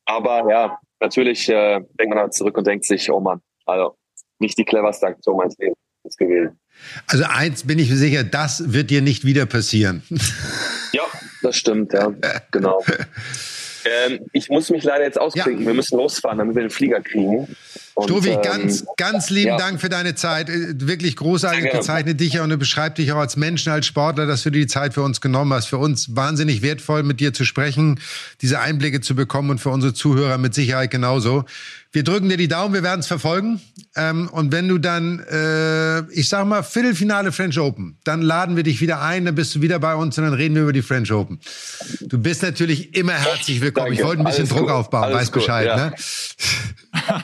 Aber 0.06 0.50
ja, 0.50 0.78
natürlich 1.00 1.48
äh, 1.48 1.80
denkt 1.98 2.14
man 2.14 2.18
halt 2.18 2.34
zurück 2.34 2.56
und 2.56 2.66
denkt 2.66 2.84
sich, 2.84 3.10
oh 3.10 3.20
Mann, 3.20 3.40
also 3.66 3.96
nicht 4.38 4.58
die 4.58 4.64
cleverste 4.64 5.06
Aktion 5.06 5.36
meines 5.36 5.56
Lebens 5.58 5.81
gewesen. 6.16 6.58
Also 7.06 7.24
eins 7.24 7.64
bin 7.64 7.78
ich 7.78 7.90
mir 7.90 7.96
sicher, 7.96 8.24
das 8.24 8.72
wird 8.72 8.90
dir 8.90 9.02
nicht 9.02 9.24
wieder 9.24 9.46
passieren. 9.46 10.02
Ja, 10.94 11.04
das 11.40 11.56
stimmt, 11.56 11.94
ja, 11.94 12.12
genau. 12.50 12.84
Ähm, 13.84 14.20
ich 14.32 14.48
muss 14.48 14.70
mich 14.70 14.84
leider 14.84 15.02
jetzt 15.02 15.18
ausklinken. 15.18 15.62
Ja. 15.62 15.66
Wir 15.66 15.74
müssen 15.74 15.96
losfahren, 15.96 16.38
damit 16.38 16.54
wir 16.54 16.62
den 16.62 16.70
Flieger 16.70 17.00
kriegen. 17.00 17.48
Und, 17.94 18.04
Stovi, 18.04 18.30
ähm, 18.30 18.42
ganz, 18.42 18.84
ganz 18.96 19.28
lieben 19.28 19.48
ja. 19.48 19.56
Dank 19.58 19.80
für 19.80 19.88
deine 19.88 20.14
Zeit. 20.14 20.48
Äh, 20.48 20.74
wirklich 20.86 21.16
großartig 21.16 21.70
bezeichnet 21.72 22.20
dich 22.20 22.34
ja 22.34 22.44
und 22.44 22.58
beschreibt 22.58 22.98
dich 22.98 23.12
auch 23.12 23.18
als 23.18 23.36
Menschen, 23.36 23.72
als 23.72 23.86
Sportler, 23.86 24.26
dass 24.26 24.42
du 24.42 24.50
dir 24.50 24.60
die 24.60 24.66
Zeit 24.66 24.94
für 24.94 25.02
uns 25.02 25.20
genommen 25.20 25.52
hast. 25.52 25.66
Für 25.66 25.78
uns 25.78 26.16
wahnsinnig 26.16 26.62
wertvoll, 26.62 27.02
mit 27.02 27.20
dir 27.20 27.32
zu 27.32 27.44
sprechen, 27.44 28.00
diese 28.40 28.60
Einblicke 28.60 29.00
zu 29.00 29.14
bekommen 29.14 29.50
und 29.50 29.58
für 29.58 29.70
unsere 29.70 29.92
Zuhörer 29.92 30.38
mit 30.38 30.54
Sicherheit 30.54 30.90
genauso. 30.90 31.44
Wir 31.94 32.04
drücken 32.04 32.30
dir 32.30 32.38
die 32.38 32.48
Daumen, 32.48 32.72
wir 32.72 32.82
werden 32.82 33.00
es 33.00 33.06
verfolgen. 33.06 33.60
Ähm, 33.94 34.30
und 34.30 34.50
wenn 34.50 34.66
du 34.66 34.78
dann, 34.78 35.20
äh, 35.20 36.00
ich 36.12 36.30
sag 36.30 36.46
mal, 36.46 36.62
Viertelfinale 36.62 37.32
French 37.32 37.58
Open, 37.58 37.98
dann 38.04 38.22
laden 38.22 38.56
wir 38.56 38.62
dich 38.62 38.80
wieder 38.80 39.02
ein, 39.02 39.26
dann 39.26 39.34
bist 39.34 39.54
du 39.54 39.60
wieder 39.60 39.78
bei 39.78 39.94
uns 39.94 40.16
und 40.16 40.24
dann 40.24 40.32
reden 40.32 40.54
wir 40.54 40.62
über 40.62 40.72
die 40.72 40.80
French 40.80 41.12
Open. 41.12 41.38
Du 42.00 42.16
bist 42.18 42.42
natürlich 42.42 42.96
immer 42.96 43.12
herzlich 43.12 43.60
willkommen. 43.60 43.88
Danke. 43.88 44.00
Ich 44.00 44.06
wollte 44.06 44.22
ein 44.22 44.24
bisschen 44.24 44.44
Alles 44.44 44.56
Druck 44.56 44.68
gut. 44.68 44.70
aufbauen, 44.70 45.04
Alles 45.04 45.16
weiß 45.16 45.32
gut. 45.32 45.42
Bescheid. 45.42 45.66
Ja. 45.66 45.76
Ne? 45.76 45.92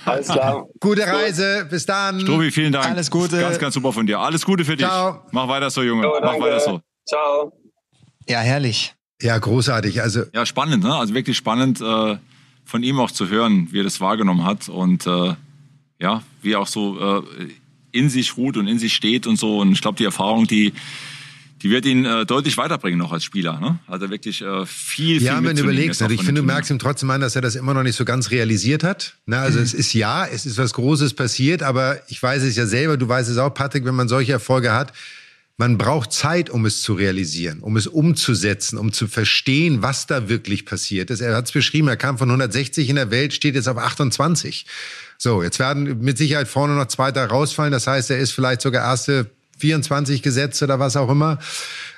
Alles 0.04 0.28
klar. 0.28 0.57
Gute 0.80 1.02
Reise, 1.06 1.66
bis 1.70 1.86
dann. 1.86 2.20
Stobi, 2.20 2.50
vielen 2.50 2.72
Dank. 2.72 2.86
Alles 2.86 3.10
Gute. 3.10 3.40
Ganz, 3.40 3.58
ganz 3.58 3.74
super 3.74 3.92
von 3.92 4.06
dir. 4.06 4.18
Alles 4.18 4.44
Gute 4.44 4.64
für 4.64 4.76
dich. 4.76 4.86
Ciao. 4.86 5.22
Mach 5.32 5.48
weiter 5.48 5.70
so, 5.70 5.82
Junge. 5.82 6.04
Jo, 6.04 6.18
Mach 6.22 6.38
weiter 6.40 6.60
so. 6.60 6.80
Ciao. 7.06 7.52
Ja, 8.28 8.40
herrlich. 8.40 8.94
Ja, 9.20 9.36
großartig. 9.38 10.00
Also 10.02 10.22
ja, 10.32 10.46
spannend, 10.46 10.84
ne? 10.84 10.94
Also 10.94 11.14
wirklich 11.14 11.36
spannend. 11.36 11.80
Äh 11.80 12.16
von 12.68 12.82
ihm 12.82 13.00
auch 13.00 13.10
zu 13.10 13.30
hören, 13.30 13.68
wie 13.70 13.80
er 13.80 13.84
das 13.84 13.98
wahrgenommen 13.98 14.44
hat 14.44 14.68
und 14.68 15.06
äh, 15.06 15.34
ja, 16.00 16.22
wie 16.42 16.52
er 16.52 16.60
auch 16.60 16.66
so 16.66 17.22
äh, 17.22 17.22
in 17.92 18.10
sich 18.10 18.36
ruht 18.36 18.58
und 18.58 18.68
in 18.68 18.78
sich 18.78 18.94
steht 18.94 19.26
und 19.26 19.36
so. 19.36 19.60
Und 19.60 19.72
ich 19.72 19.80
glaube, 19.80 19.96
die 19.96 20.04
Erfahrung, 20.04 20.46
die 20.46 20.74
die 21.62 21.70
wird 21.70 21.86
ihn 21.86 22.04
äh, 22.04 22.24
deutlich 22.24 22.56
weiterbringen 22.56 22.98
noch 22.98 23.12
als 23.12 23.24
Spieler. 23.24 23.58
Ne? 23.60 23.78
Also 23.86 24.10
wirklich 24.10 24.42
äh, 24.42 24.66
viel, 24.66 25.18
viel 25.18 25.26
Ja, 25.26 25.42
wenn 25.42 25.56
du 25.56 25.62
überlegst, 25.62 26.00
ne? 26.00 26.12
ich 26.12 26.22
finde, 26.22 26.40
du 26.40 26.46
merkst 26.46 26.70
ihm 26.70 26.78
trotzdem 26.78 27.10
an, 27.10 27.20
dass 27.20 27.34
er 27.34 27.42
das 27.42 27.56
immer 27.56 27.74
noch 27.74 27.82
nicht 27.82 27.96
so 27.96 28.04
ganz 28.04 28.30
realisiert 28.30 28.84
hat. 28.84 29.14
Ne? 29.26 29.38
Also 29.38 29.58
mhm. 29.58 29.64
es 29.64 29.74
ist 29.74 29.92
ja, 29.92 30.26
es 30.26 30.46
ist 30.46 30.58
was 30.58 30.72
Großes 30.74 31.14
passiert, 31.14 31.62
aber 31.62 32.00
ich 32.08 32.22
weiß 32.22 32.42
es 32.42 32.56
ja 32.56 32.66
selber, 32.66 32.96
du 32.96 33.08
weißt 33.08 33.28
es 33.28 33.38
auch, 33.38 33.52
Patrick, 33.52 33.84
wenn 33.84 33.94
man 33.94 34.08
solche 34.08 34.32
Erfolge 34.32 34.72
hat, 34.72 34.92
man 35.60 35.76
braucht 35.76 36.12
Zeit, 36.12 36.50
um 36.50 36.64
es 36.66 36.82
zu 36.82 36.94
realisieren, 36.94 37.58
um 37.60 37.76
es 37.76 37.88
umzusetzen, 37.88 38.78
um 38.78 38.92
zu 38.92 39.08
verstehen, 39.08 39.82
was 39.82 40.06
da 40.06 40.28
wirklich 40.28 40.64
passiert 40.64 41.10
ist. 41.10 41.20
Er 41.20 41.34
hat 41.34 41.46
es 41.46 41.52
beschrieben, 41.52 41.88
er 41.88 41.96
kam 41.96 42.16
von 42.16 42.28
160 42.28 42.88
in 42.88 42.94
der 42.94 43.10
Welt, 43.10 43.34
steht 43.34 43.56
jetzt 43.56 43.68
auf 43.68 43.76
28. 43.76 44.66
So, 45.18 45.42
jetzt 45.42 45.58
werden 45.58 46.00
mit 46.00 46.16
Sicherheit 46.16 46.46
vorne 46.46 46.76
noch 46.76 46.86
Zweiter 46.86 47.26
rausfallen. 47.26 47.72
Das 47.72 47.88
heißt, 47.88 48.08
er 48.10 48.18
ist 48.18 48.30
vielleicht 48.30 48.60
sogar 48.60 48.84
erste 48.84 49.28
24 49.58 50.22
gesetzt 50.22 50.62
oder 50.62 50.78
was 50.78 50.96
auch 50.96 51.10
immer. 51.10 51.38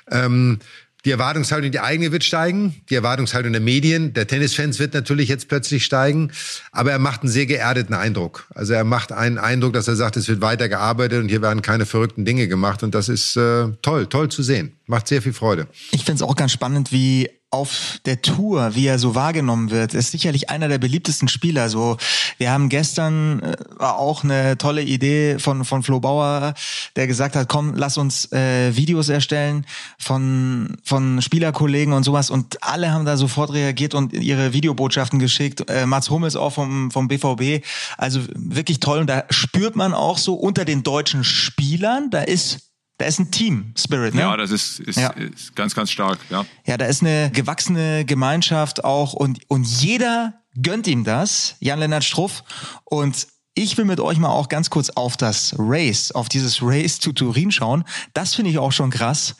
Ähm, 0.09 0.59
die 1.03 1.11
Erwartungshaltung, 1.11 1.71
die 1.71 1.79
eigene 1.79 2.11
wird 2.11 2.23
steigen, 2.23 2.75
die 2.89 2.95
Erwartungshaltung 2.95 3.51
der 3.51 3.61
Medien, 3.61 4.13
der 4.13 4.27
Tennisfans 4.27 4.77
wird 4.77 4.93
natürlich 4.93 5.29
jetzt 5.29 5.47
plötzlich 5.47 5.83
steigen, 5.83 6.31
aber 6.71 6.91
er 6.91 6.99
macht 6.99 7.23
einen 7.23 7.31
sehr 7.31 7.47
geerdeten 7.47 7.95
Eindruck. 7.95 8.45
Also 8.53 8.73
er 8.73 8.83
macht 8.83 9.11
einen 9.11 9.39
Eindruck, 9.39 9.73
dass 9.73 9.87
er 9.87 9.95
sagt, 9.95 10.15
es 10.17 10.27
wird 10.27 10.41
weiter 10.41 10.69
gearbeitet 10.69 11.23
und 11.23 11.29
hier 11.29 11.41
werden 11.41 11.63
keine 11.63 11.87
verrückten 11.87 12.23
Dinge 12.23 12.47
gemacht 12.47 12.83
und 12.83 12.93
das 12.93 13.09
ist 13.09 13.35
äh, 13.35 13.69
toll, 13.81 14.05
toll 14.07 14.29
zu 14.29 14.43
sehen. 14.43 14.73
Macht 14.85 15.07
sehr 15.07 15.23
viel 15.23 15.33
Freude. 15.33 15.67
Ich 15.91 16.05
finde 16.05 16.23
es 16.23 16.29
auch 16.29 16.35
ganz 16.35 16.51
spannend, 16.51 16.91
wie 16.91 17.29
auf 17.51 17.99
der 18.05 18.21
Tour, 18.21 18.75
wie 18.75 18.87
er 18.87 18.97
so 18.97 19.13
wahrgenommen 19.13 19.71
wird, 19.71 19.93
ist 19.93 20.11
sicherlich 20.11 20.49
einer 20.49 20.69
der 20.69 20.77
beliebtesten 20.77 21.27
Spieler. 21.27 21.67
So, 21.67 21.97
wir 22.37 22.49
haben 22.49 22.69
gestern 22.69 23.41
äh, 23.41 23.55
auch 23.83 24.23
eine 24.23 24.57
tolle 24.57 24.81
Idee 24.81 25.37
von 25.37 25.65
von 25.65 25.83
Flo 25.83 25.99
Bauer, 25.99 26.53
der 26.95 27.07
gesagt 27.07 27.35
hat, 27.35 27.49
komm, 27.49 27.73
lass 27.75 27.97
uns 27.97 28.31
äh, 28.31 28.75
Videos 28.77 29.09
erstellen 29.09 29.65
von 29.99 30.77
von 30.85 31.21
Spielerkollegen 31.21 31.93
und 31.93 32.03
sowas. 32.03 32.29
Und 32.29 32.63
alle 32.63 32.93
haben 32.93 33.05
da 33.05 33.17
sofort 33.17 33.51
reagiert 33.51 33.93
und 33.93 34.13
ihre 34.13 34.53
Videobotschaften 34.53 35.19
geschickt. 35.19 35.69
Äh, 35.69 35.85
Mats 35.85 36.09
Hummels 36.09 36.37
auch 36.37 36.53
vom 36.53 36.89
vom 36.89 37.09
BVB. 37.09 37.65
Also 37.97 38.21
wirklich 38.33 38.79
toll. 38.79 38.99
Und 38.99 39.07
da 39.09 39.25
spürt 39.29 39.75
man 39.75 39.93
auch 39.93 40.17
so 40.17 40.35
unter 40.35 40.63
den 40.63 40.83
deutschen 40.83 41.25
Spielern, 41.25 42.09
da 42.11 42.21
ist 42.21 42.70
da 43.01 43.07
ist 43.07 43.19
ein 43.19 43.31
Team-Spirit, 43.31 44.13
ne? 44.13 44.21
Ja, 44.21 44.37
das 44.37 44.51
ist, 44.51 44.79
ist, 44.79 44.97
ja. 44.97 45.09
ist 45.09 45.55
ganz, 45.55 45.73
ganz 45.73 45.89
stark, 45.89 46.19
ja. 46.29 46.45
Ja, 46.67 46.77
da 46.77 46.85
ist 46.85 47.01
eine 47.01 47.31
gewachsene 47.31 48.05
Gemeinschaft 48.05 48.83
auch 48.83 49.13
und, 49.13 49.39
und 49.47 49.65
jeder 49.65 50.35
gönnt 50.61 50.85
ihm 50.85 51.03
das, 51.03 51.55
Jan-Lennart 51.61 52.03
Struff. 52.03 52.43
Und 52.85 53.27
ich 53.55 53.75
will 53.77 53.85
mit 53.85 53.99
euch 53.99 54.19
mal 54.19 54.29
auch 54.29 54.49
ganz 54.49 54.69
kurz 54.69 54.91
auf 54.91 55.17
das 55.17 55.55
Race, 55.57 56.11
auf 56.11 56.29
dieses 56.29 56.61
Race 56.61 56.99
zu 56.99 57.11
Turin 57.11 57.51
schauen. 57.51 57.85
Das 58.13 58.35
finde 58.35 58.51
ich 58.51 58.59
auch 58.59 58.71
schon 58.71 58.91
krass. 58.91 59.35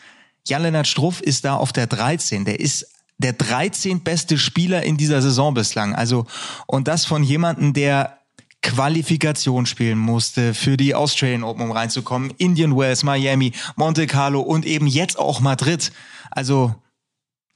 Jan-Lennart 0.48 0.88
Struff 0.88 1.22
ist 1.22 1.46
da 1.46 1.56
auf 1.56 1.72
der 1.72 1.86
13. 1.86 2.46
Der 2.46 2.60
ist 2.60 2.88
der 3.20 3.34
13. 3.34 4.02
beste 4.02 4.40
Spieler 4.40 4.82
in 4.82 4.98
dieser 4.98 5.22
Saison 5.22 5.54
bislang. 5.54 5.94
Also, 5.94 6.26
und 6.66 6.88
das 6.88 7.06
von 7.06 7.24
jemandem, 7.24 7.74
der 7.74 8.21
Qualifikation 8.62 9.66
spielen 9.66 9.98
musste 9.98 10.54
für 10.54 10.78
die 10.78 10.94
Australian 10.94 11.44
Open, 11.44 11.64
um 11.64 11.72
reinzukommen. 11.72 12.34
Indian 12.38 12.78
Wells, 12.78 13.04
Miami, 13.04 13.54
Monte 13.76 14.08
Carlo 14.08 14.42
und 14.42 14.66
eben 14.66 14.88
jetzt 14.88 15.18
auch 15.18 15.40
Madrid. 15.40 15.92
Also 16.30 16.76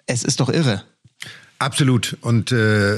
es 0.07 0.23
ist 0.23 0.39
doch 0.39 0.49
irre. 0.49 0.83
Absolut. 1.59 2.17
Und 2.21 2.51
äh, 2.51 2.97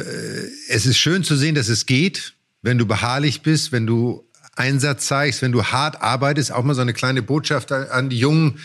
es 0.70 0.86
ist 0.86 0.98
schön 0.98 1.24
zu 1.24 1.36
sehen, 1.36 1.56
dass 1.56 1.68
es 1.68 1.86
geht, 1.86 2.34
wenn 2.62 2.78
du 2.78 2.86
beharrlich 2.86 3.42
bist, 3.42 3.72
wenn 3.72 3.86
du 3.86 4.26
Einsatz 4.56 5.06
zeigst, 5.08 5.42
wenn 5.42 5.52
du 5.52 5.66
hart 5.66 6.02
arbeitest. 6.02 6.52
Auch 6.52 6.64
mal 6.64 6.74
so 6.74 6.82
eine 6.82 6.94
kleine 6.94 7.22
Botschaft 7.22 7.72
an 7.72 8.10
die 8.10 8.18
jungen 8.18 8.60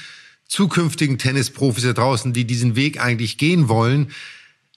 zukünftigen 0.46 1.18
Tennisprofis 1.18 1.84
da 1.84 1.92
draußen, 1.92 2.32
die 2.32 2.46
diesen 2.46 2.76
Weg 2.76 3.00
eigentlich 3.02 3.38
gehen 3.38 3.68
wollen 3.68 4.12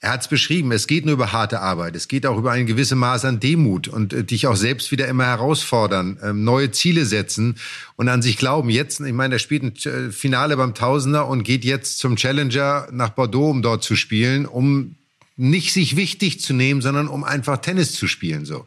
er 0.00 0.12
hat 0.12 0.20
es 0.20 0.28
beschrieben, 0.28 0.72
es 0.72 0.86
geht 0.86 1.06
nur 1.06 1.14
über 1.14 1.32
harte 1.32 1.60
Arbeit. 1.60 1.96
Es 1.96 2.06
geht 2.06 2.26
auch 2.26 2.36
über 2.36 2.52
ein 2.52 2.66
gewisses 2.66 2.96
Maß 2.96 3.24
an 3.24 3.40
Demut 3.40 3.88
und 3.88 4.12
äh, 4.12 4.24
dich 4.24 4.46
auch 4.46 4.56
selbst 4.56 4.92
wieder 4.92 5.08
immer 5.08 5.24
herausfordern, 5.24 6.18
ähm, 6.22 6.44
neue 6.44 6.70
Ziele 6.70 7.06
setzen 7.06 7.56
und 7.96 8.08
an 8.08 8.20
sich 8.20 8.36
glauben. 8.36 8.68
Jetzt, 8.68 9.00
ich 9.00 9.12
meine, 9.14 9.36
er 9.36 9.38
spielt 9.38 9.62
ein 9.62 9.74
äh, 9.90 10.12
Finale 10.12 10.56
beim 10.56 10.74
Tausender 10.74 11.26
und 11.26 11.44
geht 11.44 11.64
jetzt 11.64 11.98
zum 11.98 12.16
Challenger 12.16 12.88
nach 12.92 13.10
Bordeaux, 13.10 13.50
um 13.50 13.62
dort 13.62 13.82
zu 13.82 13.96
spielen, 13.96 14.44
um 14.44 14.96
nicht 15.36 15.72
sich 15.72 15.96
wichtig 15.96 16.40
zu 16.40 16.54
nehmen, 16.54 16.80
sondern 16.80 17.08
um 17.08 17.22
einfach 17.22 17.58
Tennis 17.58 17.92
zu 17.92 18.08
spielen. 18.08 18.46
So 18.46 18.66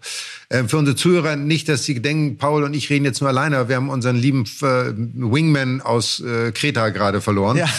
äh, 0.49 0.63
für 0.65 0.77
unsere 0.77 0.95
Zuhörer 0.95 1.35
nicht, 1.35 1.67
dass 1.67 1.83
sie 1.83 1.99
denken, 1.99 2.37
Paul 2.37 2.63
und 2.63 2.73
ich 2.73 2.89
reden 2.89 3.05
jetzt 3.05 3.21
nur 3.21 3.29
alleine. 3.29 3.57
Aber 3.57 3.69
wir 3.69 3.75
haben 3.75 3.89
unseren 3.89 4.17
lieben 4.17 4.45
äh, 4.61 4.93
Wingman 4.95 5.81
aus 5.81 6.19
äh, 6.19 6.51
Kreta 6.51 6.89
gerade 6.89 7.21
verloren. 7.21 7.57
Ja 7.57 7.69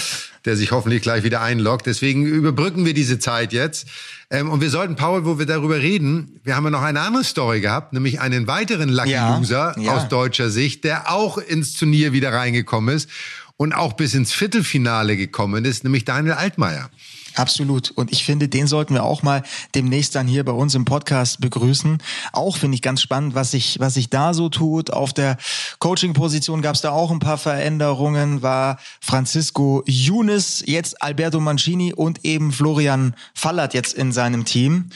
der 0.44 0.56
sich 0.56 0.70
hoffentlich 0.70 1.02
gleich 1.02 1.22
wieder 1.22 1.42
einloggt. 1.42 1.86
Deswegen 1.86 2.24
überbrücken 2.24 2.84
wir 2.84 2.94
diese 2.94 3.18
Zeit 3.18 3.52
jetzt. 3.52 3.86
Ähm, 4.30 4.50
und 4.50 4.60
wir 4.60 4.70
sollten, 4.70 4.96
Paul, 4.96 5.24
wo 5.24 5.38
wir 5.38 5.46
darüber 5.46 5.78
reden, 5.78 6.40
wir 6.44 6.56
haben 6.56 6.64
ja 6.64 6.70
noch 6.70 6.82
eine 6.82 7.00
andere 7.00 7.24
Story 7.24 7.60
gehabt, 7.60 7.92
nämlich 7.92 8.20
einen 8.20 8.46
weiteren 8.46 8.88
Lucky 8.88 9.10
ja, 9.10 9.36
Loser 9.36 9.74
ja. 9.78 9.92
aus 9.92 10.08
deutscher 10.08 10.50
Sicht, 10.50 10.84
der 10.84 11.12
auch 11.12 11.38
ins 11.38 11.74
Turnier 11.74 12.12
wieder 12.12 12.32
reingekommen 12.32 12.96
ist 12.96 13.10
und 13.56 13.74
auch 13.74 13.92
bis 13.94 14.14
ins 14.14 14.32
Viertelfinale 14.32 15.16
gekommen 15.16 15.64
ist, 15.64 15.84
nämlich 15.84 16.04
Daniel 16.04 16.34
Altmaier. 16.34 16.90
Absolut. 17.36 17.90
Und 17.92 18.12
ich 18.12 18.24
finde, 18.24 18.48
den 18.48 18.66
sollten 18.66 18.94
wir 18.94 19.04
auch 19.04 19.22
mal 19.22 19.42
demnächst 19.74 20.14
dann 20.14 20.26
hier 20.26 20.44
bei 20.44 20.52
uns 20.52 20.74
im 20.74 20.84
Podcast 20.84 21.40
begrüßen. 21.40 21.98
Auch 22.32 22.56
finde 22.56 22.74
ich 22.74 22.82
ganz 22.82 23.00
spannend, 23.00 23.34
was 23.34 23.52
sich, 23.52 23.78
was 23.78 23.94
sich 23.94 24.10
da 24.10 24.34
so 24.34 24.48
tut. 24.48 24.92
Auf 24.92 25.12
der 25.12 25.36
Coaching-Position 25.78 26.62
gab 26.62 26.74
es 26.74 26.80
da 26.80 26.90
auch 26.90 27.10
ein 27.10 27.20
paar 27.20 27.38
Veränderungen. 27.38 28.42
War 28.42 28.78
Francisco 29.00 29.82
Younes, 29.86 30.62
jetzt 30.66 31.02
Alberto 31.02 31.40
Mancini 31.40 31.92
und 31.92 32.24
eben 32.24 32.52
Florian 32.52 33.14
Fallert 33.34 33.74
jetzt 33.74 33.94
in 33.94 34.12
seinem 34.12 34.44
Team. 34.44 34.90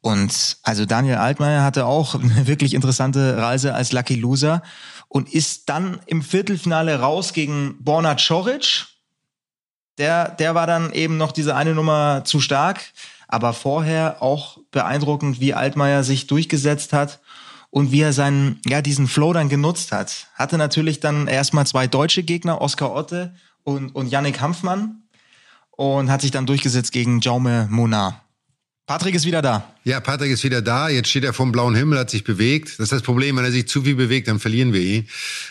Und 0.00 0.58
also 0.62 0.84
Daniel 0.84 1.16
Altmaier 1.16 1.62
hatte 1.62 1.86
auch 1.86 2.14
eine 2.14 2.46
wirklich 2.46 2.74
interessante 2.74 3.38
Reise 3.38 3.74
als 3.74 3.90
Lucky 3.92 4.14
Loser 4.16 4.62
und 5.08 5.32
ist 5.32 5.68
dann 5.68 5.98
im 6.06 6.22
Viertelfinale 6.22 7.00
raus 7.00 7.32
gegen 7.32 7.76
Borna 7.80 8.14
Coric. 8.14 8.86
Der, 9.98 10.30
der 10.30 10.54
war 10.54 10.66
dann 10.66 10.92
eben 10.92 11.16
noch 11.16 11.32
diese 11.32 11.54
eine 11.54 11.74
Nummer 11.74 12.22
zu 12.24 12.40
stark. 12.40 12.80
Aber 13.28 13.52
vorher 13.52 14.22
auch 14.22 14.58
beeindruckend, 14.70 15.40
wie 15.40 15.54
Altmaier 15.54 16.04
sich 16.04 16.26
durchgesetzt 16.26 16.92
hat 16.92 17.20
und 17.70 17.90
wie 17.90 18.02
er 18.02 18.12
seinen, 18.12 18.60
ja, 18.66 18.82
diesen 18.82 19.08
Flow 19.08 19.32
dann 19.32 19.48
genutzt 19.48 19.90
hat. 19.90 20.28
Hatte 20.34 20.58
natürlich 20.58 21.00
dann 21.00 21.26
erstmal 21.26 21.66
zwei 21.66 21.86
deutsche 21.86 22.22
Gegner, 22.22 22.60
Oskar 22.60 22.94
Otte 22.94 23.34
und, 23.64 23.90
und 23.94 24.08
Yannick 24.08 24.40
Hanfmann 24.40 25.02
und 25.72 26.10
hat 26.10 26.22
sich 26.22 26.30
dann 26.30 26.46
durchgesetzt 26.46 26.92
gegen 26.92 27.20
Jaume 27.20 27.66
Monar. 27.70 28.24
Patrick 28.86 29.14
ist 29.14 29.24
wieder 29.24 29.40
da. 29.40 29.74
Ja, 29.82 29.98
Patrick 30.00 30.30
ist 30.30 30.44
wieder 30.44 30.60
da. 30.60 30.88
Jetzt 30.88 31.08
steht 31.08 31.24
er 31.24 31.32
vom 31.32 31.50
blauen 31.50 31.74
Himmel, 31.74 31.98
hat 31.98 32.10
sich 32.10 32.22
bewegt. 32.22 32.68
Das 32.74 32.80
ist 32.80 32.92
das 32.92 33.02
Problem, 33.02 33.36
wenn 33.36 33.44
er 33.44 33.50
sich 33.50 33.66
zu 33.66 33.82
viel 33.82 33.96
bewegt, 33.96 34.28
dann 34.28 34.38
verlieren 34.38 34.72
wir 34.72 34.80
ihn. 34.80 35.08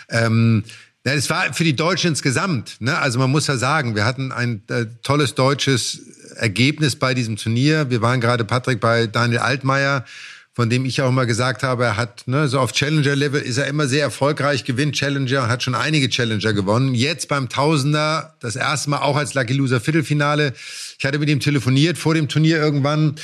Ähm, 0.09 0.63
ja, 1.05 1.13
es 1.13 1.29
war 1.29 1.53
für 1.53 1.65
die 1.65 1.75
Deutschen 1.75 2.11
insgesamt. 2.11 2.77
Ne? 2.79 2.97
Also 2.97 3.19
man 3.19 3.29
muss 3.29 3.47
ja 3.47 3.57
sagen, 3.57 3.95
wir 3.95 4.05
hatten 4.05 4.31
ein 4.31 4.63
äh, 4.69 4.85
tolles 5.03 5.35
deutsches 5.35 5.99
Ergebnis 6.35 6.95
bei 6.95 7.13
diesem 7.13 7.35
Turnier. 7.35 7.89
Wir 7.89 8.01
waren 8.01 8.21
gerade, 8.21 8.45
Patrick, 8.45 8.79
bei 8.79 9.07
Daniel 9.07 9.39
Altmaier, 9.39 10.05
von 10.53 10.69
dem 10.69 10.85
ich 10.85 11.01
auch 11.01 11.09
immer 11.09 11.25
gesagt 11.25 11.63
habe, 11.63 11.83
er 11.83 11.97
hat, 11.97 12.27
ne, 12.27 12.47
so 12.47 12.59
auf 12.59 12.71
Challenger-Level 12.71 13.41
ist 13.41 13.57
er 13.57 13.67
immer 13.67 13.87
sehr 13.87 14.03
erfolgreich, 14.03 14.63
gewinnt 14.63 14.95
Challenger, 14.95 15.49
hat 15.49 15.63
schon 15.63 15.75
einige 15.75 16.09
Challenger 16.09 16.53
gewonnen. 16.53 16.95
Jetzt 16.95 17.27
beim 17.27 17.49
Tausender, 17.49 18.35
das 18.39 18.55
erste 18.55 18.91
Mal 18.91 18.99
auch 18.99 19.17
als 19.17 19.33
Lucky 19.33 19.53
Loser 19.53 19.81
Viertelfinale. 19.81 20.53
Ich 20.97 21.05
hatte 21.05 21.19
mit 21.19 21.27
ihm 21.29 21.39
telefoniert 21.39 21.97
vor 21.97 22.13
dem 22.13 22.29
Turnier 22.29 22.57
irgendwann 22.57 23.15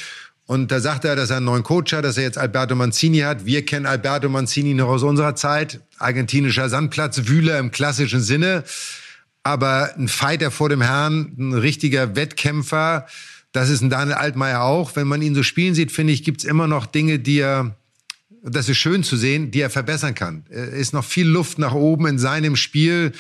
und 0.49 0.71
da 0.71 0.79
sagte 0.79 1.07
er, 1.07 1.15
dass 1.15 1.29
er 1.29 1.37
einen 1.37 1.45
neuen 1.45 1.61
Coach 1.61 1.93
hat, 1.93 2.03
dass 2.03 2.17
er 2.17 2.23
jetzt 2.23 2.39
Alberto 2.39 2.73
Mancini 2.73 3.19
hat. 3.19 3.45
Wir 3.45 3.63
kennen 3.67 3.85
Alberto 3.85 4.29
Mancini 4.29 4.73
noch 4.73 4.87
aus 4.87 5.03
unserer 5.03 5.35
Zeit. 5.35 5.79
Argentinischer 5.99 6.69
Sandplatz, 6.69 7.27
Wühler 7.27 7.59
im 7.59 7.69
klassischen 7.69 8.19
Sinne. 8.19 8.63
Aber 9.43 9.95
ein 9.95 10.07
Fighter 10.07 10.49
vor 10.49 10.67
dem 10.69 10.81
Herrn, 10.81 11.35
ein 11.37 11.53
richtiger 11.53 12.15
Wettkämpfer, 12.15 13.05
das 13.51 13.69
ist 13.69 13.81
ein 13.81 13.91
Daniel 13.91 14.15
Altmaier 14.15 14.63
auch. 14.63 14.95
Wenn 14.95 15.07
man 15.07 15.21
ihn 15.21 15.35
so 15.35 15.43
spielen 15.43 15.75
sieht, 15.75 15.91
finde 15.91 16.13
ich, 16.13 16.23
gibt's 16.23 16.45
immer 16.45 16.65
noch 16.65 16.87
Dinge, 16.87 17.19
die 17.19 17.41
er, 17.41 17.75
das 18.41 18.69
ist 18.69 18.77
schön 18.77 19.03
zu 19.03 19.17
sehen, 19.17 19.51
die 19.51 19.61
er 19.61 19.69
verbessern 19.69 20.15
kann. 20.15 20.47
Es 20.49 20.69
ist 20.69 20.93
noch 20.93 21.05
viel 21.05 21.27
Luft 21.27 21.59
nach 21.59 21.75
oben 21.75 22.07
in 22.07 22.17
seinem 22.17 22.55
Spiel. 22.55 23.11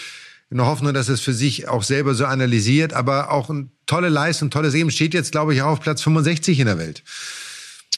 In 0.51 0.57
der 0.57 0.65
Hoffnung, 0.65 0.93
dass 0.93 1.09
es 1.09 1.21
für 1.21 1.33
sich 1.33 1.67
auch 1.67 1.83
selber 1.83 2.15
so 2.15 2.25
analysiert. 2.25 2.93
Aber 2.93 3.31
auch 3.31 3.49
eine 3.49 3.69
tolle 3.85 4.09
Leistung, 4.09 4.49
tolles 4.49 4.73
Leben. 4.73 4.89
Steht 4.89 5.13
jetzt, 5.13 5.31
glaube 5.31 5.53
ich, 5.53 5.61
auch 5.61 5.73
auf 5.73 5.79
Platz 5.79 6.01
65 6.01 6.59
in 6.59 6.65
der 6.65 6.79
Welt. 6.79 7.03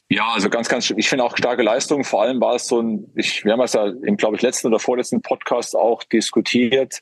Ja, 0.10 0.34
also 0.34 0.50
ganz, 0.50 0.68
ganz, 0.68 0.90
ich 0.90 1.08
finde 1.08 1.24
auch 1.24 1.38
starke 1.38 1.64
Leistung. 1.64 2.04
Vor 2.04 2.22
allem 2.24 2.42
war 2.42 2.56
es 2.56 2.68
so 2.68 2.82
ein, 2.82 3.10
ich, 3.16 3.46
wir 3.46 3.54
haben 3.54 3.62
es 3.62 3.72
ja 3.72 3.86
im, 3.86 4.18
glaube 4.18 4.36
ich, 4.36 4.42
letzten 4.42 4.68
oder 4.68 4.80
vorletzten 4.80 5.22
Podcast 5.22 5.74
auch 5.74 6.04
diskutiert, 6.04 7.00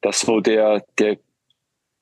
dass 0.00 0.20
so 0.20 0.40
der, 0.40 0.82
der, 0.98 1.18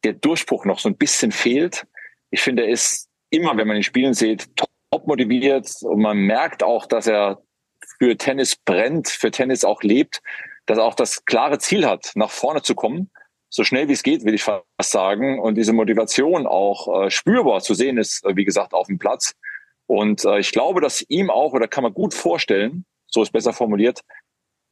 der 0.05 0.13
Durchbruch 0.13 0.65
noch 0.65 0.79
so 0.79 0.89
ein 0.89 0.97
bisschen 0.97 1.33
fehlt. 1.33 1.85
Ich 2.31 2.43
finde, 2.43 2.63
er 2.63 2.69
ist 2.69 3.09
immer, 3.31 3.57
wenn 3.57 3.67
man 3.67 3.77
ihn 3.77 3.83
spielen 3.83 4.15
sieht, 4.15 4.49
top 4.57 5.07
motiviert 5.09 5.69
und 5.83 6.01
man 6.01 6.19
merkt 6.19 6.63
auch, 6.63 6.87
dass 6.87 7.09
er 7.09 7.43
für 7.99 8.17
Tennis 8.17 8.55
brennt, 8.55 9.09
für 9.09 9.33
Tennis 9.33 9.65
auch 9.65 9.83
lebt, 9.83 10.23
dass 10.67 10.79
er 10.79 10.85
auch 10.85 10.95
das 10.95 11.25
klare 11.25 11.59
Ziel 11.59 11.87
hat, 11.87 12.13
nach 12.15 12.31
vorne 12.31 12.63
zu 12.63 12.75
kommen, 12.75 13.11
so 13.49 13.65
schnell 13.65 13.89
wie 13.89 13.93
es 13.93 14.03
geht, 14.03 14.25
will 14.25 14.35
ich 14.35 14.43
fast 14.43 14.65
sagen, 14.81 15.41
und 15.41 15.55
diese 15.55 15.73
Motivation 15.73 16.47
auch 16.47 17.05
äh, 17.05 17.11
spürbar 17.11 17.61
zu 17.61 17.75
sehen 17.75 17.97
ist, 17.97 18.25
äh, 18.25 18.37
wie 18.37 18.45
gesagt, 18.45 18.75
auf 18.75 18.89
dem 18.89 18.99
Platz. 18.99 19.35
Und 19.87 20.25
äh, 20.25 20.41
ich 20.41 20.53
glaube, 20.53 20.81
dass 20.81 21.05
ihm 21.09 21.31
auch, 21.31 21.53
oder 21.53 21.69
kann 21.69 21.85
man 21.85 21.95
gut 21.95 22.13
vorstellen, 22.13 22.85
so 23.07 23.23
ist 23.23 23.33
besser 23.33 23.53
formuliert, 23.53 24.01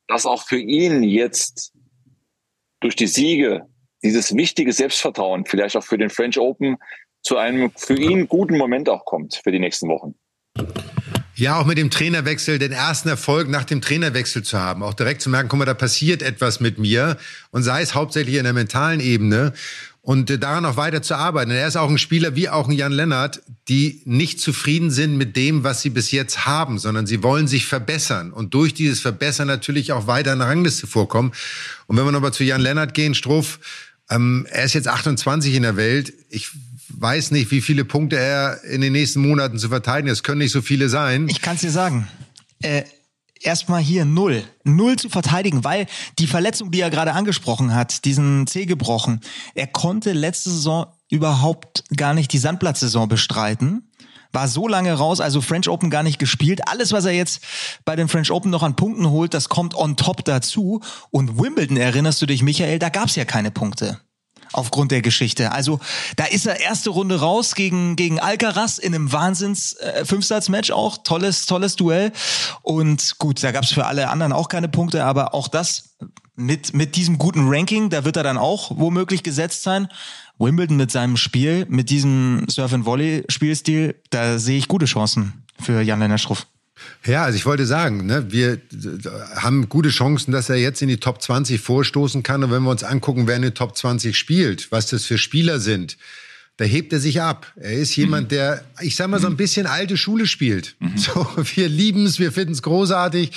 dass 0.09 0.26
auch 0.26 0.42
für 0.42 0.59
ihn 0.59 1.03
jetzt 1.03 1.72
durch 2.80 2.97
die 2.97 3.07
Siege 3.07 3.66
dieses 4.03 4.36
wichtige 4.36 4.72
Selbstvertrauen, 4.72 5.47
vielleicht 5.47 5.76
auch 5.76 5.84
für 5.84 5.97
den 5.97 6.11
French 6.11 6.38
Open, 6.38 6.76
zu 7.22 7.38
einem 7.38 7.72
für 7.74 7.97
ihn 7.97 8.28
guten 8.28 8.59
Moment 8.59 8.90
auch 8.90 9.07
kommt 9.07 9.40
für 9.42 9.51
die 9.51 9.61
nächsten 9.61 9.88
Wochen. 9.88 10.14
Ja, 11.37 11.59
auch 11.59 11.66
mit 11.66 11.78
dem 11.78 11.91
Trainerwechsel, 11.91 12.61
den 12.61 12.70
ersten 12.70 13.09
Erfolg 13.09 13.49
nach 13.49 13.64
dem 13.64 13.80
Trainerwechsel 13.80 14.45
zu 14.45 14.57
haben, 14.57 14.85
auch 14.85 14.95
direkt 14.95 15.20
zu 15.20 15.30
merken, 15.30 15.49
guck 15.49 15.59
mal, 15.59 15.64
da 15.64 15.74
passiert 15.74 16.22
etwas 16.22 16.61
mit 16.61 16.78
mir 16.78 17.16
und 17.51 17.64
sei 17.64 17.82
es 17.82 17.95
hauptsächlich 17.95 18.37
in 18.37 18.45
der 18.45 18.53
mentalen 18.53 19.01
Ebene 19.01 19.53
und 20.01 20.30
äh, 20.30 20.39
daran 20.39 20.64
auch 20.64 20.76
weiter 20.76 21.03
zu 21.03 21.16
arbeiten. 21.16 21.51
er 21.51 21.66
ist 21.66 21.76
auch 21.76 21.91
ein 21.91 21.99
Spieler 21.99 22.37
wie 22.37 22.49
auch 22.49 22.68
ein 22.68 22.72
Jan 22.72 22.93
Lennart, 22.93 23.43
die 23.66 24.01
nicht 24.05 24.41
zufrieden 24.41 24.93
sind 24.93 25.16
mit 25.16 25.35
dem, 25.35 25.64
was 25.64 25.82
sie 25.82 25.91
bis 25.91 26.12
jetzt 26.12 26.47
haben, 26.47 26.78
sondern 26.78 27.05
sie 27.05 27.24
wollen 27.24 27.49
sich 27.49 27.66
verbessern 27.66 28.32
und 28.32 28.55
durch 28.55 28.72
dieses 28.72 29.01
Verbessern 29.01 29.49
natürlich 29.49 29.91
auch 29.91 30.07
weiter 30.07 30.35
in 30.35 30.39
der 30.39 30.47
Rangliste 30.47 30.87
vorkommen. 30.87 31.32
Und 31.89 31.97
wenn 31.97 32.05
wir 32.05 32.12
nochmal 32.12 32.32
zu 32.32 32.45
Jan 32.45 32.61
Lennart 32.61 32.95
gehen, 32.95 33.16
Struff, 33.16 33.59
ähm, 34.09 34.47
er 34.51 34.64
ist 34.64 34.74
jetzt 34.74 34.87
28 34.87 35.53
in 35.53 35.62
der 35.62 35.76
Welt. 35.76 36.12
Ich 36.28 36.51
weiß 37.01 37.30
nicht, 37.30 37.51
wie 37.51 37.61
viele 37.61 37.84
Punkte 37.84 38.18
er 38.18 38.62
in 38.64 38.80
den 38.80 38.92
nächsten 38.92 39.20
Monaten 39.20 39.59
zu 39.59 39.68
verteidigen. 39.68 40.09
Es 40.09 40.22
können 40.22 40.38
nicht 40.38 40.53
so 40.53 40.62
viele 40.62 40.88
sein. 40.88 41.28
Ich 41.28 41.42
kann 41.42 41.57
es 41.57 41.62
dir 41.62 41.70
sagen. 41.70 42.09
Äh, 42.62 42.84
erstmal 43.40 43.82
hier 43.82 44.05
null. 44.05 44.45
Null 44.64 44.97
zu 44.97 45.09
verteidigen, 45.09 45.64
weil 45.64 45.86
die 46.18 46.26
Verletzung, 46.26 46.70
die 46.70 46.80
er 46.80 46.90
gerade 46.90 47.12
angesprochen 47.12 47.74
hat, 47.74 48.05
diesen 48.05 48.47
C 48.47 48.66
gebrochen, 48.66 49.20
er 49.55 49.66
konnte 49.66 50.12
letzte 50.12 50.51
Saison 50.51 50.86
überhaupt 51.11 51.84
gar 51.97 52.14
nicht 52.14 52.32
die 52.32 52.38
Sandplatzsaison 52.38 53.09
bestreiten. 53.09 53.90
War 54.32 54.49
so 54.49 54.66
lange 54.66 54.92
raus, 54.95 55.20
also 55.20 55.40
French 55.40 55.68
Open 55.68 55.90
gar 55.90 56.03
nicht 56.03 56.18
gespielt. 56.18 56.66
Alles, 56.66 56.90
was 56.90 57.05
er 57.05 57.12
jetzt 57.12 57.40
bei 57.84 57.95
den 57.95 58.09
French 58.09 58.32
Open 58.32 58.51
noch 58.51 58.64
an 58.64 58.74
Punkten 58.74 59.09
holt, 59.09 59.32
das 59.32 59.49
kommt 59.49 59.76
on 59.76 59.97
top 59.97 60.24
dazu. 60.24 60.80
Und 61.11 61.38
Wimbledon, 61.38 61.76
erinnerst 61.76 62.20
du 62.20 62.26
dich, 62.26 62.42
Michael, 62.42 62.80
da 62.80 62.88
gab's 62.88 63.14
ja 63.14 63.24
keine 63.24 63.53
Punkte 63.53 64.01
aufgrund 64.55 64.90
der 64.92 65.02
Geschichte. 65.02 65.52
Also 65.52 65.80
da 66.16 66.24
ist 66.24 66.46
er 66.46 66.61
erste 66.61 66.90
Runde 66.90 67.20
raus 67.20 67.55
gegen 67.55 67.96
gegen 67.96 68.20
Alcaraz 68.20 68.78
in 68.78 68.94
einem 68.94 69.12
Wahnsinns 69.12 69.74
äh, 69.74 70.05
Fünfsatz-Match 70.05 70.70
auch 70.70 70.98
tolles 71.05 71.46
tolles 71.46 71.76
Duell 71.76 72.12
und 72.62 73.18
gut, 73.18 73.42
da 73.42 73.52
gab's 73.52 73.72
für 73.72 73.86
alle 73.86 74.09
anderen 74.09 74.32
auch 74.32 74.48
keine 74.48 74.68
Punkte, 74.68 75.05
aber 75.05 75.34
auch 75.34 75.48
das 75.48 75.96
mit 76.36 76.74
mit 76.74 76.96
diesem 76.96 77.18
guten 77.18 77.48
Ranking, 77.48 77.90
da 77.90 78.05
wird 78.05 78.16
er 78.16 78.22
dann 78.22 78.38
auch 78.38 78.72
womöglich 78.76 79.22
gesetzt 79.22 79.62
sein. 79.62 79.88
Wimbledon 80.38 80.76
mit 80.76 80.90
seinem 80.90 81.16
Spiel, 81.16 81.66
mit 81.68 81.90
diesem 81.90 82.46
Surf 82.48 82.72
and 82.72 82.86
Volley 82.86 83.24
Spielstil, 83.28 83.94
da 84.11 84.38
sehe 84.38 84.59
ich 84.59 84.66
gute 84.66 84.86
Chancen 84.86 85.44
für 85.61 85.80
Jan-Lennart 85.80 86.20
Struff. 86.20 86.46
Ja, 87.07 87.24
also 87.24 87.37
ich 87.37 87.47
wollte 87.47 87.66
sagen, 87.66 88.07
ne, 88.07 88.26
wir 88.30 88.61
haben 89.37 89.68
gute 89.68 89.91
Chancen, 89.91 90.32
dass 90.32 90.49
er 90.49 90.57
jetzt 90.57 90.82
in 90.82 90.89
die 90.89 90.99
Top 90.99 91.20
20 91.20 91.61
vorstoßen 91.61 92.22
kann. 92.22 92.43
Und 92.43 92.51
wenn 92.51 92.62
wir 92.62 92.70
uns 92.70 92.85
angucken, 92.85 93.26
wer 93.26 93.37
in 93.37 93.43
den 93.43 93.55
Top 93.55 93.76
20 93.76 94.16
spielt, 94.16 94.72
was 94.72 94.87
das 94.87 95.05
für 95.05 95.18
Spieler 95.18 95.61
sind, 95.61 95.97
da 96.57 96.64
hebt 96.64 96.93
er 96.93 97.01
sich 97.01 97.20
ab. 97.20 97.53
Er 97.57 97.72
ist 97.72 97.97
jemand, 97.97 98.24
mhm. 98.24 98.37
der, 98.37 98.64
ich 98.80 98.95
sag 98.95 99.09
mal, 99.09 99.20
so 99.20 99.26
ein 99.26 99.37
bisschen 99.37 99.66
alte 99.66 99.97
Schule 99.97 100.26
spielt. 100.26 100.76
Mhm. 100.78 100.97
So, 100.97 101.26
wir 101.55 101.68
lieben 101.68 102.07
es, 102.07 102.18
wir 102.18 102.32
finden 102.32 102.53
es 102.53 102.62
großartig. 102.62 103.32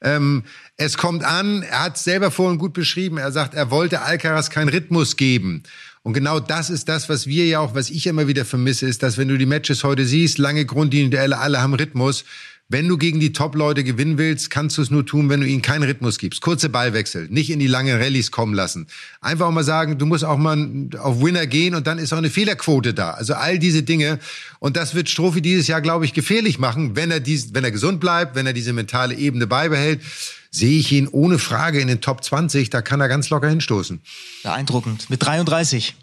Ähm, 0.00 0.44
es 0.76 0.96
kommt 0.96 1.24
an, 1.24 1.62
er 1.62 1.84
hat 1.84 1.96
es 1.96 2.04
selber 2.04 2.30
vorhin 2.30 2.58
gut 2.58 2.72
beschrieben. 2.74 3.16
Er 3.18 3.32
sagt, 3.32 3.54
er 3.54 3.70
wollte 3.70 4.02
Alcaraz 4.02 4.50
keinen 4.50 4.68
Rhythmus 4.68 5.16
geben. 5.16 5.62
Und 6.02 6.12
genau 6.12 6.40
das 6.40 6.70
ist 6.70 6.88
das, 6.88 7.08
was 7.08 7.26
wir 7.26 7.46
ja 7.46 7.60
auch, 7.60 7.74
was 7.74 7.90
ich 7.90 8.06
immer 8.06 8.28
wieder 8.28 8.44
vermisse, 8.44 8.86
ist, 8.86 9.02
dass 9.02 9.18
wenn 9.18 9.28
du 9.28 9.36
die 9.36 9.46
Matches 9.46 9.82
heute 9.82 10.04
siehst, 10.04 10.38
lange 10.38 10.64
Grundlinie, 10.64 11.20
alle 11.20 11.60
haben 11.60 11.74
Rhythmus. 11.74 12.24
Wenn 12.70 12.86
du 12.86 12.98
gegen 12.98 13.18
die 13.18 13.32
Top-Leute 13.32 13.82
gewinnen 13.82 14.18
willst, 14.18 14.50
kannst 14.50 14.76
du 14.76 14.82
es 14.82 14.90
nur 14.90 15.06
tun, 15.06 15.30
wenn 15.30 15.40
du 15.40 15.46
ihnen 15.46 15.62
keinen 15.62 15.84
Rhythmus 15.84 16.18
gibst. 16.18 16.42
Kurze 16.42 16.68
Ballwechsel, 16.68 17.26
nicht 17.30 17.48
in 17.48 17.60
die 17.60 17.66
langen 17.66 17.96
Rallyes 17.96 18.30
kommen 18.30 18.52
lassen. 18.52 18.88
Einfach 19.22 19.46
auch 19.46 19.52
mal 19.52 19.64
sagen, 19.64 19.96
du 19.96 20.04
musst 20.04 20.22
auch 20.22 20.36
mal 20.36 20.90
auf 20.98 21.22
Winner 21.22 21.46
gehen 21.46 21.74
und 21.74 21.86
dann 21.86 21.96
ist 21.96 22.12
auch 22.12 22.18
eine 22.18 22.28
Fehlerquote 22.28 22.92
da. 22.92 23.12
Also 23.12 23.32
all 23.32 23.58
diese 23.58 23.84
Dinge. 23.84 24.18
Und 24.58 24.76
das 24.76 24.94
wird 24.94 25.08
Strophi 25.08 25.40
dieses 25.40 25.66
Jahr, 25.66 25.80
glaube 25.80 26.04
ich, 26.04 26.12
gefährlich 26.12 26.58
machen, 26.58 26.94
wenn 26.94 27.10
er, 27.10 27.20
dies, 27.20 27.54
wenn 27.54 27.64
er 27.64 27.70
gesund 27.70 28.00
bleibt, 28.00 28.34
wenn 28.34 28.44
er 28.46 28.52
diese 28.52 28.74
mentale 28.74 29.14
Ebene 29.14 29.46
beibehält. 29.46 30.02
Sehe 30.50 30.78
ich 30.78 30.92
ihn 30.92 31.08
ohne 31.08 31.38
Frage 31.38 31.80
in 31.80 31.88
den 31.88 32.02
Top 32.02 32.22
20, 32.22 32.68
da 32.68 32.82
kann 32.82 33.00
er 33.00 33.08
ganz 33.08 33.30
locker 33.30 33.48
hinstoßen. 33.48 34.02
Beeindruckend. 34.42 35.08
Mit 35.08 35.24
33. 35.24 35.94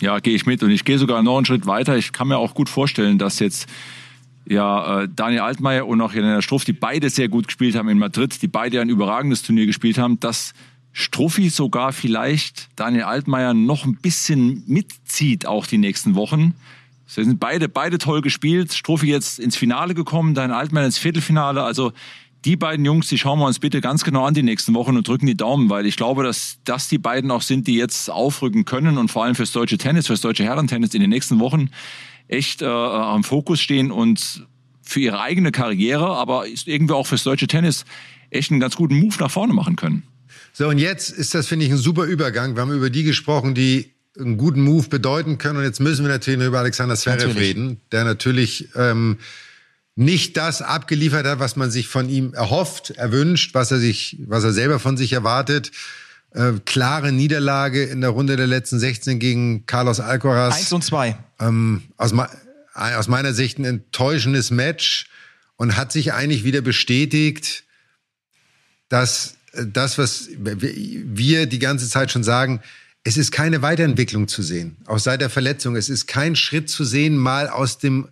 Ja, 0.00 0.20
gehe 0.20 0.36
ich 0.36 0.46
mit. 0.46 0.62
Und 0.62 0.70
ich 0.70 0.84
gehe 0.84 1.00
sogar 1.00 1.24
noch 1.24 1.36
einen 1.36 1.46
Schritt 1.46 1.66
weiter. 1.66 1.96
Ich 1.96 2.12
kann 2.12 2.28
mir 2.28 2.38
auch 2.38 2.54
gut 2.54 2.68
vorstellen, 2.68 3.18
dass 3.18 3.40
jetzt 3.40 3.66
ja, 4.48 5.02
äh, 5.02 5.08
Daniel 5.14 5.42
Altmaier 5.42 5.86
und 5.86 6.00
auch 6.00 6.12
Jelena 6.12 6.40
Struff, 6.40 6.64
die 6.64 6.72
beide 6.72 7.10
sehr 7.10 7.28
gut 7.28 7.48
gespielt 7.48 7.74
haben 7.74 7.88
in 7.88 7.98
Madrid, 7.98 8.40
die 8.42 8.48
beide 8.48 8.80
ein 8.80 8.88
überragendes 8.88 9.42
Turnier 9.42 9.66
gespielt 9.66 9.98
haben, 9.98 10.20
dass 10.20 10.54
Struffi 10.92 11.50
sogar 11.50 11.92
vielleicht 11.92 12.68
Daniel 12.76 13.04
Altmaier 13.04 13.54
noch 13.54 13.84
ein 13.84 13.96
bisschen 13.96 14.62
mitzieht, 14.66 15.46
auch 15.46 15.66
die 15.66 15.78
nächsten 15.78 16.14
Wochen. 16.14 16.54
Sie 17.06 17.22
sind 17.22 17.38
beide, 17.38 17.68
beide 17.68 17.98
toll 17.98 18.20
gespielt. 18.20 18.72
Struffi 18.72 19.06
jetzt 19.06 19.38
ins 19.38 19.56
Finale 19.56 19.94
gekommen, 19.94 20.34
Daniel 20.34 20.58
Altmaier 20.58 20.86
ins 20.86 20.98
Viertelfinale. 20.98 21.62
Also 21.62 21.92
die 22.44 22.56
beiden 22.56 22.84
Jungs, 22.84 23.08
die 23.08 23.18
schauen 23.18 23.38
wir 23.40 23.46
uns 23.46 23.58
bitte 23.58 23.80
ganz 23.80 24.04
genau 24.04 24.24
an 24.24 24.34
die 24.34 24.42
nächsten 24.42 24.72
Wochen 24.74 24.96
und 24.96 25.06
drücken 25.06 25.26
die 25.26 25.36
Daumen, 25.36 25.68
weil 25.68 25.84
ich 25.84 25.96
glaube, 25.96 26.22
dass 26.22 26.58
das 26.64 26.88
die 26.88 26.98
beiden 26.98 27.30
auch 27.30 27.42
sind, 27.42 27.66
die 27.66 27.74
jetzt 27.74 28.08
aufrücken 28.08 28.64
können 28.64 28.98
und 28.98 29.10
vor 29.10 29.24
allem 29.24 29.34
fürs 29.34 29.52
deutsche 29.52 29.78
Tennis, 29.78 30.06
fürs 30.06 30.20
deutsche 30.20 30.44
Herrentennis 30.44 30.94
in 30.94 31.00
den 31.00 31.10
nächsten 31.10 31.40
Wochen 31.40 31.70
echt 32.28 32.62
äh, 32.62 32.66
am 32.66 33.24
Fokus 33.24 33.60
stehen 33.60 33.90
und 33.90 34.46
für 34.82 35.00
ihre 35.00 35.20
eigene 35.20 35.52
Karriere, 35.52 36.16
aber 36.16 36.46
ist 36.46 36.68
irgendwie 36.68 36.94
auch 36.94 37.06
fürs 37.06 37.24
deutsche 37.24 37.46
Tennis 37.46 37.84
echt 38.30 38.50
einen 38.50 38.60
ganz 38.60 38.76
guten 38.76 38.98
Move 38.98 39.16
nach 39.18 39.30
vorne 39.30 39.52
machen 39.52 39.76
können. 39.76 40.04
So, 40.52 40.68
und 40.68 40.78
jetzt 40.78 41.10
ist 41.10 41.34
das, 41.34 41.48
finde 41.48 41.66
ich, 41.66 41.72
ein 41.72 41.76
super 41.76 42.04
Übergang. 42.04 42.54
Wir 42.54 42.62
haben 42.62 42.72
über 42.72 42.90
die 42.90 43.02
gesprochen, 43.02 43.54
die 43.54 43.92
einen 44.18 44.36
guten 44.36 44.62
Move 44.62 44.88
bedeuten 44.88 45.38
können. 45.38 45.58
Und 45.58 45.64
jetzt 45.64 45.80
müssen 45.80 46.04
wir 46.04 46.10
natürlich 46.10 46.40
über 46.40 46.60
Alexander 46.60 46.96
Zverev 46.96 47.38
reden, 47.38 47.80
der 47.92 48.04
natürlich 48.04 48.70
ähm, 48.74 49.18
nicht 49.94 50.36
das 50.36 50.62
abgeliefert 50.62 51.26
hat, 51.26 51.38
was 51.38 51.56
man 51.56 51.70
sich 51.70 51.88
von 51.88 52.08
ihm 52.08 52.34
erhofft, 52.34 52.90
erwünscht, 52.90 53.54
was 53.54 53.70
er 53.70 53.78
sich, 53.78 54.18
was 54.26 54.44
er 54.44 54.52
selber 54.52 54.78
von 54.78 54.96
sich 54.96 55.12
erwartet. 55.12 55.72
Äh, 56.36 56.60
klare 56.66 57.12
Niederlage 57.12 57.84
in 57.84 58.02
der 58.02 58.10
Runde 58.10 58.36
der 58.36 58.46
letzten 58.46 58.78
16 58.78 59.18
gegen 59.18 59.64
Carlos 59.64 60.00
Alcaraz. 60.00 60.56
Eins 60.56 60.72
und 60.72 60.84
zwei. 60.84 61.16
Ähm, 61.40 61.84
aus, 61.96 62.12
aus 62.74 63.08
meiner 63.08 63.32
Sicht 63.32 63.58
ein 63.58 63.64
enttäuschendes 63.64 64.50
Match 64.50 65.08
und 65.56 65.78
hat 65.78 65.92
sich 65.92 66.12
eigentlich 66.12 66.44
wieder 66.44 66.60
bestätigt, 66.60 67.64
dass 68.90 69.36
das, 69.54 69.96
was 69.96 70.28
wir 70.36 71.46
die 71.46 71.58
ganze 71.58 71.88
Zeit 71.88 72.10
schon 72.10 72.22
sagen, 72.22 72.60
es 73.02 73.16
ist 73.16 73.30
keine 73.30 73.62
Weiterentwicklung 73.62 74.28
zu 74.28 74.42
sehen, 74.42 74.76
auch 74.84 74.98
seit 74.98 75.22
der 75.22 75.30
Verletzung. 75.30 75.74
Es 75.74 75.88
ist 75.88 76.06
kein 76.06 76.36
Schritt 76.36 76.68
zu 76.68 76.84
sehen, 76.84 77.16
mal 77.16 77.48
aus 77.48 77.78
dem 77.78 78.08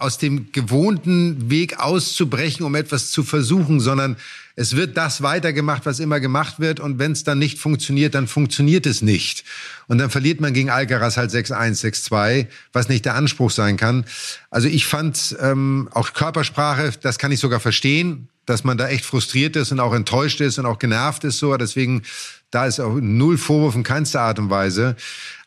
aus 0.00 0.16
dem 0.16 0.52
gewohnten 0.52 1.50
Weg 1.50 1.80
auszubrechen, 1.80 2.64
um 2.64 2.76
etwas 2.76 3.10
zu 3.10 3.24
versuchen, 3.24 3.80
sondern 3.80 4.16
es 4.54 4.76
wird 4.76 4.96
das 4.96 5.22
weitergemacht, 5.22 5.86
was 5.86 5.98
immer 5.98 6.20
gemacht 6.20 6.60
wird. 6.60 6.78
Und 6.78 7.00
wenn 7.00 7.12
es 7.12 7.24
dann 7.24 7.40
nicht 7.40 7.58
funktioniert, 7.58 8.14
dann 8.14 8.28
funktioniert 8.28 8.86
es 8.86 9.02
nicht. 9.02 9.44
Und 9.88 9.98
dann 9.98 10.08
verliert 10.08 10.40
man 10.40 10.52
gegen 10.52 10.70
Alcaraz 10.70 11.16
halt 11.16 11.32
6-1, 11.32 11.84
6-2, 11.84 12.46
was 12.72 12.88
nicht 12.88 13.04
der 13.04 13.16
Anspruch 13.16 13.50
sein 13.50 13.76
kann. 13.76 14.04
Also 14.50 14.68
ich 14.68 14.86
fand 14.86 15.36
ähm, 15.40 15.88
auch 15.92 16.12
Körpersprache, 16.12 16.92
das 17.00 17.18
kann 17.18 17.32
ich 17.32 17.40
sogar 17.40 17.58
verstehen, 17.58 18.28
dass 18.46 18.62
man 18.62 18.78
da 18.78 18.88
echt 18.88 19.04
frustriert 19.04 19.56
ist 19.56 19.72
und 19.72 19.80
auch 19.80 19.92
enttäuscht 19.92 20.40
ist 20.40 20.58
und 20.58 20.66
auch 20.66 20.78
genervt 20.78 21.24
ist 21.24 21.38
so. 21.38 21.56
Deswegen, 21.56 22.02
da 22.52 22.66
ist 22.66 22.78
auch 22.78 22.98
null 23.00 23.36
Vorwurf 23.36 23.74
in 23.74 23.82
keinster 23.82 24.20
Art 24.20 24.38
und 24.38 24.48
Weise. 24.48 24.94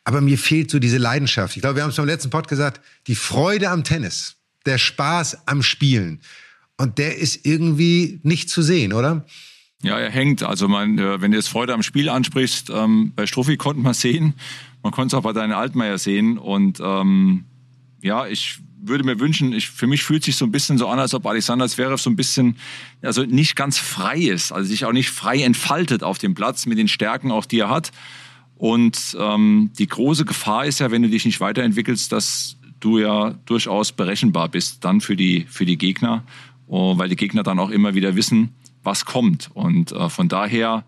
Aber 0.04 0.20
mir 0.20 0.38
fehlt 0.38 0.72
so 0.72 0.80
diese 0.80 0.98
Leidenschaft. 0.98 1.56
Ich 1.56 1.62
glaube, 1.62 1.78
wir 1.78 1.84
haben 1.84 1.92
es 1.92 1.96
beim 1.96 2.06
letzten 2.06 2.30
Pod 2.30 2.50
gesagt, 2.50 2.82
die 3.08 3.16
Freude 3.16 3.70
am 3.70 3.86
Tennis 3.86 4.36
der 4.66 4.78
Spaß 4.78 5.48
am 5.48 5.64
Spielen. 5.64 6.20
Und 6.78 6.98
der 6.98 7.18
ist 7.18 7.46
irgendwie 7.46 8.20
nicht 8.24 8.50
zu 8.50 8.62
sehen, 8.62 8.94
oder? 8.94 9.26
Ja, 9.84 9.98
er 9.98 10.12
hängt. 10.12 10.44
Also 10.44 10.68
man, 10.68 10.98
äh, 10.98 11.22
wenn 11.22 11.32
du 11.32 11.38
jetzt 11.38 11.50
Freude 11.50 11.74
am 11.74 11.84
Spiel 11.84 12.10
ansprichst, 12.10 12.70
ähm, 12.70 13.14
bei 13.16 13.26
Struffi 13.26 13.58
konnte 13.58 13.82
man 13.82 13.94
sehen, 13.94 14.34
man 14.84 14.92
konnte 14.92 15.16
es 15.16 15.20
auch 15.20 15.24
bei 15.24 15.34
deinen 15.34 15.54
Altmaier 15.54 15.98
sehen. 15.98 16.38
Und 16.38 16.80
ähm, 16.84 17.46
ja, 18.02 18.28
ich 18.28 18.60
würde 18.84 19.04
mir 19.04 19.20
wünschen, 19.20 19.54
ich, 19.54 19.70
für 19.70 19.88
mich 19.88 20.04
fühlt 20.04 20.24
sich 20.24 20.36
so 20.36 20.46
ein 20.46 20.52
bisschen 20.52 20.78
so 20.78 20.88
an, 20.88 21.00
als 21.00 21.14
ob 21.14 21.26
Alexander 21.26 21.68
Zverev 21.68 22.02
so 22.02 22.10
ein 22.10 22.16
bisschen, 22.16 22.58
also 23.02 23.24
nicht 23.24 23.56
ganz 23.56 23.78
frei 23.78 24.18
ist, 24.18 24.52
also 24.52 24.68
sich 24.68 24.86
auch 24.86 24.92
nicht 24.92 25.12
frei 25.12 25.44
entfaltet 25.44 26.04
auf 26.04 26.18
dem 26.18 26.34
Platz 26.34 26.66
mit 26.66 26.78
den 26.78 26.88
Stärken 26.88 27.32
auch, 27.32 27.46
die 27.46 27.60
er 27.60 27.70
hat. 27.70 27.92
Und 28.56 29.16
ähm, 29.20 29.72
die 29.78 29.88
große 29.88 30.26
Gefahr 30.26 30.66
ist 30.66 30.80
ja, 30.80 30.92
wenn 30.92 31.02
du 31.02 31.10
dich 31.10 31.26
nicht 31.26 31.40
weiterentwickelst, 31.40 32.12
dass 32.12 32.58
du 32.82 33.00
ja 33.00 33.36
durchaus 33.46 33.94
berechenbar 33.94 34.50
bist 34.50 34.84
dann 34.84 35.00
für 35.00 35.16
die, 35.16 35.46
für 35.50 35.66
die 35.66 35.78
Gegner, 35.78 36.24
oh, 36.68 36.98
weil 36.98 37.10
die 37.10 37.16
Gegner 37.16 37.44
dann 37.44 37.60
auch 37.60 37.70
immer 37.70 37.96
wieder 37.96 38.16
wissen, 38.16 38.50
was 38.84 39.06
kommt. 39.06 39.50
Und 39.54 39.92
äh, 39.92 40.10
von 40.10 40.28
daher 40.28 40.84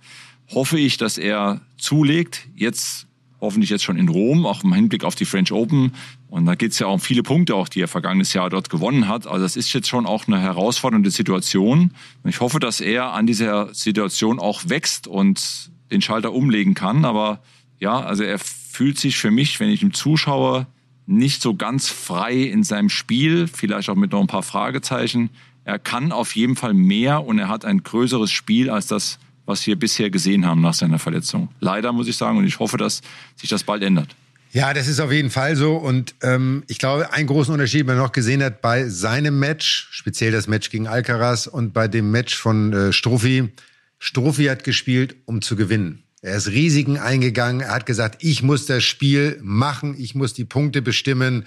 hoffe 0.54 0.78
ich, 0.78 0.98
dass 0.98 1.18
er 1.18 1.62
zulegt, 1.78 2.48
jetzt 2.56 3.08
hoffentlich 3.44 3.70
jetzt 3.70 3.84
schon 3.84 3.98
in 3.98 4.08
Rom, 4.08 4.46
auch 4.46 4.64
im 4.64 4.74
Hinblick 4.74 5.04
auf 5.04 5.16
die 5.16 5.26
French 5.26 5.52
Open. 5.52 5.92
Und 6.30 6.46
da 6.46 6.56
geht 6.56 6.72
es 6.72 6.80
ja 6.80 6.88
auch 6.88 6.94
um 6.94 7.00
viele 7.00 7.24
Punkte, 7.24 7.56
auch 7.56 7.68
die 7.68 7.82
er 7.82 7.90
vergangenes 7.90 8.34
Jahr 8.34 8.50
dort 8.50 8.70
gewonnen 8.70 9.08
hat. 9.08 9.28
Also 9.28 9.44
das 9.44 9.58
ist 9.58 9.72
jetzt 9.74 9.90
schon 9.90 10.06
auch 10.06 10.28
eine 10.28 10.40
herausfordernde 10.40 11.12
Situation. 11.12 11.92
Und 12.24 12.30
ich 12.30 12.40
hoffe, 12.40 12.60
dass 12.60 12.80
er 12.80 13.12
an 13.12 13.28
dieser 13.28 13.74
Situation 13.74 14.40
auch 14.40 14.62
wächst 14.70 15.08
und 15.08 15.72
den 15.92 16.02
Schalter 16.02 16.34
umlegen 16.34 16.74
kann. 16.74 17.04
Aber 17.04 17.42
ja, 17.80 18.00
also 18.00 18.24
er 18.24 18.40
fühlt 18.40 18.98
sich 18.98 19.18
für 19.18 19.30
mich, 19.30 19.60
wenn 19.60 19.70
ich 19.70 19.84
ihm 19.84 19.94
zuschaue, 19.94 20.66
nicht 21.06 21.42
so 21.42 21.56
ganz 21.56 21.90
frei 21.90 22.34
in 22.34 22.64
seinem 22.64 22.90
Spiel, 22.90 23.48
vielleicht 23.48 23.90
auch 23.90 23.96
mit 23.96 24.12
noch 24.12 24.22
ein 24.22 24.28
paar 24.28 24.44
Fragezeichen. 24.44 25.30
Er 25.66 25.80
kann 25.80 26.12
auf 26.12 26.36
jeden 26.36 26.56
Fall 26.56 26.74
mehr 26.74 27.24
und 27.26 27.40
er 27.40 27.48
hat 27.48 27.66
ein 27.66 27.84
größeres 27.84 28.32
Spiel 28.32 28.70
als 28.70 28.88
das, 28.88 29.20
was 29.46 29.66
wir 29.68 29.78
bisher 29.78 30.10
gesehen 30.10 30.46
haben 30.46 30.62
nach 30.62 30.74
seiner 30.74 31.00
Verletzung. 31.00 31.50
Leider 31.60 31.92
muss 31.92 32.08
ich 32.08 32.16
sagen 32.16 32.38
und 32.38 32.46
ich 32.46 32.60
hoffe, 32.60 32.78
dass 32.78 33.02
sich 33.36 33.50
das 33.50 33.64
bald 33.64 33.84
ändert. 33.84 34.16
Ja, 34.54 34.74
das 34.74 34.88
ist 34.88 35.00
auf 35.00 35.12
jeden 35.12 35.32
Fall 35.32 35.56
so. 35.56 35.76
Und 35.76 36.14
ähm, 36.22 36.64
ich 36.68 36.78
glaube, 36.78 37.12
einen 37.12 37.28
großen 37.28 37.52
Unterschied, 37.52 37.82
den 37.82 37.88
man 37.88 37.98
noch 37.98 38.12
gesehen 38.12 38.44
hat 38.44 38.62
bei 38.62 38.88
seinem 38.88 39.40
Match, 39.40 39.88
speziell 39.92 40.32
das 40.32 40.48
Match 40.48 40.70
gegen 40.70 40.88
Alcaraz 40.88 41.48
und 41.48 41.74
bei 41.74 41.88
dem 41.88 42.12
Match 42.12 42.36
von 42.38 42.72
äh, 42.72 42.94
Struffi. 42.94 43.50
Struffi 43.98 44.46
hat 44.46 44.64
gespielt, 44.64 45.16
um 45.26 45.42
zu 45.42 45.56
gewinnen. 45.56 46.03
Er 46.24 46.38
ist 46.38 46.48
Risiken 46.48 46.98
eingegangen. 46.98 47.62
Er 47.62 47.76
hat 47.76 47.86
gesagt, 47.86 48.24
ich 48.24 48.44
muss 48.44 48.66
das 48.66 48.84
Spiel 48.86 49.38
machen, 49.44 49.94
ich 50.00 50.16
muss 50.16 50.34
die 50.34 50.46
Punkte 50.46 50.82
bestimmen, 50.82 51.44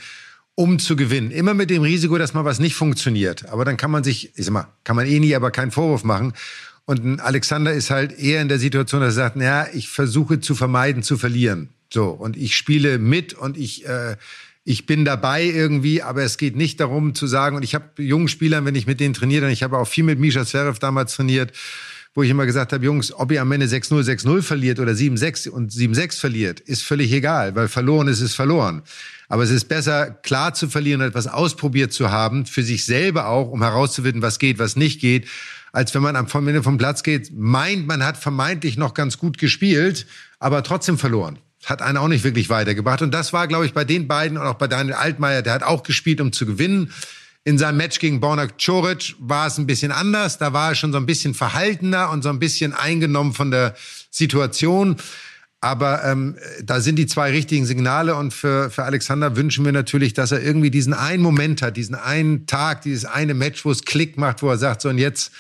um 0.55 0.79
zu 0.79 0.97
gewinnen. 0.97 1.31
Immer 1.31 1.55
mit 1.55 1.71
dem 1.71 1.83
Risiko, 1.83 2.19
dass 2.19 2.35
mal 2.35 2.45
was 2.45 2.59
nicht 2.59 2.75
funktioniert. 2.75 3.49
Aber 3.49 3.65
dann 3.65 3.79
kann 3.79 3.91
man 3.91 4.05
sich, 4.05 4.33
ich 4.37 4.45
sag 4.45 4.53
mal, 4.53 4.69
kann 4.85 4.95
man 4.95 5.07
eh 5.07 5.19
nie, 5.19 5.35
aber 5.35 5.51
keinen 5.51 5.71
Vorwurf 5.71 6.05
machen. 6.05 6.35
Und 6.85 7.05
ein 7.05 7.21
Alexander 7.21 7.73
ist 7.73 7.89
halt 7.89 8.19
eher 8.19 8.43
in 8.43 8.49
der 8.49 8.59
Situation, 8.59 9.01
dass 9.01 9.15
er 9.15 9.25
sagt, 9.25 9.37
naja, 9.37 9.67
ich 9.73 9.89
versuche 9.89 10.41
zu 10.41 10.55
vermeiden, 10.55 11.03
zu 11.03 11.17
verlieren. 11.17 11.71
So, 11.91 12.11
und 12.11 12.37
ich 12.37 12.55
spiele 12.55 12.99
mit 12.99 13.33
und 13.33 13.57
ich, 13.57 13.87
äh, 13.87 14.17
ich 14.65 14.85
bin 14.85 15.07
dabei 15.07 15.45
irgendwie, 15.45 16.03
aber 16.03 16.23
es 16.23 16.37
geht 16.37 16.55
nicht 16.55 16.81
darum 16.81 17.15
zu 17.15 17.27
sagen, 17.27 17.57
und 17.57 17.63
ich 17.63 17.75
habe 17.75 18.03
jungen 18.03 18.29
Spielern, 18.29 18.67
wenn 18.67 18.75
ich 18.75 18.87
mit 18.87 19.01
denen 19.01 19.15
trainiere, 19.15 19.47
und 19.47 19.53
ich 19.53 19.63
habe 19.63 19.79
auch 19.79 19.89
viel 19.89 20.05
mit 20.05 20.19
Misha 20.19 20.45
Zverev 20.45 20.79
damals 20.79 21.15
trainiert, 21.15 21.53
wo 22.17 22.23
ich 22.23 22.31
immer 22.31 22.47
gesagt 22.47 22.73
habe, 22.73 22.85
Jungs, 22.85 23.13
ob 23.13 23.31
ihr 23.31 23.43
am 23.43 23.53
Ende 23.53 23.67
6-0, 23.67 24.03
6-0 24.03 24.41
verliert 24.41 24.81
oder 24.81 24.93
7-6 24.93 25.51
und 25.51 25.71
7-6 25.71 26.19
verliert, 26.19 26.61
ist 26.61 26.83
völlig 26.83 27.13
egal, 27.13 27.55
weil 27.55 27.69
verloren 27.69 28.09
ist, 28.09 28.23
ist 28.23 28.35
verloren. 28.35 28.83
Aber 29.29 29.43
es 29.43 29.51
ist 29.51 29.69
besser, 29.69 30.11
klar 30.11 30.55
zu 30.55 30.69
verlieren 30.71 31.03
und 31.03 31.09
etwas 31.09 31.27
ausprobiert 31.27 31.93
zu 31.93 32.11
haben, 32.11 32.47
für 32.47 32.63
sich 32.63 32.87
selber 32.87 33.29
auch, 33.29 33.51
um 33.51 33.63
herauszufinden, 33.63 34.23
was 34.23 34.39
geht, 34.39 34.59
was 34.59 34.77
nicht 34.77 34.99
geht, 34.99 35.29
als 35.73 35.95
wenn 35.95 36.01
man 36.01 36.17
am 36.17 36.27
Ende 36.49 36.63
vom 36.63 36.79
Platz 36.79 37.03
geht, 37.03 37.33
meint, 37.37 37.87
man 37.87 38.03
hat 38.03 38.17
vermeintlich 38.17 38.79
noch 38.79 38.95
ganz 38.95 39.19
gut 39.19 39.37
gespielt, 39.37 40.07
aber 40.39 40.63
trotzdem 40.63 40.97
verloren. 40.97 41.39
Hat 41.67 41.83
einen 41.83 41.99
auch 41.99 42.09
nicht 42.09 42.25
wirklich 42.25 42.49
weitergebracht. 42.49 43.03
Und 43.03 43.13
das 43.13 43.35
war, 43.35 43.47
glaube 43.47 43.67
ich, 43.67 43.75
bei 43.75 43.85
den 43.85 44.09
beiden 44.09 44.39
und 44.39 44.47
auch 44.47 44.55
bei 44.55 44.69
Daniel 44.69 44.95
Altmaier, 44.95 45.43
der 45.43 45.53
hat 45.53 45.65
auch 45.65 45.83
gespielt, 45.83 46.23
um 46.23 46.33
zu 46.33 46.47
gewinnen. 46.47 46.93
In 47.47 47.59
seinem 47.59 47.77
Match 47.77 48.01
gegen 48.01 48.19
Borna 48.19 48.49
Coric 48.49 49.15
war 49.21 49.47
es 49.47 49.57
ein 49.57 49.69
bisschen 49.69 49.93
anders. 49.93 50.37
Da 50.37 50.53
war 50.53 50.71
er 50.71 50.75
schon 50.75 50.91
so 50.91 50.99
ein 50.99 51.07
bisschen 51.07 51.33
verhaltener 51.33 52.11
und 52.11 52.23
so 52.23 52.29
ein 52.29 52.41
bisschen 52.41 52.73
eingenommen 52.73 53.35
von 53.35 53.53
der 53.53 53.77
Situation. 54.11 54.97
Aber 55.61 56.03
ähm, 56.03 56.37
da 56.65 56.81
sind 56.81 56.97
die 56.97 57.07
zwei 57.07 57.31
richtigen 57.31 57.65
Signale 57.65 58.17
und 58.17 58.35
für, 58.35 58.69
für 58.69 58.83
Alexander 58.83 59.37
wünschen 59.37 59.65
wir 59.65 59.71
natürlich, 59.71 60.13
dass 60.13 60.33
er 60.33 60.43
irgendwie 60.43 60.73
diesen 60.73 60.93
einen 60.93 61.23
Moment 61.23 61.63
hat, 61.63 61.77
diesen 61.77 61.95
einen 61.95 62.47
Tag, 62.47 62.83
dieses 62.83 63.05
eine 63.05 63.33
Match, 63.33 63.65
wo 63.65 63.71
es 63.71 63.85
Klick 63.85 64.19
macht, 64.19 64.43
wo 64.43 64.51
er 64.51 64.59
sagt, 64.59 64.83
so 64.83 64.89
und 64.89 64.99
jetzt 64.99 65.31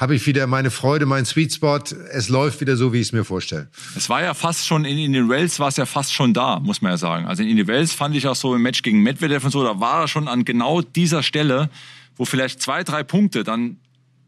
habe 0.00 0.14
ich 0.14 0.26
wieder 0.26 0.46
meine 0.46 0.70
Freude, 0.70 1.04
meinen 1.04 1.26
Sweet 1.26 1.52
Spot. 1.52 1.78
Es 2.10 2.30
läuft 2.30 2.62
wieder 2.62 2.74
so, 2.76 2.94
wie 2.94 3.00
ich 3.00 3.08
es 3.08 3.12
mir 3.12 3.22
vorstelle. 3.22 3.68
Es 3.94 4.08
war 4.08 4.22
ja 4.22 4.32
fast 4.32 4.66
schon, 4.66 4.86
in, 4.86 4.96
in 4.96 5.12
den 5.12 5.28
Wells 5.28 5.60
war 5.60 5.68
es 5.68 5.76
ja 5.76 5.84
fast 5.84 6.14
schon 6.14 6.32
da, 6.32 6.58
muss 6.58 6.80
man 6.80 6.92
ja 6.92 6.96
sagen. 6.96 7.26
Also 7.26 7.42
in 7.42 7.54
den 7.54 7.66
Wells 7.66 7.92
fand 7.92 8.16
ich 8.16 8.26
auch 8.26 8.34
so 8.34 8.54
im 8.54 8.62
Match 8.62 8.80
gegen 8.80 9.02
Medvedev 9.02 9.44
und 9.44 9.50
so, 9.50 9.62
da 9.62 9.78
war 9.78 10.00
er 10.00 10.08
schon 10.08 10.26
an 10.26 10.46
genau 10.46 10.80
dieser 10.80 11.22
Stelle, 11.22 11.68
wo 12.16 12.24
vielleicht 12.24 12.62
zwei, 12.62 12.82
drei 12.82 13.02
Punkte 13.02 13.44
dann 13.44 13.76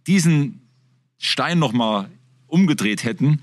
diesen 0.07 0.61
Stein 1.17 1.59
nochmal 1.59 2.11
umgedreht 2.49 3.03
hätten. 3.05 3.41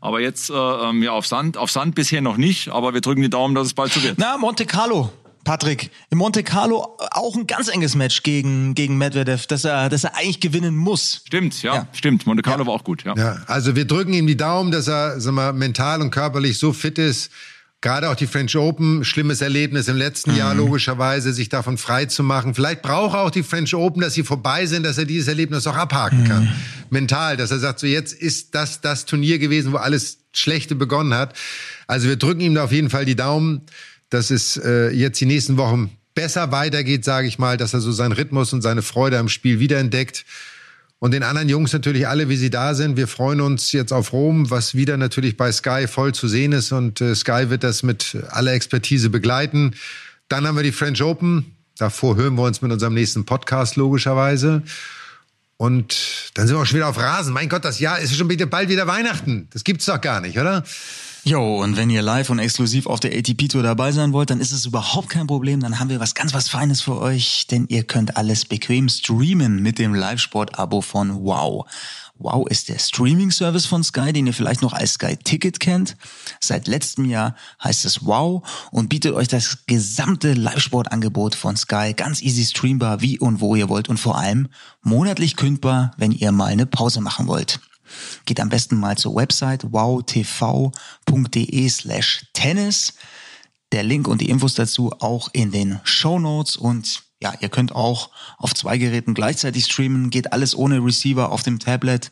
Aber 0.00 0.20
jetzt 0.20 0.50
äh, 0.50 0.54
ähm, 0.54 1.02
ja 1.02 1.10
auf 1.10 1.26
Sand, 1.26 1.56
auf 1.56 1.72
Sand 1.72 1.96
bisher 1.96 2.22
noch 2.22 2.36
nicht, 2.36 2.68
aber 2.68 2.94
wir 2.94 3.00
drücken 3.00 3.22
die 3.22 3.30
Daumen, 3.30 3.56
dass 3.56 3.66
es 3.66 3.74
bald 3.74 3.92
so 3.92 4.00
wird. 4.04 4.18
Na, 4.18 4.36
Monte 4.36 4.66
Carlo 4.66 5.12
Patrick, 5.44 5.90
in 6.10 6.18
Monte 6.18 6.44
Carlo 6.44 6.96
auch 7.10 7.36
ein 7.36 7.46
ganz 7.46 7.68
enges 7.68 7.94
Match 7.94 8.22
gegen, 8.22 8.74
gegen 8.74 8.96
Medvedev, 8.96 9.46
dass 9.46 9.64
er, 9.64 9.88
dass 9.88 10.04
er 10.04 10.16
eigentlich 10.16 10.40
gewinnen 10.40 10.76
muss. 10.76 11.22
Stimmt, 11.26 11.62
ja, 11.62 11.74
ja. 11.74 11.88
stimmt. 11.92 12.26
Monte 12.26 12.42
Carlo 12.42 12.62
ja. 12.62 12.66
war 12.68 12.74
auch 12.74 12.84
gut, 12.84 13.04
ja. 13.04 13.14
ja. 13.16 13.38
Also 13.46 13.74
wir 13.74 13.84
drücken 13.84 14.12
ihm 14.12 14.26
die 14.26 14.36
Daumen, 14.36 14.70
dass 14.70 14.88
er 14.88 15.20
sag 15.20 15.32
mal, 15.32 15.52
mental 15.52 16.00
und 16.00 16.10
körperlich 16.10 16.58
so 16.58 16.72
fit 16.72 16.98
ist. 16.98 17.30
Gerade 17.80 18.10
auch 18.10 18.14
die 18.14 18.28
French 18.28 18.56
Open, 18.56 19.04
schlimmes 19.04 19.40
Erlebnis 19.40 19.88
im 19.88 19.96
letzten 19.96 20.30
mhm. 20.30 20.38
Jahr 20.38 20.54
logischerweise, 20.54 21.32
sich 21.32 21.48
davon 21.48 21.78
frei 21.78 22.04
zu 22.04 22.22
machen. 22.22 22.54
Vielleicht 22.54 22.80
braucht 22.80 23.14
er 23.16 23.22
auch 23.22 23.30
die 23.30 23.42
French 23.42 23.74
Open, 23.74 24.00
dass 24.00 24.14
sie 24.14 24.22
vorbei 24.22 24.66
sind, 24.66 24.84
dass 24.84 24.98
er 24.98 25.04
dieses 25.04 25.26
Erlebnis 25.26 25.66
auch 25.66 25.76
abhaken 25.76 26.22
mhm. 26.22 26.28
kann. 26.28 26.52
Mental, 26.90 27.36
dass 27.36 27.50
er 27.50 27.58
sagt, 27.58 27.80
so 27.80 27.88
jetzt 27.88 28.12
ist 28.12 28.54
das 28.54 28.80
das 28.80 29.04
Turnier 29.04 29.40
gewesen, 29.40 29.72
wo 29.72 29.78
alles 29.78 30.18
Schlechte 30.32 30.76
begonnen 30.76 31.12
hat. 31.12 31.34
Also 31.88 32.08
wir 32.08 32.16
drücken 32.16 32.40
ihm 32.40 32.54
da 32.54 32.62
auf 32.64 32.72
jeden 32.72 32.88
Fall 32.88 33.04
die 33.04 33.16
Daumen 33.16 33.62
dass 34.12 34.30
es 34.30 34.58
äh, 34.58 34.90
jetzt 34.90 35.20
die 35.20 35.26
nächsten 35.26 35.56
Wochen 35.56 35.90
besser 36.14 36.52
weitergeht, 36.52 37.04
sage 37.04 37.26
ich 37.26 37.38
mal, 37.38 37.56
dass 37.56 37.72
er 37.72 37.80
so 37.80 37.92
seinen 37.92 38.12
Rhythmus 38.12 38.52
und 38.52 38.60
seine 38.60 38.82
Freude 38.82 39.18
am 39.18 39.28
Spiel 39.28 39.58
wiederentdeckt. 39.58 40.26
Und 40.98 41.12
den 41.12 41.22
anderen 41.22 41.48
Jungs 41.48 41.72
natürlich 41.72 42.06
alle, 42.06 42.28
wie 42.28 42.36
sie 42.36 42.50
da 42.50 42.74
sind. 42.74 42.96
Wir 42.96 43.08
freuen 43.08 43.40
uns 43.40 43.72
jetzt 43.72 43.92
auf 43.92 44.12
Rom, 44.12 44.50
was 44.50 44.74
wieder 44.74 44.96
natürlich 44.98 45.36
bei 45.36 45.50
Sky 45.50 45.86
voll 45.88 46.14
zu 46.14 46.28
sehen 46.28 46.52
ist. 46.52 46.72
Und 46.72 47.00
äh, 47.00 47.14
Sky 47.14 47.48
wird 47.48 47.64
das 47.64 47.82
mit 47.82 48.16
aller 48.28 48.52
Expertise 48.52 49.10
begleiten. 49.10 49.74
Dann 50.28 50.46
haben 50.46 50.56
wir 50.56 50.62
die 50.62 50.72
French 50.72 51.02
Open. 51.02 51.56
Davor 51.78 52.16
hören 52.16 52.34
wir 52.34 52.42
uns 52.42 52.60
mit 52.62 52.70
unserem 52.70 52.94
nächsten 52.94 53.24
Podcast 53.24 53.76
logischerweise. 53.76 54.62
Und 55.56 56.32
dann 56.34 56.46
sind 56.46 56.56
wir 56.56 56.62
auch 56.62 56.66
schon 56.66 56.76
wieder 56.76 56.88
auf 56.88 56.98
Rasen. 56.98 57.32
Mein 57.32 57.48
Gott, 57.48 57.64
das 57.64 57.80
Jahr 57.80 57.98
ist 57.98 58.14
schon 58.14 58.28
bald 58.28 58.68
wieder 58.68 58.86
Weihnachten. 58.86 59.48
Das 59.52 59.64
gibt's 59.64 59.86
doch 59.86 60.00
gar 60.00 60.20
nicht, 60.20 60.38
oder? 60.38 60.64
Jo, 61.24 61.62
und 61.62 61.76
wenn 61.76 61.88
ihr 61.88 62.02
live 62.02 62.30
und 62.30 62.40
exklusiv 62.40 62.86
auf 62.88 62.98
der 62.98 63.16
ATP-Tour 63.16 63.62
dabei 63.62 63.92
sein 63.92 64.12
wollt, 64.12 64.30
dann 64.30 64.40
ist 64.40 64.50
es 64.50 64.66
überhaupt 64.66 65.08
kein 65.08 65.28
Problem. 65.28 65.60
Dann 65.60 65.78
haben 65.78 65.88
wir 65.88 66.00
was 66.00 66.16
ganz 66.16 66.34
was 66.34 66.48
Feines 66.48 66.80
für 66.80 66.98
euch, 67.00 67.46
denn 67.46 67.66
ihr 67.68 67.84
könnt 67.84 68.16
alles 68.16 68.44
bequem 68.44 68.88
streamen 68.88 69.62
mit 69.62 69.78
dem 69.78 69.94
Live-Sport-Abo 69.94 70.80
von 70.80 71.22
Wow. 71.22 71.64
Wow 72.18 72.48
ist 72.48 72.68
der 72.68 72.80
Streaming-Service 72.80 73.66
von 73.66 73.84
Sky, 73.84 74.12
den 74.12 74.26
ihr 74.26 74.34
vielleicht 74.34 74.62
noch 74.62 74.72
als 74.72 74.94
Sky 74.94 75.16
Ticket 75.16 75.60
kennt. 75.60 75.96
Seit 76.40 76.66
letztem 76.66 77.04
Jahr 77.04 77.36
heißt 77.62 77.84
es 77.84 78.04
Wow 78.04 78.42
und 78.72 78.88
bietet 78.88 79.14
euch 79.14 79.28
das 79.28 79.58
gesamte 79.66 80.32
Live-Sport-Angebot 80.32 81.36
von 81.36 81.56
Sky 81.56 81.94
ganz 81.96 82.20
easy 82.20 82.44
streambar, 82.44 83.00
wie 83.00 83.20
und 83.20 83.40
wo 83.40 83.54
ihr 83.54 83.68
wollt 83.68 83.88
und 83.88 83.98
vor 84.00 84.18
allem 84.18 84.48
monatlich 84.82 85.36
kündbar, 85.36 85.92
wenn 85.96 86.10
ihr 86.10 86.32
mal 86.32 86.46
eine 86.46 86.66
Pause 86.66 87.00
machen 87.00 87.28
wollt. 87.28 87.60
Geht 88.24 88.40
am 88.40 88.48
besten 88.48 88.76
mal 88.76 88.96
zur 88.96 89.14
Website 89.14 89.72
wowtv.de 89.72 90.72
slash 91.68 92.26
tennis. 92.32 92.94
Der 93.72 93.82
Link 93.82 94.06
und 94.06 94.20
die 94.20 94.28
Infos 94.28 94.54
dazu 94.54 94.92
auch 95.00 95.28
in 95.32 95.50
den 95.50 95.80
Show 95.84 96.18
Notes 96.18 96.56
und 96.56 97.04
ja, 97.22 97.32
ihr 97.40 97.48
könnt 97.48 97.74
auch 97.74 98.10
auf 98.36 98.52
zwei 98.54 98.78
Geräten 98.78 99.14
gleichzeitig 99.14 99.64
streamen, 99.66 100.10
geht 100.10 100.32
alles 100.32 100.56
ohne 100.56 100.84
Receiver 100.84 101.30
auf 101.30 101.42
dem 101.42 101.58
Tablet, 101.60 102.10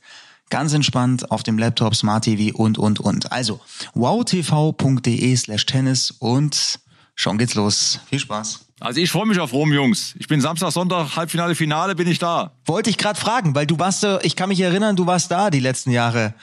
ganz 0.51 0.73
entspannt 0.73 1.31
auf 1.31 1.43
dem 1.43 1.59
Laptop, 1.59 1.97
Smart 1.97 2.25
TV 2.25 2.57
und, 2.57 2.79
und, 2.79 3.01
und. 3.01 3.33
Also 3.33 3.61
wowtv.de 3.95 5.37
slash 5.37 5.67
tennis 5.67 6.13
und 6.13 6.79
schon 7.15 7.39
geht's 7.39 7.55
los. 7.55 8.01
Viel 8.09 8.21
Spaß. 8.21 8.70
Also 8.81 9.01
ich 9.01 9.11
freue 9.11 9.27
mich 9.27 9.39
auf 9.39 9.53
Rom, 9.53 9.73
Jungs. 9.73 10.15
Ich 10.19 10.27
bin 10.27 10.41
Samstag, 10.41 10.73
Sonntag, 10.73 11.15
Halbfinale, 11.15 11.55
Finale, 11.55 11.95
bin 11.95 12.09
ich 12.09 12.19
da. 12.19 12.53
Wollte 12.65 12.89
ich 12.89 12.97
gerade 12.97 13.21
fragen, 13.21 13.55
weil 13.55 13.67
du 13.67 13.79
warst, 13.79 14.07
ich 14.23 14.37
kann 14.37 14.49
mich 14.49 14.61
erinnern, 14.61 14.97
du 14.97 15.07
warst 15.07 15.31
da 15.31 15.51
die 15.51 15.61
letzten 15.61 15.91
Jahre 15.91 16.35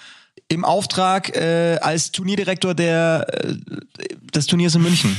im 0.47 0.63
Auftrag 0.63 1.35
äh, 1.35 1.77
als 1.81 2.11
Turnierdirektor 2.11 2.75
der, 2.75 3.25
äh, 3.27 3.55
des 4.33 4.45
Turniers 4.45 4.75
in 4.75 4.83
München. 4.83 5.17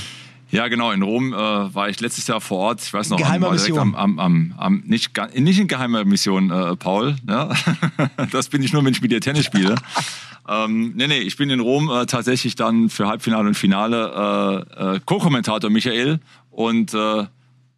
Ja, 0.50 0.68
genau. 0.68 0.92
In 0.92 1.02
Rom 1.02 1.32
äh, 1.32 1.36
war 1.36 1.90
ich 1.90 2.00
letztes 2.00 2.26
Jahr 2.26 2.40
vor 2.40 2.58
Ort. 2.58 2.82
Ich 2.82 2.92
weiß 2.92 3.10
noch, 3.10 3.18
Geheimer 3.18 3.50
Mission. 3.50 3.78
Am, 3.78 3.94
am, 3.94 4.18
am, 4.18 4.54
am, 4.56 4.82
nicht, 4.86 5.10
nicht 5.34 5.58
in 5.58 5.68
geheimer 5.68 6.04
Mission, 6.04 6.50
äh, 6.50 6.76
Paul. 6.76 7.16
Ja? 7.28 7.50
das 8.30 8.48
bin 8.48 8.62
ich 8.62 8.72
nur, 8.72 8.84
wenn 8.84 8.92
ich 8.92 9.02
mit 9.02 9.10
dir 9.10 9.20
Tennis 9.20 9.44
spiele. 9.44 9.74
ähm, 10.48 10.92
nee, 10.94 11.06
nee, 11.06 11.18
ich 11.18 11.36
bin 11.36 11.50
in 11.50 11.60
Rom 11.60 11.90
äh, 11.90 12.06
tatsächlich 12.06 12.54
dann 12.54 12.88
für 12.88 13.08
Halbfinale 13.08 13.48
und 13.48 13.54
Finale 13.54 14.64
äh, 14.78 14.96
äh, 14.96 15.00
Co-Kommentator 15.04 15.68
Michael 15.68 16.20
und 16.58 16.92
äh, 16.92 17.24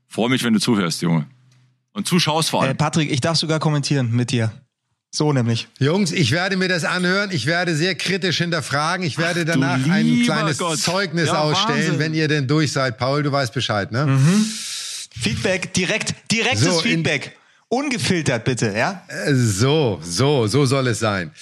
freue 0.08 0.30
mich, 0.30 0.42
wenn 0.42 0.54
du 0.54 0.58
zuhörst, 0.58 1.02
Junge. 1.02 1.26
Und 1.92 2.06
zuschaust 2.06 2.48
vor 2.48 2.62
allem. 2.62 2.70
Äh, 2.70 2.74
Patrick, 2.74 3.12
ich 3.12 3.20
darf 3.20 3.36
sogar 3.36 3.60
kommentieren 3.60 4.10
mit 4.12 4.30
dir. 4.30 4.52
So 5.10 5.34
nämlich. 5.34 5.68
Jungs, 5.78 6.12
ich 6.12 6.30
werde 6.30 6.56
mir 6.56 6.68
das 6.68 6.84
anhören. 6.84 7.30
Ich 7.30 7.44
werde 7.44 7.76
sehr 7.76 7.94
kritisch 7.94 8.38
hinterfragen. 8.38 9.04
Ich 9.04 9.18
werde 9.18 9.40
Ach, 9.42 9.52
danach 9.52 9.86
ein 9.86 10.22
kleines 10.22 10.56
Gott. 10.56 10.78
Zeugnis 10.78 11.26
ja, 11.26 11.40
ausstellen, 11.40 11.80
Wahnsinn. 11.80 11.98
wenn 11.98 12.14
ihr 12.14 12.28
denn 12.28 12.48
durch 12.48 12.72
seid. 12.72 12.96
Paul, 12.96 13.22
du 13.22 13.30
weißt 13.30 13.52
Bescheid, 13.52 13.92
ne? 13.92 14.06
Mhm. 14.06 14.46
Feedback, 15.10 15.74
direkt, 15.74 16.14
direktes 16.32 16.76
so, 16.76 16.80
Feedback. 16.80 17.36
Ungefiltert 17.68 18.44
bitte, 18.44 18.72
ja? 18.74 19.02
Äh, 19.08 19.34
so, 19.34 20.00
so, 20.02 20.46
so 20.46 20.64
soll 20.64 20.86
es 20.86 21.00
sein. 21.00 21.32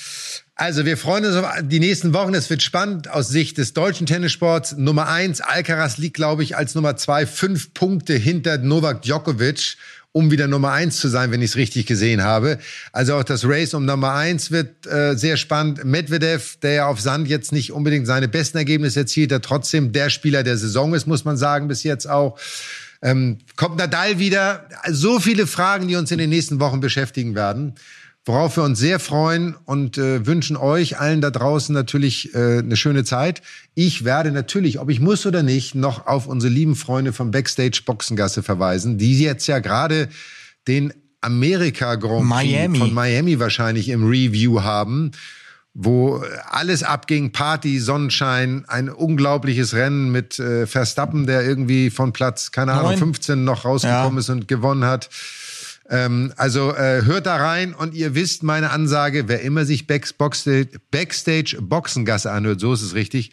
Also 0.61 0.84
wir 0.84 0.96
freuen 0.96 1.24
uns 1.24 1.36
auf 1.36 1.46
die 1.62 1.78
nächsten 1.78 2.12
Wochen. 2.14 2.34
Es 2.34 2.50
wird 2.50 2.64
spannend 2.64 3.09
aus 3.09 3.28
Sicht 3.28 3.59
des 3.59 3.74
deutschen 3.74 4.09
Tennissports. 4.09 4.74
Nummer 4.76 5.06
eins, 5.06 5.40
Alcaraz 5.40 5.98
liegt, 5.98 6.16
glaube 6.16 6.42
ich, 6.42 6.56
als 6.56 6.74
Nummer 6.74 6.96
zwei 6.96 7.26
fünf 7.26 7.74
Punkte 7.74 8.14
hinter 8.14 8.59
Novak 8.59 9.02
Djokovic, 9.02 9.76
um 10.11 10.32
wieder 10.32 10.48
Nummer 10.48 10.72
eins 10.72 10.96
zu 10.96 11.06
sein, 11.06 11.30
wenn 11.30 11.42
ich 11.42 11.50
es 11.50 11.56
richtig 11.56 11.86
gesehen 11.86 12.24
habe. 12.24 12.59
Also 12.90 13.14
auch 13.14 13.22
das 13.22 13.44
Race 13.44 13.72
um 13.72 13.84
Nummer 13.84 14.14
eins 14.14 14.50
wird 14.50 14.84
äh, 14.88 15.14
sehr 15.14 15.36
spannend. 15.36 15.84
Medvedev, 15.84 16.56
der 16.61 16.72
ja 16.72 16.86
auf 16.88 17.00
Sand 17.00 17.28
jetzt 17.28 17.52
nicht 17.52 17.70
unbedingt 17.70 18.09
seine 18.09 18.26
besten 18.26 18.59
Ergebnisse 18.59 18.98
erzielt, 18.98 19.30
der 19.30 19.40
trotzdem 19.40 19.92
der 19.92 20.11
Spieler 20.11 20.42
der 20.42 20.56
Saison 20.56 20.92
ist, 20.92 21.06
muss 21.06 21.24
man 21.24 21.36
sagen, 21.36 21.68
bis 21.68 21.84
jetzt 21.84 22.11
auch. 22.11 22.36
Ähm, 23.00 23.38
kommt 23.54 23.76
Nadal 23.76 24.18
wieder? 24.18 24.68
So 24.90 25.20
viele 25.20 25.46
Fragen, 25.46 25.86
die 25.86 25.94
uns 25.94 26.11
in 26.11 26.18
den 26.18 26.30
nächsten 26.30 26.59
Wochen 26.59 26.80
beschäftigen 26.80 27.36
werden 27.36 27.76
worauf 28.29 28.57
wir 28.57 28.62
uns 28.62 28.79
sehr 28.79 29.01
freuen 29.01 29.57
und 29.64 29.99
äh, 29.99 30.26
wünschen 30.26 30.57
euch 30.57 31.01
allen 31.01 31.20
da 31.20 31.31
draußen 31.31 31.74
natürlich 31.74 32.35
äh, 32.35 32.59
eine 32.59 32.76
schöne 32.76 33.05
Zeit. 33.05 33.43
Ich 33.74 34.05
werde 34.05 34.31
natürlich, 34.31 34.79
ob 34.79 34.91
ich 34.91 35.01
muss 35.01 35.26
oder 35.26 35.43
nicht, 35.43 35.74
noch 35.74 36.07
auf 36.07 36.26
unsere 36.26 36.53
lieben 36.53 36.76
Freunde 36.76 37.12
vom 37.12 37.31
Backstage 37.31 37.83
Boxengasse 37.85 38.43
verweisen, 38.43 38.99
die 38.99 39.18
jetzt 39.18 39.47
ja 39.47 39.59
gerade 39.59 40.09
den 40.68 40.93
Amerika 41.20 41.97
Grand 41.97 42.29
Prix 42.29 42.53
Miami. 42.53 42.79
von 42.79 42.95
Miami 42.95 43.41
wahrscheinlich 43.41 43.89
im 43.89 44.07
Review 44.07 44.62
haben 44.62 45.12
wo 45.81 46.20
alles 46.51 46.83
abging, 46.83 47.31
Party, 47.31 47.79
Sonnenschein, 47.79 48.64
ein 48.66 48.89
unglaubliches 48.89 49.74
Rennen 49.74 50.11
mit 50.11 50.37
äh, 50.41 50.66
Verstappen, 50.66 51.26
der 51.26 51.47
irgendwie 51.47 51.91
von 51.91 52.12
Platz, 52.12 52.51
keine 52.51 52.72
Ahnung, 52.72 52.97
15 52.97 53.45
noch 53.45 53.64
rausgekommen 53.64 54.14
ja. 54.14 54.18
ist 54.18 54.29
und 54.29 54.49
gewonnen 54.49 54.85
hat. 54.85 55.09
Ähm, 55.91 56.32
also 56.36 56.74
äh, 56.74 57.05
hört 57.05 57.26
da 57.26 57.36
rein 57.36 57.74
und 57.74 57.95
ihr 57.95 58.14
wisst 58.14 58.43
meine 58.43 58.70
Ansage, 58.70 59.28
wer 59.28 59.41
immer 59.41 59.64
sich 59.64 59.86
Backstage, 59.86 60.68
Backstage 60.91 61.57
Boxengasse 61.61 62.30
anhört, 62.30 62.61
so 62.61 62.72
ist 62.72 62.82
es 62.82 62.95
richtig, 62.95 63.32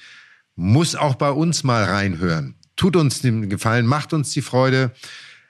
muss 0.55 0.95
auch 0.95 1.15
bei 1.15 1.31
uns 1.31 1.63
mal 1.63 1.83
reinhören. 1.83 2.55
Tut 2.75 2.95
uns 2.95 3.21
den 3.21 3.49
Gefallen, 3.49 3.85
macht 3.85 4.13
uns 4.13 4.31
die 4.31 4.41
Freude. 4.41 4.91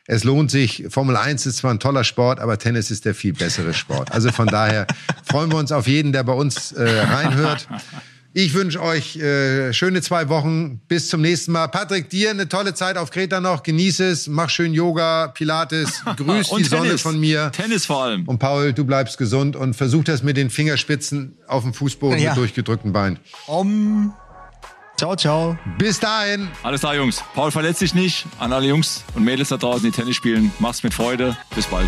Es 0.07 0.23
lohnt 0.23 0.51
sich. 0.51 0.85
Formel 0.89 1.15
1 1.15 1.45
ist 1.47 1.57
zwar 1.57 1.71
ein 1.71 1.79
toller 1.79 2.03
Sport, 2.03 2.39
aber 2.39 2.59
Tennis 2.59 2.91
ist 2.91 3.05
der 3.05 3.15
viel 3.15 3.33
bessere 3.33 3.73
Sport. 3.73 4.11
Also 4.11 4.31
von 4.31 4.47
daher 4.47 4.85
freuen 5.23 5.51
wir 5.51 5.57
uns 5.57 5.71
auf 5.71 5.87
jeden, 5.87 6.11
der 6.11 6.23
bei 6.23 6.33
uns 6.33 6.71
äh, 6.71 7.01
reinhört. 7.01 7.67
Ich 8.37 8.53
wünsche 8.53 8.81
euch 8.81 9.15
äh, 9.15 9.71
schöne 9.71 10.01
zwei 10.01 10.27
Wochen. 10.27 10.81
Bis 10.89 11.07
zum 11.07 11.21
nächsten 11.21 11.53
Mal. 11.53 11.69
Patrick, 11.69 12.09
dir 12.09 12.31
eine 12.31 12.49
tolle 12.49 12.73
Zeit 12.73 12.97
auf 12.97 13.09
Kreta 13.09 13.39
noch. 13.39 13.63
Genieße 13.63 14.03
es. 14.09 14.27
Mach 14.27 14.49
schön 14.49 14.73
Yoga, 14.73 15.27
Pilates. 15.29 16.03
Grüß 16.17 16.49
die 16.49 16.55
Tennis. 16.55 16.69
Sonne 16.69 16.97
von 16.97 17.17
mir. 17.17 17.49
Tennis 17.53 17.85
vor 17.85 18.03
allem. 18.03 18.27
Und 18.27 18.39
Paul, 18.39 18.73
du 18.73 18.83
bleibst 18.83 19.17
gesund 19.17 19.55
und 19.55 19.73
versuch 19.73 20.03
das 20.03 20.21
mit 20.21 20.35
den 20.35 20.49
Fingerspitzen 20.49 21.37
auf 21.47 21.63
dem 21.63 21.73
Fußboden 21.73 22.19
ja. 22.19 22.31
mit 22.31 22.37
durchgedrückten 22.37 22.91
Beinen. 22.91 23.19
Um. 23.47 24.13
Ciao, 24.97 25.15
ciao. 25.15 25.57
Bis 25.77 26.01
dahin. 26.01 26.49
Alles 26.61 26.81
klar, 26.81 26.93
Jungs. 26.97 27.23
Paul 27.35 27.51
verletzt 27.51 27.79
sich 27.79 27.95
nicht. 27.95 28.25
An 28.37 28.51
alle 28.51 28.67
Jungs 28.67 29.05
und 29.13 29.23
Mädels 29.23 29.47
da 29.47 29.55
draußen, 29.55 29.89
die 29.89 29.91
Tennis 29.91 30.17
spielen. 30.17 30.51
Mach's 30.59 30.83
mit 30.83 30.93
Freude. 30.93 31.37
Bis 31.55 31.67
bald. 31.67 31.87